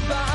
bye. 0.00 0.31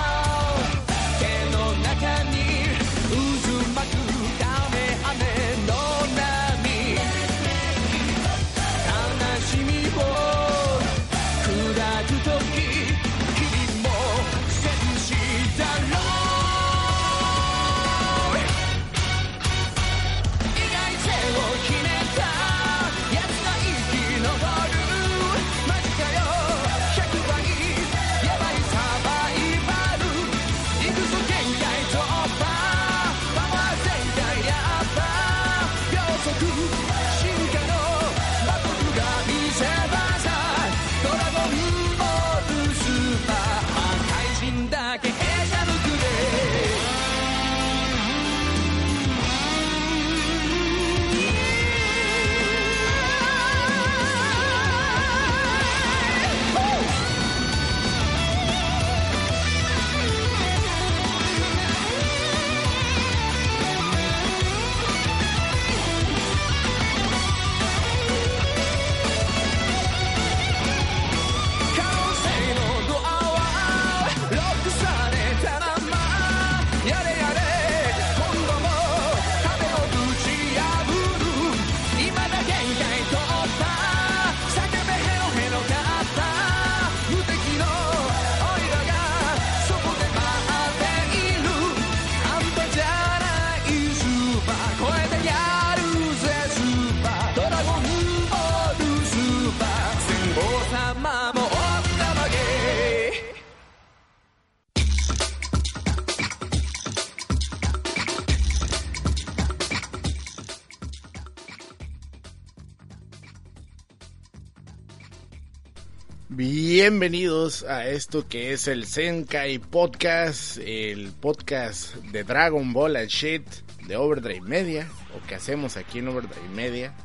Bienvenidos 116.90 117.64
a 117.64 117.86
esto 117.86 118.30
que 118.30 118.54
es 118.54 118.70
el 118.70 118.86
Senkai 118.86 119.60
Podcast, 119.60 120.58
el 120.58 121.12
podcast 121.12 121.96
de 121.96 122.24
Dragon 122.24 122.72
Ball 122.72 122.96
and 122.96 123.10
Shit 123.10 123.46
de 123.88 123.98
Overdrive 123.98 124.48
Media, 124.48 124.88
o 125.14 125.28
que 125.28 125.36
hacemos 125.36 125.76
aquí 125.76 126.00
en 126.00 126.08
Overdrive 126.08 126.48
Media. 126.56 126.96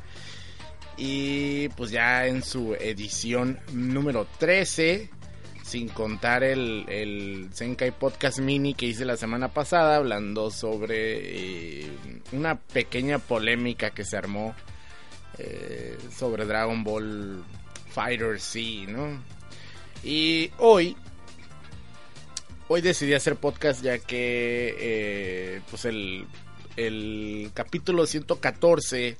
Y 0.96 1.69
pues 1.70 1.90
ya 1.90 2.29
en 2.29 2.44
su 2.44 2.75
edición 2.75 3.58
número 3.73 4.29
13, 4.38 5.11
sin 5.64 5.88
contar 5.88 6.44
el, 6.44 6.84
el 6.88 7.50
Podcast 7.99 8.38
Mini 8.38 8.75
que 8.75 8.87
hice 8.87 9.05
la 9.05 9.17
semana 9.17 9.49
pasada, 9.49 9.96
hablando 9.96 10.52
sobre 10.52 11.87
eh, 11.87 11.90
una 12.31 12.55
pequeña 12.55 13.19
polémica 13.19 13.90
que 13.90 14.05
se 14.05 14.17
armó 14.17 14.55
eh, 15.38 15.99
sobre 16.17 16.46
Dragon 16.46 16.84
Ball 16.84 17.43
Fighter 17.90 18.38
C, 18.38 18.87
¿no? 18.87 19.42
Y 20.04 20.50
hoy, 20.58 20.96
hoy 22.69 22.81
decidí 22.81 23.14
hacer 23.14 23.37
podcast 23.37 23.82
ya 23.82 23.99
que, 23.99 24.75
eh, 24.78 25.60
pues 25.70 25.84
el, 25.84 26.26
el 26.76 27.50
capítulo 27.54 28.06
114 28.06 29.16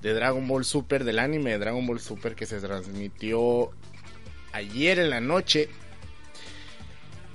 de 0.00 0.12
Dragon 0.14 0.46
Ball 0.46 0.64
Super, 0.64 1.04
del 1.04 1.18
anime 1.18 1.52
de 1.52 1.58
Dragon 1.58 1.86
Ball 1.86 2.00
Super 2.00 2.34
que 2.34 2.46
se 2.46 2.60
transmitió 2.60 3.70
ayer 4.52 4.98
en 4.98 5.10
la 5.10 5.20
noche. 5.20 5.68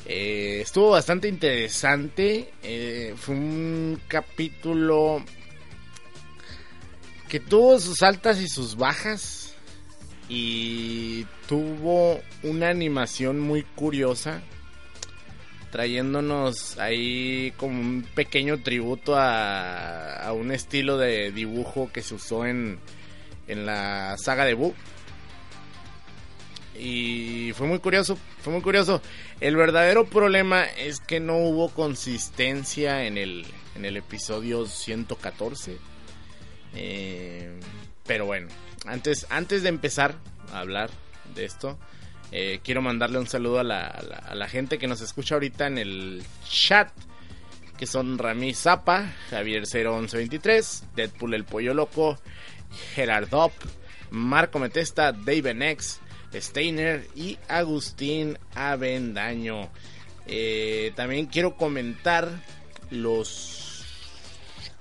Eh, 0.06 0.62
estuvo 0.62 0.92
bastante 0.92 1.28
interesante. 1.28 2.52
Eh, 2.64 3.14
fue 3.18 3.36
un 3.36 4.02
capítulo 4.08 5.24
que 7.28 7.40
tuvo 7.40 7.80
sus 7.80 8.02
altas 8.02 8.40
y 8.40 8.48
sus 8.48 8.76
bajas 8.76 9.49
y 10.30 11.26
tuvo 11.48 12.22
una 12.44 12.70
animación 12.70 13.40
muy 13.40 13.64
curiosa 13.64 14.42
trayéndonos 15.72 16.78
ahí 16.80 17.54
como 17.58 17.80
un 17.80 18.08
pequeño 18.16 18.62
tributo 18.62 19.16
a, 19.18 20.32
un 20.34 20.52
estilo 20.52 20.98
de 20.98 21.32
dibujo 21.32 21.90
que 21.92 22.02
se 22.02 22.16
usó 22.16 22.46
en, 22.46 22.80
en 23.48 23.66
la 23.66 24.16
saga 24.18 24.46
de 24.46 24.54
Boo. 24.54 24.74
Y 26.78 27.52
fue 27.56 27.68
muy 27.68 27.80
curioso, 27.80 28.18
fue 28.42 28.54
muy 28.54 28.62
curioso. 28.62 29.02
El 29.42 29.56
verdadero 29.56 30.06
problema 30.06 30.64
es 30.64 31.00
que 31.00 31.20
no 31.20 31.38
hubo 31.38 31.70
consistencia 31.70 33.06
en 33.06 33.18
el, 33.18 33.46
en 33.76 33.86
el 33.86 33.98
episodio 33.98 34.66
114. 34.66 35.78
Eh, 36.76 37.60
pero 38.06 38.26
bueno, 38.26 38.48
antes, 38.90 39.28
antes 39.30 39.64
de 39.64 39.70
empezar 39.70 40.16
a 40.54 40.60
hablar 40.60 40.90
de 41.36 41.46
esto, 41.46 41.78
eh, 42.32 42.60
quiero 42.64 42.82
mandarle 42.82 43.20
un 43.20 43.28
saludo 43.28 43.60
a 43.60 43.64
la, 43.64 44.48
gente 44.48 44.78
que 44.78 44.88
nos 44.88 45.02
escucha 45.02 45.36
ahorita 45.36 45.68
en 45.68 45.78
el 45.78 46.24
chat. 46.48 46.90
Que 47.78 47.88
son 47.88 48.18
Rami 48.18 48.54
Zapa, 48.54 49.14
Javier 49.30 49.64
01123, 49.64 50.84
Deadpool 50.98 51.34
el 51.34 51.46
Pollo 51.46 51.74
Loco, 51.74 52.20
Gerardop, 52.94 53.54
Marco 54.12 54.60
Metesta, 54.60 55.14
David 55.14 55.54
Nex, 55.54 56.02
Steiner 56.34 57.08
y 57.16 57.38
Agustín 57.48 58.38
Avendaño. 58.54 59.70
Eh, 60.28 60.92
también 60.98 61.28
quiero 61.28 61.56
comentar 61.56 62.30
los 62.92 63.86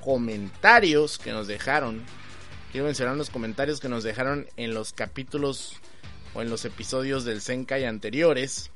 comentarios 0.01 1.19
que 1.19 1.31
nos 1.31 1.47
dejaron 1.47 2.03
quiero 2.73 2.87
mencionar 2.87 3.17
los 3.17 3.31
comentarios 3.31 3.81
que 3.81 3.89
nos 3.89 4.05
dejaron 4.05 4.47
en 4.57 4.75
los 4.75 4.93
capítulos 4.93 5.77
o 6.35 6.43
en 6.43 6.51
los 6.51 6.65
episodios 6.65 7.25
del 7.25 7.41
Senkai 7.41 7.85
anteriores. 7.85 8.71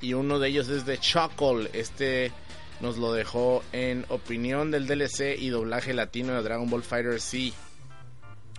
Y 0.00 0.14
uno 0.14 0.38
de 0.38 0.48
ellos 0.48 0.68
es 0.68 0.86
de 0.86 0.98
Chuckle. 0.98 1.70
Este 1.72 2.32
nos 2.80 2.98
lo 2.98 3.12
dejó 3.12 3.62
en 3.72 4.04
opinión 4.08 4.70
del 4.70 4.86
DLC 4.86 5.38
y 5.38 5.50
doblaje 5.50 5.94
latino 5.94 6.34
de 6.34 6.42
Dragon 6.42 6.68
Ball 6.68 6.82
Fighter 6.82 7.20
C. 7.20 7.52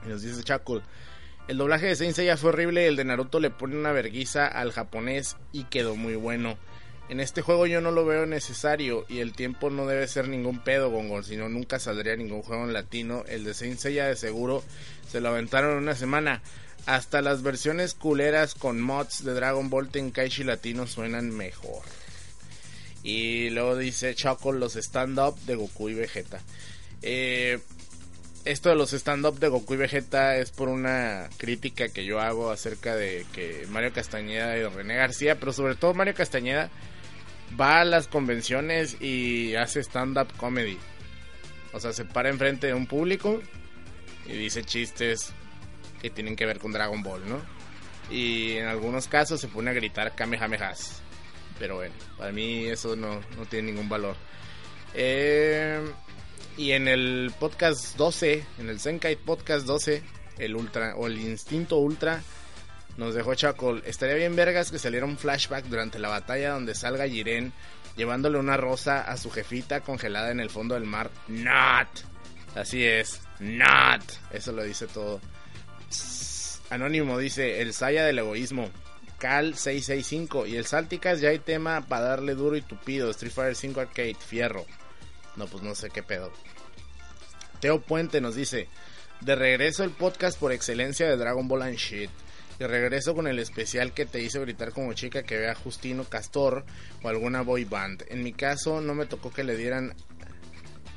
Nos 0.08 0.22
dice 0.22 0.44
Chuckle. 0.44 0.82
El 1.48 1.58
doblaje 1.58 1.88
de 1.88 1.96
Saint 1.98 2.16
Seiya 2.16 2.38
fue 2.38 2.50
horrible. 2.50 2.88
El 2.88 2.96
de 2.96 3.04
Naruto 3.04 3.40
le 3.42 3.50
pone 3.50 3.76
una 3.76 3.92
verguiza 3.92 4.48
al 4.48 4.72
japonés 4.72 5.36
y 5.52 5.66
quedó 5.66 5.96
muy 5.96 6.16
bueno. 6.16 6.58
En 7.10 7.20
este 7.20 7.42
juego 7.42 7.68
yo 7.68 7.82
no 7.82 7.92
lo 7.92 8.06
veo 8.06 8.26
necesario 8.26 9.06
y 9.10 9.20
el 9.20 9.34
tiempo 9.34 9.70
no 9.70 9.86
debe 9.86 10.08
ser 10.08 10.30
ningún 10.30 10.64
pedo, 10.64 10.90
Gongol, 10.90 11.26
si 11.26 11.36
no 11.36 11.50
nunca 11.50 11.80
saldría 11.80 12.16
ningún 12.16 12.42
juego 12.42 12.64
en 12.64 12.74
latino. 12.74 13.24
El 13.28 13.44
de 13.44 13.54
Saint 13.54 13.78
Seiya 13.78 14.08
de 14.08 14.16
seguro 14.16 14.64
se 15.10 15.20
lo 15.20 15.30
aventaron 15.30 15.78
una 15.78 15.96
semana. 15.96 16.42
Hasta 16.86 17.22
las 17.22 17.44
versiones 17.44 17.94
culeras 17.94 18.56
con 18.56 18.82
mods 18.82 19.24
de 19.24 19.34
Dragon 19.34 19.70
Ball 19.70 19.90
Tenkaichi 19.90 20.44
latino 20.44 20.88
suenan 20.88 21.30
mejor. 21.30 21.84
Y 23.04 23.50
luego 23.50 23.78
dice 23.78 24.16
Choco 24.16 24.54
los 24.54 24.76
stand-up 24.76 25.38
de 25.42 25.56
Goku 25.56 25.90
y 25.90 25.94
Vegeta. 25.94 26.42
Eh, 27.02 27.60
esto 28.46 28.70
de 28.70 28.76
los 28.76 28.94
stand-up 28.94 29.40
de 29.40 29.50
Goku 29.50 29.74
y 29.74 29.78
Vegeta 29.78 30.38
es 30.38 30.52
por 30.52 30.70
una 30.70 31.30
crítica 31.38 31.90
que 31.90 32.06
yo 32.06 32.20
hago 32.20 32.50
acerca 32.50 32.96
de 32.96 33.26
que 33.34 33.66
Mario 33.70 33.94
Castañeda 33.94 34.58
y 34.58 34.64
René 34.64 34.96
García, 34.96 35.40
pero 35.40 35.54
sobre 35.54 35.76
todo 35.76 35.94
Mario 35.94 36.14
Castañeda, 36.14 36.70
va 37.60 37.82
a 37.82 37.86
las 37.86 38.08
convenciones 38.08 39.02
y 39.02 39.56
hace 39.56 39.82
stand-up 39.82 40.28
comedy. 40.38 40.78
O 41.72 41.80
sea, 41.80 41.94
se 41.94 42.06
para 42.06 42.30
enfrente 42.30 42.68
de 42.68 42.74
un 42.74 42.88
público 42.88 43.42
y 44.26 44.34
dice 44.34 44.64
chistes 44.64 45.34
que 46.02 46.10
tienen 46.10 46.36
que 46.36 46.46
ver 46.46 46.60
con 46.60 46.72
Dragon 46.72 47.02
Ball, 47.02 47.28
¿no? 47.28 47.42
Y 48.12 48.54
en 48.54 48.68
algunos 48.68 49.08
casos 49.08 49.40
se 49.40 49.48
pone 49.48 49.72
a 49.72 49.74
gritar 49.74 50.14
Kamehamehas. 50.16 51.02
Pero 51.58 51.76
bueno, 51.76 51.96
para 52.18 52.32
mí 52.32 52.66
eso 52.66 52.96
no, 52.96 53.22
no 53.38 53.46
tiene 53.50 53.72
ningún 53.72 53.90
valor. 53.90 54.16
Eh, 54.94 55.82
y 56.58 56.72
en 56.72 56.88
el 56.88 57.32
podcast 57.40 57.96
12, 57.98 58.44
en 58.60 58.70
el 58.70 58.80
Zenkai 58.80 59.16
Podcast 59.16 59.66
12, 59.66 60.04
el 60.38 60.56
Ultra 60.56 60.96
o 60.96 61.08
el 61.08 61.20
Instinto 61.20 61.78
Ultra, 61.78 62.22
nos 62.98 63.16
dejó 63.16 63.36
Chaco. 63.36 63.78
Estaría 63.78 64.16
bien 64.16 64.36
vergas 64.36 64.72
que 64.72 64.80
saliera 64.80 65.06
un 65.06 65.18
flashback 65.18 65.66
durante 65.66 66.00
la 66.00 66.10
batalla 66.10 66.52
donde 66.52 66.76
salga 66.76 67.08
Jiren 67.08 67.54
llevándole 67.96 68.40
una 68.40 68.58
rosa 68.58 69.02
a 69.02 69.18
su 69.18 69.30
jefita 69.30 69.82
congelada 69.82 70.32
en 70.32 70.40
el 70.40 70.50
fondo 70.50 70.76
del 70.76 70.86
mar. 70.86 71.12
Not. 71.28 71.88
Así 72.56 72.86
es. 72.86 73.22
Not. 73.40 74.04
Eso 74.32 74.52
lo 74.52 74.64
dice 74.64 74.88
todo. 74.88 75.22
Anónimo 76.70 77.18
dice, 77.18 77.62
el 77.62 77.74
Saya 77.74 78.06
del 78.06 78.20
egoísmo. 78.20 78.70
Cal 79.20 79.56
665 79.56 80.48
y 80.48 80.58
el 80.58 80.66
Salticas 80.66 81.22
ya 81.22 81.30
hay 81.30 81.40
tema 81.40 81.82
para 81.88 82.06
darle 82.06 82.36
duro 82.36 82.58
y 82.58 82.62
tupido. 82.62 83.10
Street 83.12 83.32
Fighter 83.32 83.56
5 83.56 83.80
Arcade, 83.80 84.16
fierro. 84.16 84.66
No, 85.36 85.48
pues 85.48 85.64
no 85.64 85.76
sé 85.76 85.90
qué 85.90 86.04
pedo. 86.04 86.32
Teo 87.60 87.80
Puente 87.82 88.20
nos 88.20 88.36
dice, 88.36 88.68
de 89.22 89.36
regreso 89.36 89.84
el 89.84 89.92
podcast 89.92 90.38
por 90.38 90.52
excelencia 90.52 91.08
de 91.08 91.16
Dragon 91.16 91.48
Ball 91.48 91.62
and 91.62 91.78
Shit. 91.78 92.10
De 92.60 92.68
regreso 92.68 93.16
con 93.16 93.28
el 93.28 93.40
especial 93.40 93.94
que 93.94 94.06
te 94.06 94.22
hizo 94.22 94.42
gritar 94.42 94.72
como 94.72 94.94
chica 94.94 95.24
que 95.24 95.38
vea 95.38 95.56
Justino 95.56 96.04
Castor 96.04 96.64
o 97.02 97.10
alguna 97.10 97.42
boy 97.42 97.66
band. 97.66 98.06
En 98.10 98.24
mi 98.24 98.32
caso 98.32 98.80
no 98.80 98.94
me 98.94 99.06
tocó 99.06 99.32
que 99.32 99.44
le 99.44 99.58
dieran 99.58 99.96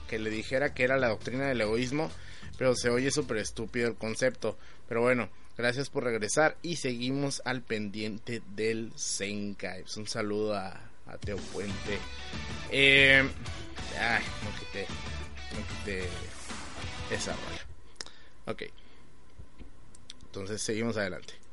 que 0.07 0.19
le 0.19 0.31
dijera 0.31 0.73
que 0.73 0.85
era 0.85 0.97
la 0.97 1.09
doctrina 1.09 1.47
del 1.47 1.61
egoísmo, 1.61 2.11
pero 2.59 2.75
se 2.75 2.91
oye 2.91 3.11
súper 3.11 3.39
estúpido 3.39 3.89
el 3.89 3.97
concepto. 3.97 4.57
Pero 4.89 5.03
bueno, 5.03 5.29
gracias 5.57 5.91
por 5.91 6.05
regresar 6.05 6.57
y 6.63 6.77
seguimos 6.77 7.43
al 7.45 7.63
pendiente 7.63 8.43
del 8.55 8.93
Senkai. 8.95 9.83
Pues 9.83 9.97
un 9.97 10.07
saludo 10.07 10.55
a, 10.55 10.81
Teo 11.21 11.37
Puente. 11.37 11.99
Eh, 12.71 13.23
ay, 13.99 14.25
no 14.43 14.59
quité, 14.59 14.87
no 15.53 15.67
quité 15.69 16.09
esa 17.11 17.35
Ok. 18.47 18.65
Entonces 20.25 20.61
seguimos 20.61 20.97
adelante. 20.97 21.46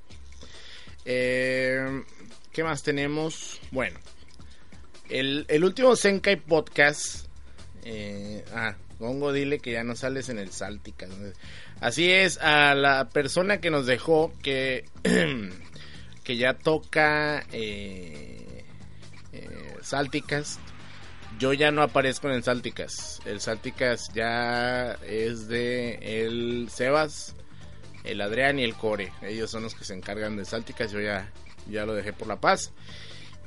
Eh, 1.06 2.04
¿Qué 2.52 2.64
más 2.64 2.84
tenemos? 2.84 3.60
Bueno, 3.72 4.00
el, 5.10 5.64
último 5.64 5.96
Senkai 5.96 6.38
Podcast. 6.38 7.28
Eh, 7.84 8.44
ah, 8.54 8.76
Gongo, 9.00 9.34
dile 9.34 9.60
que 9.60 9.72
ya 9.72 9.84
no 9.84 9.96
sales 9.96 10.30
en 10.30 10.40
el 10.40 10.52
Saltica. 10.52 11.08
Así 11.82 12.12
es, 12.12 12.38
a 12.38 12.76
la 12.76 13.10
persona 13.10 13.60
que 13.60 13.70
nos 13.70 13.86
dejó 13.86 14.32
que, 14.42 14.86
que 16.24 16.38
ya 16.38 16.54
toca 16.54 17.44
eh, 17.52 18.64
eh, 19.34 19.76
Salticas. 19.82 20.60
Yo 21.40 21.54
ya 21.54 21.72
no 21.72 21.82
aparezco 21.82 22.30
en 22.30 22.36
el 22.36 22.44
Salticas. 22.44 23.20
El 23.26 23.42
Salticas 23.42 24.12
ya 24.14 24.94
es 25.06 25.48
de 25.48 26.26
el 26.26 26.70
Sebas 26.70 27.36
el 28.04 28.22
Adrián 28.22 28.60
y 28.60 28.64
el 28.64 28.76
Core. 28.76 29.12
Ellos 29.22 29.50
son 29.50 29.64
los 29.64 29.76
que 29.76 29.86
se 29.86 29.94
encargan 29.94 30.36
de 30.36 30.46
Sálticas. 30.46 30.92
Yo 30.92 31.00
ya, 31.00 31.32
ya 31.70 31.86
lo 31.86 31.94
dejé 31.94 32.14
por 32.14 32.28
la 32.28 32.40
paz. 32.40 32.72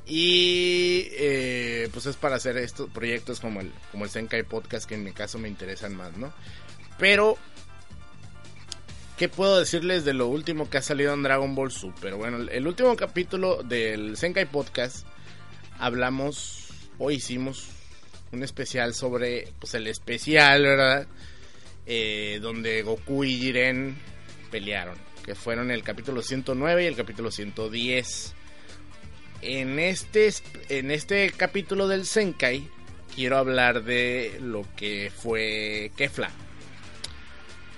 Y 0.05 1.09
eh, 1.11 1.89
pues 1.91 2.05
es 2.05 2.15
para 2.15 2.37
hacer 2.37 2.57
estos 2.57 2.89
proyectos 2.89 3.39
como 3.39 3.59
el, 3.59 3.71
como 3.91 4.05
el 4.05 4.09
Senkai 4.09 4.43
Podcast, 4.43 4.87
que 4.87 4.95
en 4.95 5.03
mi 5.03 5.11
caso 5.11 5.37
me 5.37 5.49
interesan 5.49 5.95
más, 5.95 6.15
¿no? 6.17 6.33
Pero 6.97 7.37
¿Qué 9.17 9.29
puedo 9.29 9.57
decirles 9.57 10.05
de 10.05 10.13
lo 10.13 10.27
último 10.27 10.69
que 10.69 10.77
ha 10.77 10.81
salido 10.83 11.11
en 11.11 11.23
Dragon 11.23 11.55
Ball 11.55 11.71
Super? 11.71 12.13
Bueno, 12.13 12.37
el 12.51 12.67
último 12.67 12.95
capítulo 12.95 13.63
del 13.63 14.15
Senkai 14.15 14.45
Podcast 14.45 15.07
hablamos 15.79 16.67
o 16.99 17.09
hicimos 17.09 17.67
un 18.31 18.43
especial 18.43 18.93
sobre 18.93 19.51
pues 19.59 19.73
el 19.73 19.87
especial, 19.87 20.61
¿verdad? 20.61 21.07
Eh, 21.87 22.37
donde 22.43 22.83
Goku 22.83 23.23
y 23.23 23.39
Jiren 23.39 23.97
pelearon, 24.57 24.95
que 25.23 25.35
fueron 25.35 25.69
el 25.69 25.83
capítulo 25.83 26.23
109 26.23 26.83
y 26.83 26.87
el 26.87 26.95
capítulo 26.95 27.29
110. 27.29 28.33
En 29.43 29.77
este, 29.77 30.33
en 30.69 30.89
este 30.89 31.29
capítulo 31.29 31.87
del 31.87 32.07
Senkai 32.07 32.67
quiero 33.15 33.37
hablar 33.37 33.83
de 33.83 34.39
lo 34.41 34.65
que 34.75 35.11
fue 35.15 35.91
Kefla 35.95 36.31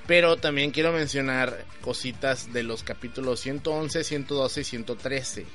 pero 0.08 0.38
también 0.38 0.72
quiero 0.72 0.92
mencionar 0.92 1.66
cositas 1.82 2.52
de 2.52 2.64
los 2.64 2.82
capítulos 2.82 3.42
111, 3.42 4.04
112 4.04 4.62
y 4.62 4.64
113. 4.64 5.46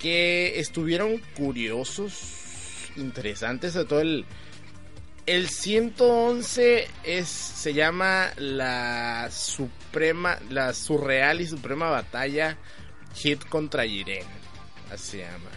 Que 0.00 0.58
estuvieron 0.58 1.18
curiosos, 1.36 2.12
interesantes. 2.96 3.74
Sobre 3.74 3.84
todo 3.84 4.00
el, 4.00 4.24
el 5.26 5.48
111 5.48 6.88
es, 7.02 7.28
se 7.28 7.74
llama 7.74 8.30
la 8.36 9.28
suprema, 9.30 10.38
la 10.50 10.72
surreal 10.72 11.40
y 11.40 11.46
suprema 11.46 11.90
batalla 11.90 12.56
Hit 13.14 13.44
contra 13.48 13.84
Jiren. 13.84 14.24
Así 14.92 15.12
se 15.12 15.18
llama. 15.18 15.50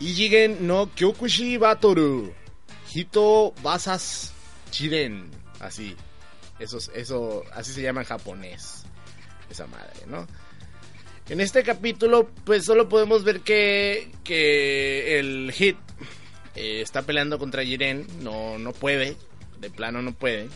Ijigen 0.00 0.66
no 0.66 0.90
Kyokushi 0.94 1.56
Batoru. 1.56 2.32
Hito 2.92 3.54
Basas 3.62 4.32
Jiren. 4.70 5.30
Así. 5.60 5.96
Eso, 6.58 6.78
eso, 6.94 7.44
así 7.52 7.72
se 7.72 7.82
llama 7.82 8.02
en 8.02 8.06
japonés. 8.06 8.84
Esa 9.48 9.66
madre, 9.66 10.00
¿no? 10.06 10.26
En 11.28 11.40
este 11.40 11.62
capítulo, 11.62 12.28
pues 12.44 12.64
solo 12.64 12.88
podemos 12.88 13.24
ver 13.24 13.40
que, 13.40 14.10
que 14.24 15.18
el 15.18 15.52
Hit 15.52 15.76
eh, 16.58 16.80
está 16.80 17.02
peleando 17.02 17.38
contra 17.38 17.64
Jiren. 17.64 18.06
No, 18.22 18.58
no 18.58 18.72
puede. 18.72 19.16
De 19.60 19.70
plano 19.70 20.02
no 20.02 20.12
puede. 20.12 20.48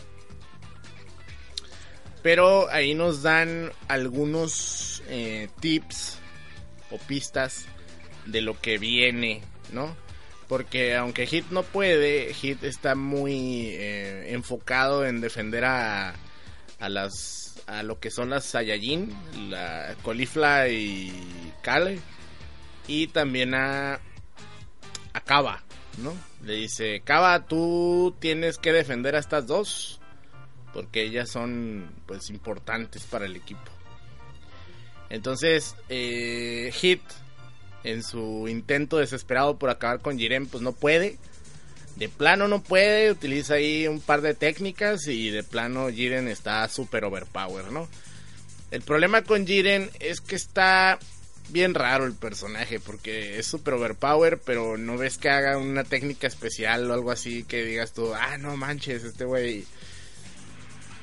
Pero 2.21 2.69
ahí 2.69 2.93
nos 2.93 3.21
dan 3.21 3.71
algunos 3.87 5.03
eh, 5.07 5.49
tips 5.59 6.19
o 6.91 6.97
pistas 6.97 7.65
de 8.25 8.41
lo 8.41 8.59
que 8.59 8.77
viene, 8.77 9.41
¿no? 9.71 9.95
Porque 10.47 10.95
aunque 10.95 11.25
Hit 11.25 11.47
no 11.49 11.63
puede, 11.63 12.33
Hit 12.33 12.63
está 12.63 12.95
muy 12.95 13.69
eh, 13.71 14.33
enfocado 14.33 15.05
en 15.05 15.19
defender 15.19 15.65
a, 15.65 16.15
a 16.79 16.89
las 16.89 17.61
a 17.67 17.83
lo 17.83 17.99
que 17.99 18.11
son 18.11 18.29
las 18.29 18.45
Saiyajin, 18.45 19.09
la 19.49 19.95
Colifla 20.01 20.67
y 20.69 21.11
Kale. 21.61 21.99
Y 22.87 23.07
también 23.07 23.53
a, 23.53 23.99
a 25.13 25.21
¿no? 25.97 26.13
Le 26.43 26.55
dice, 26.55 27.01
Kaba, 27.03 27.45
tú 27.45 28.15
tienes 28.19 28.57
que 28.57 28.73
defender 28.73 29.15
a 29.15 29.19
estas 29.19 29.47
dos. 29.47 29.99
Porque 30.73 31.03
ellas 31.03 31.29
son 31.29 31.91
pues 32.07 32.29
importantes 32.31 33.03
para 33.03 33.25
el 33.25 33.35
equipo. 33.35 33.61
Entonces, 35.09 35.75
eh, 35.89 36.71
Hit 36.73 37.01
en 37.83 38.01
su 38.01 38.47
intento 38.47 38.97
desesperado 38.97 39.59
por 39.59 39.69
acabar 39.69 39.99
con 39.99 40.17
Jiren, 40.17 40.47
pues 40.47 40.63
no 40.63 40.71
puede. 40.71 41.17
De 41.95 42.09
plano 42.09 42.47
no 42.47 42.63
puede, 42.63 43.11
utiliza 43.11 43.55
ahí 43.55 43.87
un 43.87 44.01
par 44.01 44.21
de 44.21 44.33
técnicas 44.33 45.07
y 45.07 45.29
de 45.29 45.43
plano 45.43 45.89
Jiren 45.89 46.27
está 46.27 46.67
super 46.67 47.03
overpower, 47.05 47.71
¿no? 47.71 47.87
El 48.71 48.81
problema 48.81 49.21
con 49.21 49.45
Jiren 49.45 49.91
es 49.99 50.19
que 50.19 50.35
está 50.35 50.97
bien 51.49 51.73
raro 51.73 52.05
el 52.05 52.13
personaje 52.13 52.79
porque 52.79 53.37
es 53.37 53.45
super 53.45 53.75
overpower, 53.75 54.39
pero 54.39 54.77
no 54.77 54.97
ves 54.97 55.17
que 55.17 55.29
haga 55.29 55.57
una 55.57 55.83
técnica 55.83 56.27
especial 56.27 56.89
o 56.89 56.93
algo 56.93 57.11
así 57.11 57.43
que 57.43 57.63
digas 57.63 57.93
tú, 57.93 58.13
ah, 58.13 58.37
no 58.37 58.57
manches, 58.57 59.03
este 59.03 59.25
güey 59.25 59.65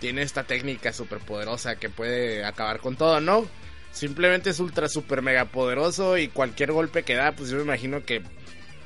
tiene 0.01 0.23
esta 0.23 0.45
técnica 0.45 0.93
super 0.93 1.19
poderosa 1.19 1.77
que 1.77 1.91
puede 1.91 2.45
acabar 2.45 2.81
con 2.81 2.97
todo, 2.97 3.21
¿no? 3.21 3.47
Simplemente 3.93 4.51
es 4.51 4.61
ultra 4.61 4.89
super 4.89 5.21
mega 5.21 5.47
poderoso 5.47 6.17
y 6.17 6.29
cualquier 6.29 6.73
golpe 6.73 7.03
que 7.03 7.15
da, 7.15 7.33
pues 7.33 7.51
yo 7.51 7.57
me 7.57 7.65
imagino 7.65 8.05
que 8.05 8.23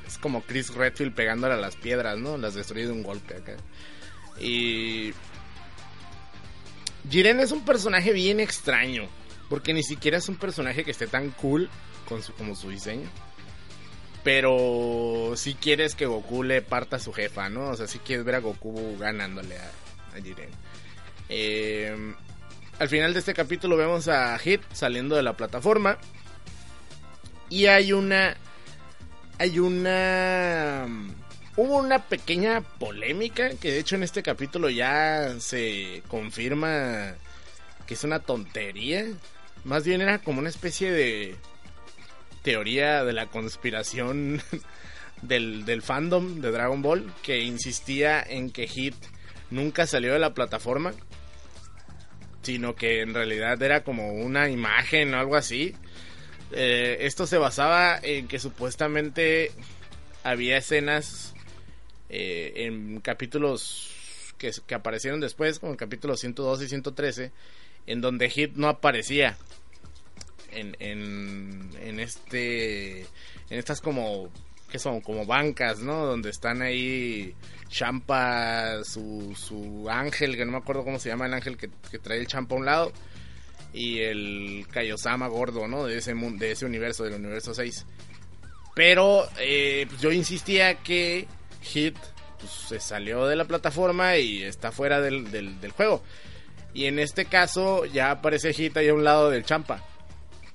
es 0.05 0.17
como 0.17 0.41
Chris 0.41 0.73
Redfield 0.73 1.13
pegándole 1.13 1.53
a 1.53 1.57
las 1.57 1.75
piedras, 1.75 2.17
¿no? 2.17 2.37
Las 2.37 2.53
destruye 2.53 2.85
de 2.85 2.91
un 2.91 3.03
golpe 3.03 3.35
acá. 3.35 3.55
Y 4.39 5.13
Jiren 7.09 7.39
es 7.39 7.51
un 7.51 7.63
personaje 7.63 8.13
bien 8.13 8.39
extraño, 8.39 9.07
porque 9.49 9.73
ni 9.73 9.83
siquiera 9.83 10.17
es 10.17 10.29
un 10.29 10.35
personaje 10.35 10.83
que 10.83 10.91
esté 10.91 11.07
tan 11.07 11.31
cool 11.31 11.69
con 12.07 12.23
su, 12.23 12.33
como 12.33 12.55
su 12.55 12.69
diseño. 12.69 13.09
Pero 14.23 15.33
si 15.35 15.53
quieres 15.53 15.93
que 15.93 16.07
Goku 16.07 16.43
le 16.43 16.61
parta 16.61 16.95
a 16.95 16.99
su 16.99 17.13
jefa, 17.13 17.49
¿no? 17.49 17.69
O 17.69 17.75
sea, 17.75 17.87
si 17.87 17.99
quieres 17.99 18.25
ver 18.25 18.35
a 18.35 18.39
Goku 18.39 18.97
ganándole 18.97 19.57
a, 19.57 19.71
a 20.15 20.21
Jiren. 20.21 20.49
Eh, 21.29 22.15
al 22.77 22.89
final 22.89 23.13
de 23.13 23.19
este 23.19 23.33
capítulo 23.33 23.77
vemos 23.77 24.07
a 24.07 24.37
Hit 24.39 24.61
saliendo 24.73 25.15
de 25.15 25.23
la 25.23 25.37
plataforma. 25.37 25.97
Y 27.49 27.67
hay 27.67 27.93
una. 27.93 28.35
Hay 29.37 29.59
una. 29.59 30.85
Hubo 31.55 31.77
una 31.77 32.03
pequeña 32.03 32.61
polémica 32.61 33.49
que 33.51 33.71
de 33.71 33.79
hecho 33.79 33.95
en 33.95 34.03
este 34.03 34.21
capítulo 34.21 34.69
ya 34.69 35.39
se 35.39 36.03
confirma 36.09 37.15
que 37.87 37.93
es 37.93 38.03
una 38.03 38.19
tontería. 38.19 39.05
Más 39.65 39.83
bien 39.83 40.01
era 40.01 40.19
como 40.19 40.39
una 40.39 40.49
especie 40.49 40.91
de 40.91 41.35
teoría 42.41 43.03
de 43.03 43.11
la 43.11 43.27
conspiración 43.27 44.41
del, 45.21 45.65
del 45.65 45.81
fandom 45.81 46.39
de 46.39 46.51
Dragon 46.51 46.81
Ball 46.81 47.11
que 47.23 47.41
insistía 47.41 48.21
en 48.21 48.51
que 48.51 48.67
Hit 48.67 48.95
nunca 49.49 49.85
salió 49.85 50.13
de 50.13 50.19
la 50.19 50.33
plataforma 50.33 50.93
sino 52.45 52.75
que 52.75 53.01
en 53.01 53.13
realidad 53.13 53.61
era 53.63 53.83
como 53.83 54.13
una 54.13 54.49
imagen 54.49 55.15
o 55.15 55.19
algo 55.19 55.35
así. 55.35 55.73
Eh, 56.51 56.97
esto 57.01 57.25
se 57.25 57.39
basaba 57.39 57.99
en 58.01 58.27
que 58.27 58.37
supuestamente 58.37 59.51
había 60.23 60.57
escenas 60.57 61.33
eh, 62.09 62.53
en 62.55 63.01
capítulos 63.01 63.89
que, 64.37 64.75
aparecieron 64.75 65.19
después, 65.19 65.59
como 65.59 65.71
el 65.71 65.77
capítulo 65.77 66.15
112 66.17 66.65
y 66.65 66.67
113, 66.67 67.31
en 67.87 68.01
donde 68.01 68.29
Hit 68.29 68.55
no 68.55 68.67
aparecía. 68.67 69.37
En, 70.51 70.75
en, 70.79 71.99
este 71.99 73.01
en 73.01 73.07
estas 73.49 73.81
como 73.81 74.29
que 74.71 74.79
son 74.79 75.01
como 75.01 75.25
bancas, 75.25 75.79
¿no? 75.79 76.05
Donde 76.05 76.29
están 76.29 76.61
ahí 76.61 77.35
Champa, 77.67 78.83
su, 78.85 79.35
su 79.35 79.89
ángel, 79.89 80.37
que 80.37 80.45
no 80.45 80.53
me 80.53 80.57
acuerdo 80.57 80.85
cómo 80.85 80.97
se 80.97 81.09
llama 81.09 81.25
el 81.25 81.33
ángel 81.33 81.57
que, 81.57 81.67
trae 81.99 82.19
el 82.19 82.27
Champa 82.27 82.55
a 82.55 82.57
un 82.57 82.65
lado, 82.65 82.93
y 83.73 83.99
el 83.99 84.65
Kaiosama 84.71 85.27
gordo, 85.27 85.67
¿no? 85.67 85.85
De 85.85 85.97
ese, 85.97 86.13
de 86.13 86.51
ese 86.51 86.65
universo, 86.65 87.03
del 87.03 87.15
universo 87.15 87.53
6. 87.53 87.85
Pero 88.75 89.27
eh, 89.39 89.85
pues 89.89 90.01
yo 90.01 90.11
insistía 90.11 90.75
que 90.75 91.27
Hit 91.61 91.97
pues, 92.45 92.67
se 92.67 92.79
salió 92.79 93.25
de 93.25 93.35
la 93.35 93.45
plataforma 93.45 94.17
y 94.17 94.43
está 94.43 94.71
fuera 94.71 95.01
del, 95.01 95.71
juego. 95.75 96.03
Y 96.73 96.85
en 96.85 96.99
este 96.99 97.25
caso 97.25 97.85
ya 97.85 98.11
aparece 98.11 98.53
Hit 98.53 98.77
ahí 98.77 98.89
a 98.89 98.93
un 98.93 99.03
lado 99.03 99.29
del 99.29 99.45
Champa. 99.45 99.83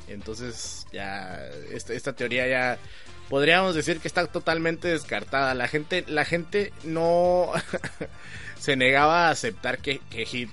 Entonces 0.07 0.87
ya 0.93 1.41
esta, 1.73 2.13
teoría 2.13 2.47
ya 2.47 2.79
podríamos 3.29 3.75
decir 3.75 3.99
que 4.01 4.09
está 4.09 4.27
totalmente 4.27 4.89
descartada. 4.89 5.55
La 5.55 5.67
gente, 5.67 6.05
la 6.07 6.25
gente 6.25 6.73
no 6.85 7.51
se 8.59 8.77
negaba 8.77 9.29
a 9.29 9.31
aceptar 9.31 9.79
que, 9.79 10.01
Hit 10.11 10.51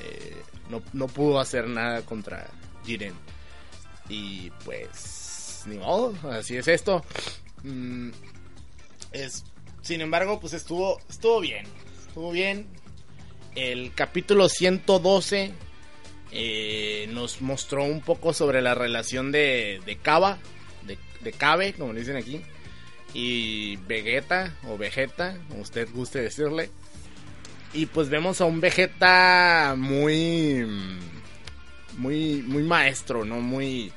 eh, 0.00 0.42
no, 0.92 1.06
pudo 1.06 1.38
hacer 1.38 1.68
nada 1.68 2.02
contra 2.02 2.48
Jiren. 2.84 3.14
Y 4.08 4.50
pues, 4.64 5.62
ni 5.66 5.76
modo, 5.76 6.14
así 6.30 6.56
es 6.56 6.66
esto. 6.66 7.04
Mm, 7.62 8.10
es, 9.12 9.44
sin 9.82 10.00
embargo, 10.00 10.40
pues 10.40 10.52
estuvo, 10.52 11.00
estuvo 11.08 11.40
bien. 11.40 11.66
Estuvo 12.06 12.30
bien. 12.32 12.66
El 13.54 13.92
capítulo 13.94 14.48
112 14.48 15.52
eh, 16.32 17.08
nos 17.12 17.40
mostró 17.42 17.84
un 17.84 18.00
poco 18.00 18.32
sobre 18.32 18.62
la 18.62 18.74
relación 18.74 19.32
de, 19.32 19.80
de 19.84 19.96
Kaba 19.96 20.38
de 21.22 21.32
Cabe, 21.32 21.72
como 21.74 21.92
le 21.92 22.00
dicen 22.00 22.16
aquí, 22.16 22.40
y 23.14 23.76
Vegeta 23.76 24.54
o 24.68 24.78
Vegeta, 24.78 25.36
como 25.48 25.62
usted 25.62 25.88
guste 25.92 26.20
decirle. 26.20 26.70
Y 27.72 27.86
pues 27.86 28.08
vemos 28.08 28.40
a 28.40 28.46
un 28.46 28.60
Vegeta 28.60 29.74
muy 29.76 30.66
muy 31.98 32.42
muy 32.46 32.62
maestro, 32.62 33.24
¿no? 33.24 33.40
Muy 33.40 33.92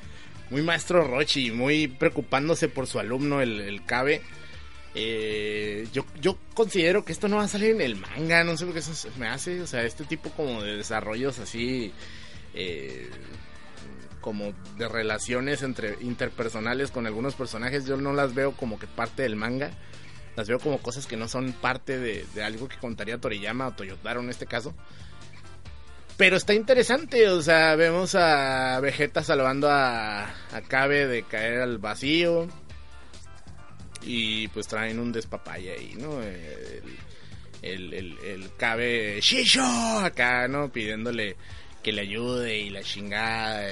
muy 0.50 0.62
maestro 0.62 1.06
Rochi, 1.06 1.50
muy 1.50 1.88
preocupándose 1.88 2.68
por 2.68 2.86
su 2.86 2.98
alumno 2.98 3.40
el, 3.40 3.60
el 3.60 3.84
Cabe. 3.84 4.22
Eh, 4.96 5.88
yo, 5.92 6.06
yo 6.20 6.38
considero 6.54 7.04
que 7.04 7.12
esto 7.12 7.26
no 7.26 7.36
va 7.36 7.44
a 7.44 7.48
salir 7.48 7.70
en 7.72 7.80
el 7.80 7.96
manga, 7.96 8.44
no 8.44 8.56
sé 8.56 8.64
por 8.64 8.74
qué 8.74 8.80
eso 8.80 9.08
me 9.18 9.26
hace, 9.26 9.60
o 9.60 9.66
sea, 9.66 9.82
este 9.82 10.04
tipo 10.04 10.30
como 10.30 10.62
de 10.62 10.76
desarrollos 10.76 11.40
así, 11.40 11.92
eh, 12.54 13.10
como 14.20 14.52
de 14.78 14.88
relaciones 14.88 15.62
entre 15.62 15.96
interpersonales 16.00 16.92
con 16.92 17.06
algunos 17.06 17.34
personajes, 17.34 17.86
yo 17.86 17.96
no 17.96 18.12
las 18.12 18.34
veo 18.34 18.52
como 18.52 18.78
que 18.78 18.86
parte 18.86 19.22
del 19.22 19.34
manga, 19.34 19.72
las 20.36 20.48
veo 20.48 20.60
como 20.60 20.78
cosas 20.78 21.06
que 21.06 21.16
no 21.16 21.26
son 21.26 21.52
parte 21.52 21.98
de, 21.98 22.24
de 22.32 22.44
algo 22.44 22.68
que 22.68 22.78
contaría 22.78 23.18
Toriyama 23.18 23.66
o 23.66 23.72
Toyotaro 23.72 24.20
en 24.20 24.30
este 24.30 24.46
caso. 24.46 24.74
Pero 26.16 26.36
está 26.36 26.54
interesante, 26.54 27.28
o 27.28 27.42
sea, 27.42 27.74
vemos 27.74 28.14
a 28.14 28.78
Vegeta 28.78 29.24
salvando 29.24 29.68
a, 29.68 30.26
a 30.26 30.60
Cabe 30.68 31.08
de 31.08 31.24
caer 31.24 31.60
al 31.60 31.78
vacío. 31.78 32.46
Y 34.04 34.48
pues 34.48 34.66
traen 34.66 34.98
un 34.98 35.12
despapalle 35.12 35.72
ahí, 35.72 35.94
¿no? 35.96 36.22
El, 36.22 37.94
el, 37.94 38.18
el, 38.18 38.50
Cabe 38.56 39.18
Shisho 39.20 39.64
acá, 40.00 40.46
¿no? 40.48 40.70
Pidiéndole 40.70 41.36
que 41.82 41.92
le 41.92 42.02
ayude 42.02 42.58
y 42.58 42.70
la 42.70 42.82
chingada. 42.82 43.66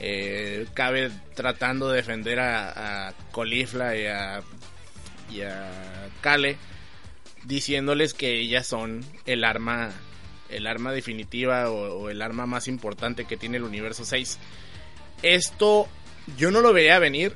Eh, 0.00 0.66
Cabe 0.74 1.10
tratando 1.34 1.90
de 1.90 1.96
defender 1.96 2.40
a, 2.40 3.08
a 3.08 3.12
Colifla 3.30 3.96
y 3.96 4.06
a, 4.06 4.40
y 5.30 5.42
a 5.42 6.08
Kale. 6.20 6.56
Diciéndoles 7.44 8.14
que 8.14 8.40
ellas 8.40 8.66
son 8.66 9.04
el 9.26 9.44
arma 9.44 9.92
el 10.48 10.66
arma 10.66 10.92
definitiva 10.92 11.70
o, 11.70 11.98
o, 11.98 12.10
el 12.10 12.22
arma 12.22 12.46
más 12.46 12.68
importante 12.68 13.26
que 13.26 13.36
tiene 13.36 13.58
el 13.58 13.64
universo 13.64 14.04
6. 14.06 14.38
Esto 15.22 15.88
yo 16.36 16.50
no 16.50 16.60
lo 16.60 16.72
veía 16.72 16.98
venir. 16.98 17.34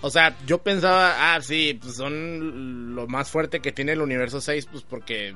O 0.00 0.10
sea, 0.10 0.36
yo 0.46 0.58
pensaba, 0.58 1.34
ah, 1.34 1.40
sí, 1.40 1.78
pues 1.80 1.96
son 1.96 2.94
lo 2.94 3.08
más 3.08 3.30
fuerte 3.30 3.60
que 3.60 3.72
tiene 3.72 3.92
el 3.92 4.00
universo 4.00 4.40
6, 4.40 4.66
pues 4.70 4.84
porque 4.84 5.34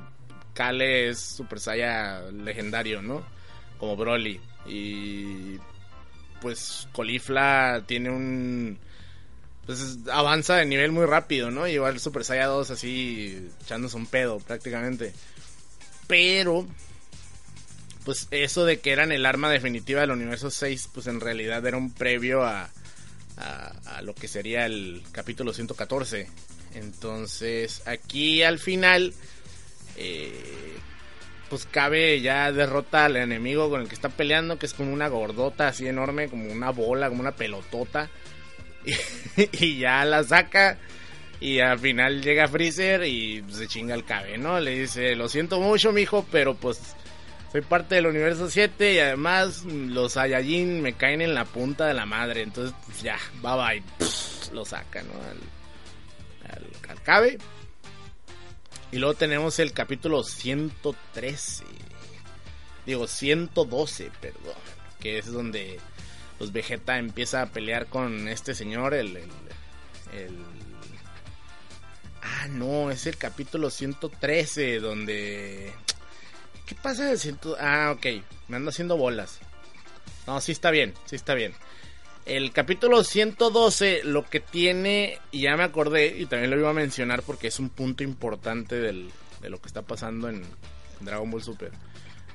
Kale 0.55 1.09
es 1.09 1.19
Super 1.19 1.59
Saiyan 1.59 2.45
legendario, 2.45 3.03
¿no? 3.03 3.25
Como 3.79 3.97
Broly. 3.97 4.41
Y 4.67 5.57
pues 6.41 6.89
Colifla 6.93 7.83
tiene 7.87 8.11
un... 8.11 8.79
Pues 9.67 9.99
avanza 10.11 10.57
de 10.57 10.67
nivel 10.67 10.93
muy 10.93 11.07
rápido, 11.07 11.51
¿no? 11.51 11.67
Igual 11.67 11.99
Super 11.99 12.25
Saiyan 12.25 12.49
2 12.49 12.71
así 12.71 13.49
echándose 13.63 13.97
un 13.97 14.07
pedo 14.07 14.39
prácticamente. 14.39 15.13
Pero, 16.07 16.67
pues 18.05 18.29
eso 18.31 18.65
de 18.65 18.79
que 18.79 18.93
eran 18.93 19.11
el 19.11 19.27
arma 19.27 19.51
definitiva 19.51 20.03
del 20.03 20.13
universo 20.13 20.51
6, 20.51 20.91
pues 20.95 21.09
en 21.09 21.21
realidad 21.21 21.67
era 21.67 21.77
un 21.77 21.93
previo 21.93 22.45
a, 22.45 22.71
a, 23.43 24.03
lo 24.03 24.15
que 24.15 24.29
sería 24.29 24.67
el 24.67 25.03
capítulo 25.13 25.53
114. 25.53 26.29
Entonces, 26.75 27.87
aquí 27.87 28.43
al 28.43 28.59
final, 28.59 29.13
eh, 29.97 30.79
pues 31.51 31.67
cabe 31.67 32.21
ya 32.21 32.51
derrota 32.53 33.05
al 33.05 33.17
enemigo 33.17 33.69
con 33.69 33.83
el 33.83 33.89
que 33.89 33.95
está 33.95 34.09
peleando, 34.09 34.59
que 34.59 34.67
es 34.67 34.75
como 34.75 34.93
una 34.93 35.09
gordota 35.09 35.69
así 35.69 35.87
enorme, 35.87 36.29
como 36.29 36.51
una 36.51 36.71
bola, 36.71 37.09
como 37.09 37.21
una 37.21 37.37
pelotota. 37.37 38.11
Y, 38.85 38.95
y 39.65 39.79
ya 39.79 40.05
la 40.05 40.25
saca 40.25 40.79
y 41.43 41.59
al 41.59 41.81
final 41.81 42.23
llega 42.23 42.47
Freezer 42.47 43.03
y 43.05 43.45
se 43.51 43.67
chinga 43.67 43.97
el 43.97 44.05
cabe, 44.05 44.39
¿no? 44.39 44.61
Le 44.61 44.79
dice, 44.79 45.17
lo 45.17 45.29
siento 45.29 45.61
mucho, 45.61 45.91
mijo, 45.91 46.25
pero 46.31 46.55
pues 46.55 46.95
soy 47.53 47.61
parte 47.61 47.95
del 47.97 48.07
universo 48.07 48.49
7 48.49 48.95
y 48.95 48.99
además 48.99 49.65
los 49.65 50.15
Saiyajin 50.15 50.81
me 50.81 50.95
caen 50.95 51.21
en 51.21 51.35
la 51.35 51.45
punta 51.45 51.87
de 51.87 51.95
la 51.95 52.07
madre. 52.07 52.43
Entonces, 52.43 52.75
pues 52.87 53.03
ya, 53.03 53.19
bye 53.43 53.57
bye. 53.57 53.83
Pff, 53.99 54.53
lo 54.53 54.65
saca, 54.65 55.03
¿no? 55.03 55.13
Al, 55.13 56.57
al, 56.57 56.67
al 56.89 57.03
cabe. 57.03 57.39
Y 58.91 58.99
luego 58.99 59.15
tenemos 59.15 59.59
el 59.59 59.73
capítulo 59.73 60.23
113. 60.23 61.65
Digo, 62.87 63.07
112, 63.07 64.11
perdón. 64.21 64.55
Que 64.99 65.19
es 65.19 65.31
donde 65.31 65.79
pues 66.39 66.53
Vegeta 66.53 66.99
empieza 66.99 67.43
a 67.43 67.47
pelear 67.47 67.87
con 67.87 68.29
este 68.29 68.55
señor, 68.55 68.95
el, 68.95 69.17
el, 69.17 69.31
el 70.13 70.39
Ah, 72.23 72.49
no, 72.49 72.91
es 72.91 73.07
el 73.07 73.17
capítulo 73.17 73.71
113 73.71 74.79
donde... 74.79 75.73
¿Qué 76.73 76.79
pasa 76.83 77.15
ciento... 77.19 77.55
Ah, 77.61 77.93
ok, 77.95 78.07
me 78.49 78.57
ando 78.57 78.71
haciendo 78.71 78.97
bolas. 78.97 79.41
No, 80.27 80.41
sí 80.41 80.53
está 80.53 80.71
bien, 80.71 80.95
sí 81.05 81.17
está 81.17 81.35
bien. 81.35 81.53
El 82.25 82.51
capítulo 82.51 83.05
112 83.05 84.05
lo 84.05 84.25
que 84.25 84.41
tiene, 84.41 85.19
y 85.33 85.43
ya 85.43 85.55
me 85.55 85.65
acordé, 85.65 86.17
y 86.19 86.25
también 86.25 86.51
lo 86.51 86.59
iba 86.59 86.71
a 86.71 86.73
mencionar 86.73 87.25
porque 87.25 87.49
es 87.49 87.59
un 87.59 87.69
punto 87.69 88.05
importante 88.05 88.77
del, 88.77 89.11
de 89.43 89.51
lo 89.51 89.61
que 89.61 89.67
está 89.67 89.83
pasando 89.83 90.31
en, 90.31 90.45
Dragon 91.01 91.31
Ball 91.31 91.43
Super, 91.43 91.73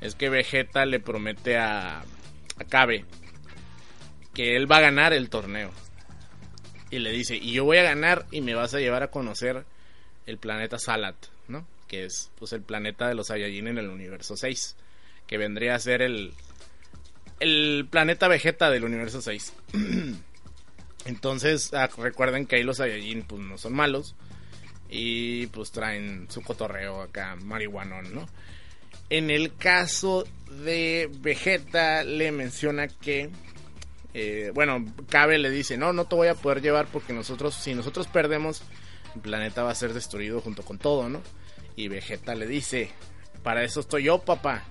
es 0.02 0.14
que 0.14 0.30
Vegeta 0.30 0.86
le 0.86 1.00
promete 1.00 1.58
a, 1.58 2.02
a 2.02 2.64
Kabe 2.70 3.06
que 4.36 4.56
él 4.56 4.72
va 4.72 4.78
a 4.78 4.82
ganar 4.82 5.14
el 5.14 5.32
torneo. 5.32 5.72
Y 6.92 7.00
le 7.00 7.10
dice, 7.10 7.38
y 7.38 7.54
yo 7.54 7.64
voy 7.64 7.80
a 7.80 7.84
ganar 7.84 8.28
y 8.30 8.42
me 8.42 8.54
vas 8.54 8.76
a 8.76 8.80
llevar 8.80 9.02
a 9.02 9.10
conocer 9.10 9.66
el 10.28 10.38
planeta 10.38 10.78
Salat. 10.78 11.16
Que 11.88 12.06
es 12.06 12.32
pues 12.38 12.54
el 12.54 12.62
planeta 12.62 13.08
de 13.08 13.16
los 13.16 13.28
Saiyajin 13.28 13.68
en 13.68 13.78
el 13.78 13.90
universo 13.90 14.36
6, 14.36 14.76
que 15.26 15.38
vendría 15.38 15.76
a 15.76 15.80
ser 15.80 16.02
el 16.02 16.34
el 17.40 17.88
planeta 17.90 18.28
Vegeta 18.28 18.70
del 18.70 18.84
universo 18.84 19.22
6. 19.22 19.54
Entonces, 21.06 21.74
ah, 21.74 21.90
recuerden 21.98 22.46
que 22.46 22.58
ahí 22.58 22.64
los 22.64 22.78
Saiyajin 22.78 23.24
pues 23.24 23.42
no 23.42 23.58
son 23.58 23.74
malos 23.74 24.16
y 24.90 25.48
pues 25.48 25.72
traen 25.72 26.28
su 26.30 26.42
cotorreo 26.42 27.02
acá 27.02 27.36
marihuanón, 27.36 28.14
¿no? 28.14 28.28
En 29.10 29.30
el 29.30 29.56
caso 29.56 30.28
de 30.64 31.10
Vegeta 31.20 32.04
le 32.04 32.32
menciona 32.32 32.88
que 32.88 33.30
eh, 34.14 34.52
bueno, 34.54 34.84
Cabe 35.10 35.38
le 35.38 35.50
dice, 35.50 35.78
"No, 35.78 35.94
no 35.94 36.06
te 36.06 36.16
voy 36.16 36.28
a 36.28 36.36
poder 36.36 36.62
llevar 36.62 36.88
porque 36.88 37.14
nosotros 37.14 37.56
si 37.56 37.76
nosotros 37.76 38.08
perdemos 38.08 38.64
el 39.16 39.22
planeta 39.22 39.64
va 39.64 39.72
a 39.72 39.76
ser 39.76 39.94
destruido 39.94 40.42
junto 40.42 40.64
con 40.64 40.78
todo, 40.78 41.08
¿no? 41.10 41.22
Y 41.78 41.88
Vegeta 41.90 42.34
le 42.34 42.48
dice, 42.48 42.90
para 43.44 43.64
eso 43.64 43.80
estoy 43.80 44.04
yo, 44.04 44.18
papá. 44.20 44.66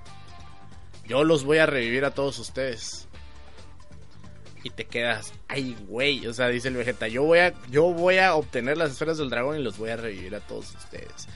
Yo 1.07 1.23
los 1.23 1.45
voy 1.45 1.59
a 1.59 1.67
revivir 1.67 2.05
a 2.05 2.11
todos 2.11 2.39
ustedes. 2.41 3.07
Y 4.65 4.71
te 4.71 4.87
quedas, 4.87 5.33
ay, 5.47 5.77
güey, 5.87 6.27
o 6.27 6.35
sea, 6.35 6.49
dice 6.49 6.67
el 6.67 6.75
Vegeta, 6.75 7.07
yo 7.07 7.23
voy 7.23 7.39
a 7.39 7.55
yo 7.71 7.85
voy 7.85 8.19
a 8.19 8.35
obtener 8.35 8.77
las 8.77 8.91
esferas 8.91 9.19
del 9.19 9.31
dragón 9.31 9.57
y 9.57 9.63
los 9.63 9.79
voy 9.79 9.91
a 9.91 9.97
revivir 9.97 10.35
a 10.35 10.41
todos 10.41 10.75
ustedes. 10.75 11.29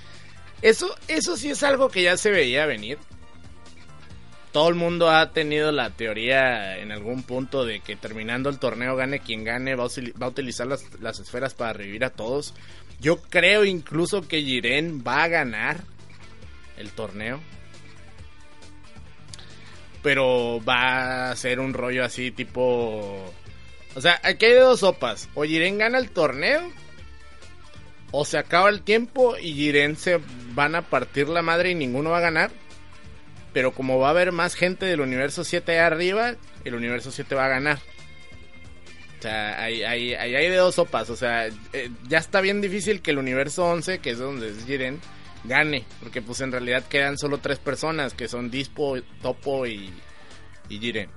Eso 0.60 0.92
eso 1.06 1.36
sí 1.36 1.50
es 1.50 1.62
algo 1.62 1.88
que 1.88 2.02
ya 2.02 2.16
se 2.16 2.32
veía 2.32 2.66
venir. 2.66 2.98
Todo 4.50 4.68
el 4.68 4.74
mundo 4.74 5.08
ha 5.08 5.30
tenido 5.30 5.70
la 5.70 5.90
teoría 5.90 6.78
en 6.78 6.90
algún 6.90 7.22
punto 7.22 7.64
de 7.64 7.78
que 7.78 7.94
terminando 7.94 8.50
el 8.50 8.58
torneo 8.58 8.96
gane 8.96 9.20
quien 9.20 9.44
gane, 9.44 9.76
va 9.76 9.84
a, 9.84 9.88
va 10.20 10.26
a 10.26 10.30
utilizar 10.30 10.66
las, 10.66 10.82
las 11.00 11.20
esferas 11.20 11.54
para 11.54 11.72
revivir 11.74 12.04
a 12.04 12.10
todos. 12.10 12.54
Yo 13.00 13.22
creo 13.22 13.64
incluso 13.64 14.28
que 14.28 14.42
Jiren 14.42 15.02
va 15.06 15.24
a 15.24 15.28
ganar 15.28 15.78
el 16.76 16.90
torneo. 16.90 17.40
Pero 20.02 20.62
va 20.64 21.30
a 21.30 21.36
ser 21.36 21.60
un 21.60 21.74
rollo 21.74 22.04
así 22.04 22.30
tipo... 22.30 23.32
O 23.94 24.00
sea, 24.00 24.20
aquí 24.22 24.46
hay 24.46 24.54
dos 24.54 24.80
sopas. 24.80 25.28
O 25.34 25.44
Jiren 25.44 25.78
gana 25.78 25.98
el 25.98 26.10
torneo. 26.10 26.70
O 28.12 28.24
se 28.24 28.38
acaba 28.38 28.68
el 28.68 28.82
tiempo 28.82 29.36
y 29.38 29.54
Jiren 29.54 29.96
se 29.96 30.20
van 30.54 30.74
a 30.74 30.82
partir 30.82 31.28
la 31.28 31.42
madre 31.42 31.70
y 31.70 31.74
ninguno 31.74 32.10
va 32.10 32.18
a 32.18 32.22
ganar. 32.22 32.50
Pero 33.52 33.72
como 33.72 33.98
va 33.98 34.08
a 34.08 34.10
haber 34.10 34.32
más 34.32 34.54
gente 34.54 34.86
del 34.86 35.00
universo 35.00 35.42
7 35.42 35.72
ahí 35.72 35.78
arriba, 35.78 36.34
el 36.64 36.74
universo 36.74 37.10
7 37.10 37.34
va 37.34 37.46
a 37.46 37.50
ganar. 37.50 37.78
O 39.20 39.22
sea, 39.22 39.62
ahí 39.62 39.82
hay, 39.82 40.14
hay, 40.14 40.34
hay, 40.34 40.48
de 40.48 40.56
dos 40.56 40.76
sopas. 40.76 41.10
O 41.10 41.16
sea, 41.16 41.48
eh, 41.74 41.90
ya 42.08 42.16
está 42.16 42.40
bien 42.40 42.62
difícil 42.62 43.02
que 43.02 43.10
el 43.10 43.18
universo 43.18 43.66
11, 43.66 43.98
que 43.98 44.10
es 44.10 44.18
donde 44.18 44.48
es 44.48 44.64
Jiren, 44.64 44.98
gane. 45.44 45.84
Porque 46.00 46.22
pues 46.22 46.40
en 46.40 46.50
realidad 46.50 46.84
quedan 46.88 47.18
solo 47.18 47.36
tres 47.36 47.58
personas, 47.58 48.14
que 48.14 48.28
son 48.28 48.50
Dispo, 48.50 48.96
Topo 49.20 49.66
y, 49.66 49.92
y 50.70 50.78
Jiren. 50.78 51.10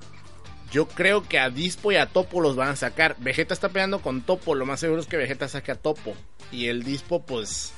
Yo 0.70 0.90
creo 0.90 1.24
que 1.24 1.40
a 1.40 1.50
Dispo 1.50 1.94
y 1.94 1.96
a 1.96 2.08
Topo 2.08 2.42
los 2.42 2.58
van 2.58 2.70
a 2.70 2.76
sacar. 2.76 3.16
Vegeta 3.20 3.54
está 3.54 3.70
peleando 3.70 4.02
con 4.02 4.22
Topo. 4.22 4.54
Lo 4.54 4.66
más 4.66 4.82
seguro 4.82 5.00
es 5.00 5.08
que 5.08 5.16
Vegeta 5.16 5.48
saque 5.48 5.72
a 5.72 5.76
Topo. 5.76 6.14
Y 6.52 6.68
el 6.68 6.84
Dispo, 6.84 7.26
pues, 7.26 7.72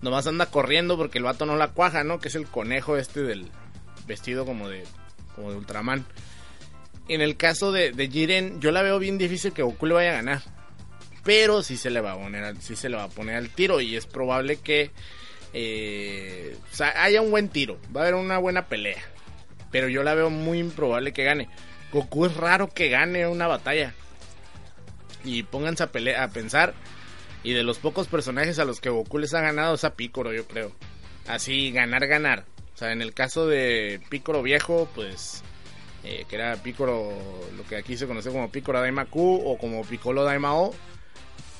nomás 0.00 0.28
anda 0.28 0.46
corriendo 0.46 0.96
porque 0.96 1.18
el 1.18 1.24
vato 1.24 1.44
no 1.44 1.56
la 1.56 1.72
cuaja, 1.72 2.04
¿no? 2.04 2.20
Que 2.20 2.28
es 2.28 2.36
el 2.36 2.46
conejo 2.46 2.96
este 2.96 3.24
del 3.24 3.50
vestido 4.06 4.46
como 4.46 4.68
de, 4.68 4.84
como 5.34 5.50
de 5.50 5.56
Ultraman 5.56 6.06
en 7.08 7.20
el 7.20 7.36
caso 7.36 7.72
de, 7.72 7.92
de, 7.92 8.08
Jiren, 8.08 8.60
yo 8.60 8.70
la 8.70 8.82
veo 8.82 8.98
bien 8.98 9.18
difícil 9.18 9.52
que 9.52 9.62
Goku 9.62 9.86
le 9.86 9.94
vaya 9.94 10.10
a 10.10 10.16
ganar. 10.16 10.42
Pero 11.24 11.62
sí 11.62 11.76
se 11.76 11.90
le 11.90 12.00
va 12.00 12.12
a 12.12 12.16
poner, 12.16 12.56
sí 12.60 12.76
se 12.76 12.88
le 12.88 12.96
va 12.96 13.04
a 13.04 13.08
poner 13.08 13.36
al 13.36 13.50
tiro. 13.50 13.80
Y 13.80 13.96
es 13.96 14.06
probable 14.06 14.56
que 14.56 14.90
eh, 15.52 16.56
haya 16.96 17.20
un 17.20 17.30
buen 17.30 17.48
tiro. 17.48 17.78
Va 17.94 18.00
a 18.00 18.04
haber 18.04 18.14
una 18.14 18.38
buena 18.38 18.66
pelea. 18.66 19.02
Pero 19.70 19.88
yo 19.88 20.02
la 20.02 20.14
veo 20.14 20.30
muy 20.30 20.58
improbable 20.58 21.12
que 21.12 21.24
gane. 21.24 21.48
Goku 21.92 22.26
es 22.26 22.36
raro 22.36 22.68
que 22.68 22.88
gane 22.88 23.26
una 23.26 23.46
batalla. 23.46 23.94
Y 25.24 25.42
pónganse 25.42 25.82
a, 25.82 26.22
a 26.22 26.28
pensar. 26.28 26.74
Y 27.42 27.52
de 27.52 27.62
los 27.62 27.78
pocos 27.78 28.08
personajes 28.08 28.58
a 28.58 28.64
los 28.64 28.80
que 28.80 28.90
Goku 28.90 29.18
les 29.18 29.34
ha 29.34 29.40
ganado 29.40 29.74
es 29.74 29.84
a 29.84 29.94
Piccolo, 29.94 30.32
yo 30.32 30.46
creo. 30.46 30.72
Así, 31.26 31.72
ganar, 31.72 32.06
ganar. 32.06 32.44
O 32.74 32.78
sea, 32.78 32.92
en 32.92 33.02
el 33.02 33.14
caso 33.14 33.46
de 33.46 34.00
Piccolo 34.10 34.42
viejo, 34.42 34.88
pues... 34.94 35.42
Eh, 36.08 36.24
que 36.28 36.36
era 36.36 36.54
Piccolo, 36.62 37.12
lo 37.56 37.64
que 37.64 37.76
aquí 37.76 37.96
se 37.96 38.06
conoce 38.06 38.30
como 38.30 38.48
Piccolo 38.48 38.80
Daimaku 38.80 39.42
o 39.44 39.58
como 39.58 39.82
Piccolo 39.82 40.22
Daimao 40.22 40.72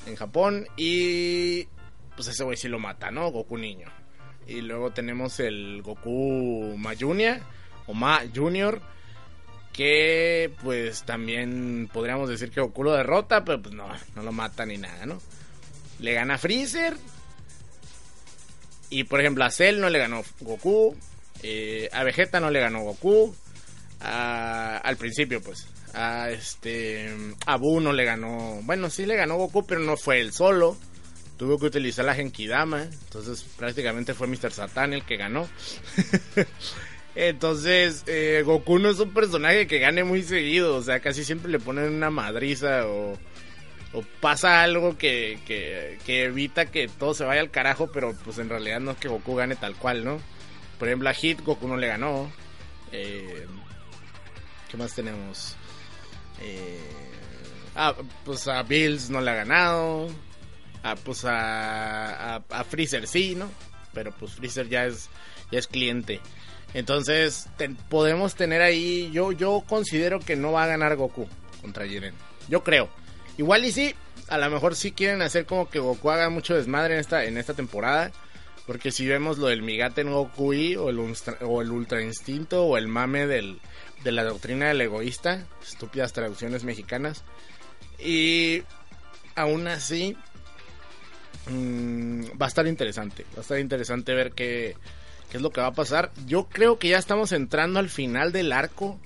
en 0.05 0.15
Japón. 0.15 0.65
Y 0.77 1.65
pues 2.15 2.29
ese 2.29 2.45
güey 2.45 2.55
sí 2.55 2.69
lo 2.69 2.79
mata, 2.79 3.11
¿no? 3.11 3.29
Goku 3.29 3.57
niño. 3.57 3.89
Y 4.47 4.61
luego 4.61 4.91
tenemos 4.91 5.41
el 5.41 5.81
Goku 5.81 6.75
Mayunia 6.77 7.41
o 7.87 7.93
Ma 7.93 8.21
Junior 8.33 8.81
que 9.73 10.49
pues 10.63 11.03
también 11.03 11.89
podríamos 11.91 12.29
decir 12.29 12.49
que 12.49 12.61
Goku 12.61 12.85
lo 12.85 12.93
derrota, 12.93 13.43
pero 13.43 13.61
pues 13.61 13.75
no, 13.75 13.85
no 14.15 14.23
lo 14.23 14.31
mata 14.31 14.65
ni 14.65 14.77
nada, 14.77 15.05
¿no? 15.05 15.21
Le 15.99 16.13
gana 16.13 16.37
Freezer. 16.37 16.95
Y 18.89 19.03
por 19.03 19.19
ejemplo 19.19 19.43
a 19.43 19.51
Cell 19.51 19.81
no 19.81 19.89
le 19.89 19.99
ganó 19.99 20.23
Goku. 20.39 20.95
Eh, 21.43 21.89
a 21.91 22.03
Vegeta 22.03 22.39
no 22.39 22.49
le 22.49 22.61
ganó 22.61 22.81
Goku. 22.83 23.35
Al 23.99 24.97
principio 24.97 25.41
pues. 25.41 25.67
A 25.93 26.29
este. 26.29 27.09
A 27.45 27.57
Buu 27.57 27.79
no 27.79 27.93
le 27.93 28.05
ganó. 28.05 28.59
Bueno, 28.63 28.89
sí 28.89 29.05
le 29.05 29.15
ganó 29.15 29.37
Goku, 29.37 29.65
pero 29.65 29.81
no 29.81 29.97
fue 29.97 30.19
él 30.19 30.31
solo. 30.31 30.77
Tuvo 31.37 31.57
que 31.57 31.67
utilizar 31.67 32.05
la 32.05 32.15
Genkidama. 32.15 32.83
Entonces 32.83 33.43
prácticamente 33.57 34.13
fue 34.13 34.27
Mr. 34.27 34.51
Satan 34.51 34.93
el 34.93 35.03
que 35.03 35.17
ganó. 35.17 35.47
Entonces, 37.15 38.03
eh, 38.05 38.43
Goku 38.45 38.77
no 38.77 38.89
es 38.89 38.99
un 38.99 39.11
personaje 39.11 39.65
que 39.65 39.79
gane 39.79 40.03
muy 40.03 40.21
seguido. 40.21 40.75
O 40.75 40.83
sea, 40.83 40.99
casi 40.99 41.23
siempre 41.23 41.51
le 41.51 41.59
ponen 41.59 41.93
una 41.93 42.11
madriza 42.11 42.85
o, 42.85 43.17
pasa 44.21 44.61
algo 44.61 44.99
que, 44.99 45.39
que, 45.47 46.23
evita 46.23 46.67
que 46.67 46.87
todo 46.87 47.15
se 47.15 47.23
vaya 47.23 47.41
al 47.41 47.49
carajo. 47.49 47.89
Pero 47.91 48.13
pues 48.23 48.37
en 48.37 48.49
realidad 48.49 48.79
no 48.79 48.91
es 48.91 48.97
que 48.97 49.07
Goku 49.07 49.35
gane 49.35 49.55
tal 49.55 49.75
cual, 49.75 50.05
¿no? 50.05 50.19
Por 50.77 50.89
ejemplo, 50.89 51.09
a 51.09 51.13
Hit 51.13 51.41
Goku 51.41 51.67
no 51.67 51.77
le 51.77 51.87
ganó. 51.87 52.31
Eh, 52.91 53.47
¿Qué 54.69 54.77
más 54.77 54.93
tenemos? 54.93 55.55
Eh, 56.41 56.79
ah, 57.75 57.95
pues 58.25 58.47
a 58.47 58.63
Bills 58.63 59.09
no 59.09 59.21
le 59.21 59.31
ha 59.31 59.35
ganado. 59.35 60.09
Ah, 60.83 60.95
pues 61.03 61.25
a, 61.25 62.35
a, 62.35 62.63
Freezer 62.63 63.07
sí, 63.07 63.35
¿no? 63.35 63.49
Pero 63.93 64.11
pues 64.11 64.33
Freezer 64.33 64.69
ya 64.69 64.85
es, 64.85 65.09
ya 65.51 65.59
es 65.59 65.67
cliente. 65.67 66.21
Entonces, 66.73 67.49
podemos 67.89 68.35
tener 68.35 68.61
ahí. 68.61 69.09
Yo, 69.11 69.31
yo 69.31 69.63
considero 69.67 70.19
que 70.19 70.35
no 70.35 70.51
va 70.51 70.63
a 70.63 70.67
ganar 70.67 70.95
Goku 70.95 71.27
contra 71.61 71.87
Jiren. 71.87 72.13
Yo 72.49 72.63
creo. 72.63 72.89
Igual 73.37 73.65
y 73.65 73.71
sí, 73.71 73.95
a 74.27 74.37
lo 74.37 74.49
mejor 74.49 74.75
sí 74.75 74.91
quieren 74.91 75.21
hacer 75.21 75.45
como 75.45 75.69
que 75.69 75.79
Goku 75.79 76.09
haga 76.09 76.29
mucho 76.29 76.55
desmadre 76.55 76.95
en 76.95 76.99
esta, 76.99 77.25
en 77.25 77.37
esta 77.37 77.53
temporada. 77.53 78.11
Porque 78.65 78.91
si 78.91 79.07
vemos 79.07 79.37
lo 79.37 79.47
del 79.47 79.61
Migaten 79.61 80.11
Goku 80.11 80.53
I, 80.53 80.75
o 80.75 80.89
el, 80.89 80.99
o 81.41 81.61
el 81.61 81.71
Ultra 81.71 82.01
Instinto, 82.01 82.65
o 82.65 82.77
el 82.77 82.89
mame 82.89 83.25
del, 83.25 83.61
de 84.03 84.11
la 84.11 84.23
doctrina 84.23 84.67
del 84.67 84.81
egoísta, 84.81 85.45
estúpidas 85.61 86.13
traducciones 86.13 86.63
mexicanas. 86.63 87.23
Y 87.99 88.63
aún 89.35 89.67
así, 89.67 90.15
mm, 91.49 92.39
va 92.41 92.45
a 92.45 92.49
estar 92.49 92.67
interesante. 92.67 93.25
Va 93.35 93.39
a 93.39 93.41
estar 93.41 93.59
interesante 93.59 94.13
ver 94.13 94.31
qué, 94.31 94.75
qué 95.29 95.37
es 95.37 95.43
lo 95.43 95.51
que 95.51 95.61
va 95.61 95.67
a 95.67 95.73
pasar. 95.73 96.11
Yo 96.25 96.47
creo 96.47 96.79
que 96.79 96.89
ya 96.89 96.97
estamos 96.97 97.31
entrando 97.31 97.79
al 97.79 97.89
final 97.89 98.31
del 98.31 98.51
arco 98.51 98.99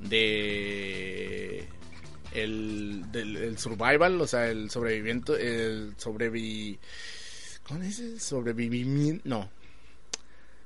de 0.00 1.68
el 2.32 3.04
del 3.12 3.58
survival, 3.58 4.20
o 4.20 4.26
sea, 4.26 4.48
el 4.48 4.70
sobrevivimiento, 4.70 5.36
el 5.36 5.94
sobrevi 5.98 6.78
¿Cómo 7.66 7.80
sobrevivimiento? 8.18 9.22
No. 9.28 9.48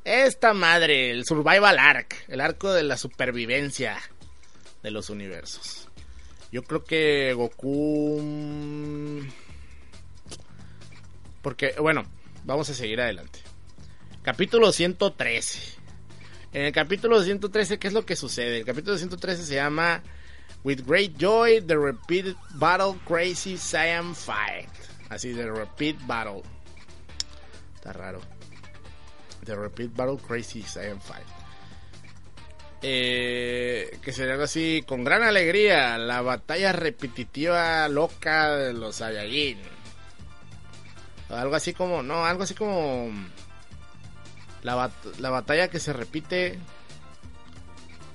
Esta 0.06 0.54
madre, 0.54 1.10
el 1.10 1.24
survival 1.24 1.80
arc, 1.80 2.14
el 2.28 2.40
arco 2.40 2.72
de 2.72 2.84
la 2.84 2.96
supervivencia 2.96 3.98
de 4.80 4.92
los 4.92 5.10
universos. 5.10 5.88
Yo 6.52 6.62
creo 6.62 6.84
que 6.84 7.32
Goku 7.32 8.20
mm, 8.22 9.28
porque 11.42 11.74
bueno, 11.80 12.04
vamos 12.44 12.70
a 12.70 12.74
seguir 12.74 13.00
adelante. 13.00 13.40
Capítulo 14.22 14.70
113. 14.70 15.74
En 16.52 16.66
el 16.66 16.72
capítulo 16.72 17.20
113, 17.20 17.80
¿qué 17.80 17.88
es 17.88 17.92
lo 17.92 18.06
que 18.06 18.14
sucede? 18.14 18.58
El 18.58 18.64
capítulo 18.64 18.96
113 18.96 19.42
se 19.42 19.56
llama 19.56 20.04
With 20.62 20.82
Great 20.86 21.16
Joy, 21.18 21.62
The 21.62 21.76
Repeat 21.76 22.36
Battle 22.54 22.94
Crazy 23.08 23.56
Saiyan 23.56 24.14
Fight. 24.14 24.70
Así, 25.08 25.34
The 25.34 25.50
Repeat 25.50 25.96
Battle. 26.06 26.42
Está 27.74 27.92
raro. 27.92 28.35
The 29.46 29.54
Repeat 29.54 29.96
Battle 29.96 30.18
Crazy 30.18 30.62
Saiyan 30.62 31.00
Fight. 31.00 31.26
Eh, 32.82 33.98
que 34.02 34.12
sería 34.12 34.32
algo 34.34 34.44
así, 34.44 34.84
con 34.86 35.02
gran 35.02 35.22
alegría, 35.22 35.96
la 35.96 36.20
batalla 36.20 36.72
repetitiva 36.72 37.88
loca 37.88 38.50
de 38.50 38.74
los 38.74 38.96
Saiyajin. 38.96 39.58
Algo 41.30 41.56
así 41.56 41.72
como, 41.72 42.02
no, 42.02 42.26
algo 42.26 42.42
así 42.42 42.54
como 42.54 43.10
la, 44.62 44.90
la 45.18 45.30
batalla 45.30 45.68
que 45.68 45.80
se 45.80 45.92
repite 45.92 46.58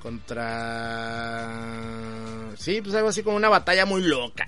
contra... 0.01 1.47
Sí, 2.57 2.81
pues 2.81 2.95
algo 2.95 3.09
así 3.09 3.23
como 3.23 3.37
una 3.37 3.49
batalla 3.49 3.85
muy 3.85 4.01
loca. 4.03 4.45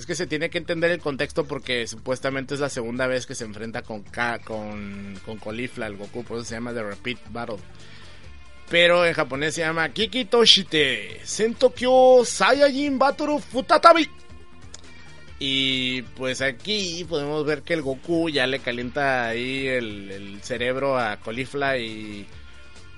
Es 0.00 0.06
que 0.06 0.14
se 0.14 0.26
tiene 0.26 0.48
que 0.48 0.56
entender 0.56 0.90
el 0.90 0.98
contexto 0.98 1.44
porque 1.44 1.86
supuestamente 1.86 2.54
es 2.54 2.60
la 2.60 2.70
segunda 2.70 3.06
vez 3.06 3.26
que 3.26 3.34
se 3.34 3.44
enfrenta 3.44 3.82
con 3.82 4.02
K, 4.02 4.38
con, 4.38 5.20
con 5.26 5.36
Colifla, 5.36 5.86
el 5.86 5.98
Goku, 5.98 6.24
por 6.24 6.38
eso 6.38 6.46
se 6.46 6.54
llama 6.54 6.72
The 6.72 6.82
Repeat 6.82 7.18
Battle. 7.30 7.58
Pero 8.70 9.04
en 9.04 9.12
japonés 9.12 9.56
se 9.56 9.60
llama 9.60 9.90
Kiki 9.90 10.24
Toshite 10.24 11.20
Sentokyo 11.22 12.24
Saiyajin 12.24 12.98
Battle 12.98 13.40
Futatabi. 13.40 14.08
Y 15.38 16.00
pues 16.16 16.40
aquí 16.40 17.04
podemos 17.06 17.44
ver 17.44 17.60
que 17.60 17.74
el 17.74 17.82
Goku 17.82 18.30
ya 18.30 18.46
le 18.46 18.60
calienta 18.60 19.28
ahí 19.28 19.66
el, 19.66 20.38
cerebro 20.40 20.98
a 20.98 21.18
Colifla 21.18 21.76
y, 21.76 22.26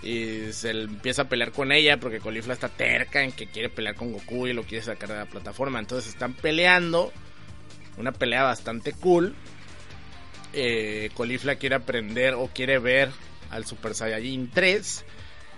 se 0.02 0.70
empieza 0.70 1.22
a 1.22 1.28
pelear 1.28 1.52
con 1.52 1.70
ella 1.70 1.98
porque 2.00 2.18
Colifla 2.18 2.54
está 2.54 2.68
terca 2.68 3.22
en 3.22 3.32
que 3.32 3.46
quiere 3.46 3.68
pelear 3.68 3.94
con 3.94 4.12
Goku 4.12 4.48
y 4.48 4.52
lo 4.52 4.64
quiere 4.64 4.84
sacar 4.84 5.08
de 5.08 5.16
la 5.16 5.26
plataforma. 5.26 5.78
Entonces 5.78 6.12
están 6.12 6.34
peleando, 6.34 7.12
una 7.96 8.12
pelea 8.12 8.42
bastante 8.42 8.92
cool. 8.92 9.34
Eh, 10.52 11.10
Colifla 11.14 11.56
quiere 11.56 11.76
aprender 11.76 12.34
o 12.34 12.48
quiere 12.48 12.78
ver 12.78 13.10
al 13.50 13.64
Super 13.64 13.94
Saiyajin 13.94 14.50
3. 14.50 15.04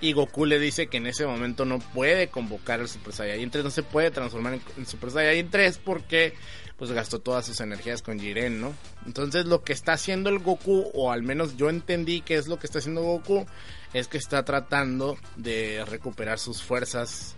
Y 0.00 0.12
Goku 0.12 0.44
le 0.44 0.58
dice 0.58 0.88
que 0.88 0.98
en 0.98 1.06
ese 1.06 1.24
momento 1.24 1.64
no 1.64 1.78
puede 1.78 2.28
convocar 2.28 2.80
al 2.80 2.88
Super 2.88 3.14
Saiyajin 3.14 3.50
3, 3.50 3.64
no 3.64 3.70
se 3.70 3.82
puede 3.82 4.10
transformar 4.10 4.58
en 4.76 4.86
Super 4.86 5.10
Saiyajin 5.10 5.48
3 5.50 5.78
porque 5.78 6.34
pues 6.76 6.90
gastó 6.90 7.20
todas 7.20 7.46
sus 7.46 7.60
energías 7.60 8.02
con 8.02 8.18
Jiren, 8.18 8.60
¿no? 8.60 8.74
Entonces 9.06 9.46
lo 9.46 9.62
que 9.62 9.72
está 9.72 9.92
haciendo 9.92 10.28
el 10.28 10.40
Goku, 10.40 10.90
o 10.92 11.12
al 11.12 11.22
menos 11.22 11.56
yo 11.56 11.70
entendí 11.70 12.20
que 12.20 12.34
es 12.34 12.48
lo 12.48 12.58
que 12.58 12.66
está 12.66 12.80
haciendo 12.80 13.02
Goku, 13.02 13.46
es 13.94 14.08
que 14.08 14.18
está 14.18 14.44
tratando 14.44 15.16
de 15.36 15.84
recuperar 15.86 16.38
sus 16.38 16.62
fuerzas 16.62 17.36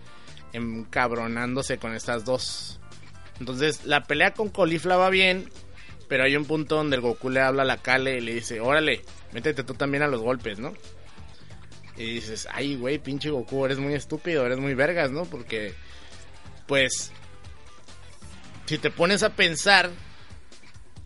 encabronándose 0.51 1.77
con 1.77 1.93
estas 1.93 2.25
dos. 2.25 2.79
Entonces 3.39 3.85
la 3.85 4.03
pelea 4.03 4.33
con 4.33 4.49
Colifla 4.49 4.97
va 4.97 5.09
bien, 5.09 5.49
pero 6.09 6.23
hay 6.23 6.35
un 6.35 6.45
punto 6.45 6.75
donde 6.75 6.95
el 6.95 7.01
Goku 7.01 7.29
le 7.29 7.41
habla 7.41 7.61
a 7.61 7.65
la 7.65 7.77
Kale 7.77 8.17
y 8.17 8.21
le 8.21 8.33
dice, 8.33 8.59
órale, 8.59 9.03
métete 9.31 9.63
tú 9.63 9.75
también 9.75 10.03
a 10.03 10.07
los 10.07 10.21
golpes, 10.21 10.59
¿no? 10.59 10.73
Y 11.95 12.15
dices, 12.15 12.47
ay, 12.51 12.75
güey, 12.75 12.99
pinche 12.99 13.29
Goku, 13.29 13.65
eres 13.65 13.79
muy 13.79 13.93
estúpido, 13.93 14.45
eres 14.45 14.59
muy 14.59 14.73
vergas, 14.75 15.11
¿no? 15.11 15.25
Porque, 15.25 15.73
pues, 16.67 17.11
si 18.65 18.77
te 18.77 18.91
pones 18.91 19.23
a 19.23 19.31
pensar, 19.31 19.89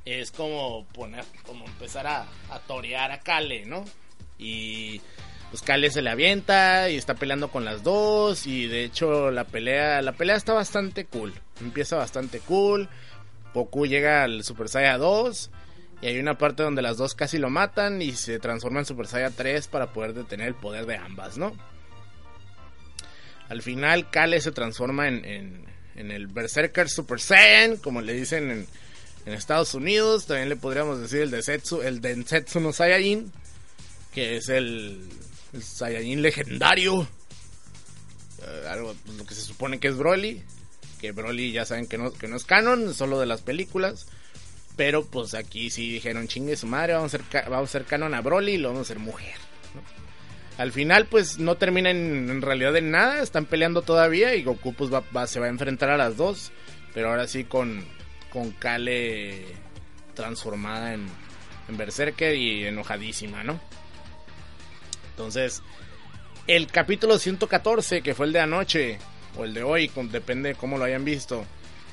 es 0.04 0.32
como 0.32 0.86
poner, 0.88 1.24
como 1.46 1.66
empezar 1.66 2.08
a, 2.08 2.28
torear 2.68 3.12
a 3.12 3.20
Kale, 3.20 3.66
¿no? 3.66 3.86
Y 4.38 5.02
pues 5.52 5.62
Kale 5.62 5.92
se 5.92 6.02
le 6.02 6.10
avienta 6.10 6.90
y 6.90 6.96
está 6.96 7.14
peleando 7.14 7.50
con 7.50 7.66
las 7.66 7.84
dos 7.84 8.48
y 8.48 8.68
de 8.68 8.84
hecho 8.84 9.30
la 9.30 9.44
pelea, 9.44 10.02
la 10.02 10.14
pelea 10.14 10.36
está 10.36 10.54
bastante 10.54 11.06
cool, 11.06 11.34
empieza 11.60 11.98
bastante 11.98 12.40
cool. 12.40 12.90
Goku 13.54 13.86
llega 13.86 14.24
al 14.24 14.44
Super 14.44 14.70
Saiyan 14.70 15.00
2 15.00 15.52
y 16.02 16.08
hay 16.08 16.18
una 16.20 16.38
parte 16.38 16.64
donde 16.64 16.82
las 16.82 16.98
dos 16.98 17.14
casi 17.14 17.38
lo 17.38 17.50
matan 17.50 18.02
y 18.02 18.14
se 18.14 18.40
transforma 18.40 18.80
en 18.80 18.86
Super 18.86 19.08
Saiyan 19.08 19.34
3 19.34 19.68
para 19.68 19.92
poder 19.92 20.14
detener 20.14 20.48
el 20.48 20.56
poder 20.56 20.86
de 20.86 20.96
ambas, 20.96 21.38
¿no? 21.38 21.54
Al 23.50 23.62
final 23.62 24.10
Kale 24.10 24.40
se 24.40 24.54
transforma 24.54 25.10
en, 25.10 25.66
en 25.96 26.12
el 26.12 26.28
Berserker 26.28 26.90
Super 26.90 27.20
Saiyan, 27.20 27.78
como 27.78 28.02
le 28.02 28.14
dicen 28.14 28.52
en, 28.52 28.68
Estados 29.26 29.74
Unidos. 29.76 30.26
También 30.26 30.50
le 30.50 30.56
podríamos 30.56 31.00
decir 31.00 31.22
el 31.22 31.32
Densetsu, 31.32 31.82
el 31.82 32.02
Densetsu 32.02 32.60
no 32.60 32.74
Saiyajin, 32.74 33.32
que 34.14 34.38
es 34.38 34.50
el 34.50 35.08
Saiyajin 35.60 36.22
legendario. 36.22 37.08
Eh, 38.42 38.68
algo, 38.70 38.96
pues, 39.06 39.18
lo 39.18 39.26
que 39.26 39.36
se 39.36 39.42
supone 39.42 39.80
que 39.80 39.88
es 39.88 39.98
Broly. 39.98 40.44
Que 41.00 41.12
Broly 41.12 41.52
ya 41.52 41.66
saben 41.66 41.88
que 41.88 41.98
no, 41.98 42.14
que 42.14 42.28
no 42.28 42.36
es 42.36 42.46
canon, 42.46 42.94
solo 42.94 43.20
de 43.20 43.26
las 43.26 43.42
películas. 43.42 44.08
Pero 44.78 45.06
pues 45.06 45.34
aquí 45.34 45.70
sí 45.70 45.92
dijeron, 45.92 46.28
chingue 46.28 46.56
su 46.56 46.66
madre, 46.66 46.94
vamos 46.94 47.14
a 47.14 47.18
hacer, 47.18 47.50
vamos 47.50 47.70
a 47.70 47.70
hacer 47.70 47.86
canon 47.86 48.14
a 48.14 48.22
Broly 48.22 48.54
y 48.54 48.58
lo 48.58 48.70
vamos 48.70 48.82
a 48.82 48.94
hacer 48.94 49.00
mujer. 49.00 49.36
Al 50.58 50.72
final 50.72 51.08
pues 51.08 51.40
no 51.40 51.56
terminan 51.56 51.98
en, 52.30 52.42
realidad 52.42 52.76
en 52.78 52.92
nada, 52.92 53.22
están 53.22 53.46
peleando 53.46 53.82
todavía 53.82 54.36
y 54.36 54.44
Goku 54.44 54.74
pues 54.74 54.92
va, 54.92 55.28
se 55.28 55.40
va 55.40 55.48
a 55.48 55.50
enfrentar 55.50 55.90
a 55.90 55.98
las 55.98 56.18
dos. 56.18 56.52
Pero 56.94 57.10
ahora 57.10 57.28
sí 57.28 57.44
con, 57.44 57.86
con 58.32 58.52
Kale 58.52 59.46
transformada 60.14 60.94
en, 60.94 61.08
en 61.68 61.78
Berserker 61.78 62.36
y 62.36 62.66
enojadísima, 62.66 63.44
¿no? 63.44 63.60
Entonces, 65.22 65.62
el 66.48 66.66
capítulo 66.66 67.20
114, 67.20 68.02
que 68.02 68.16
fue 68.16 68.26
el 68.26 68.34
de 68.34 68.40
anoche, 68.40 68.98
o 69.38 69.44
el 69.44 69.54
de 69.54 69.62
hoy, 69.62 69.92
depende 70.12 70.50
de 70.50 70.56
cómo 70.56 70.80
lo 70.80 70.86
hayan 70.86 71.06
visto, 71.06 71.46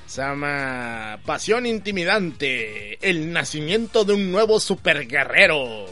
se 0.06 0.22
llama 0.22 1.20
Pasión 1.26 1.66
Intimidante, 1.66 2.98
el 3.06 3.30
nacimiento 3.30 4.04
de 4.04 4.14
un 4.14 4.32
nuevo 4.32 4.58
super 4.58 5.06
guerrero. 5.06 5.84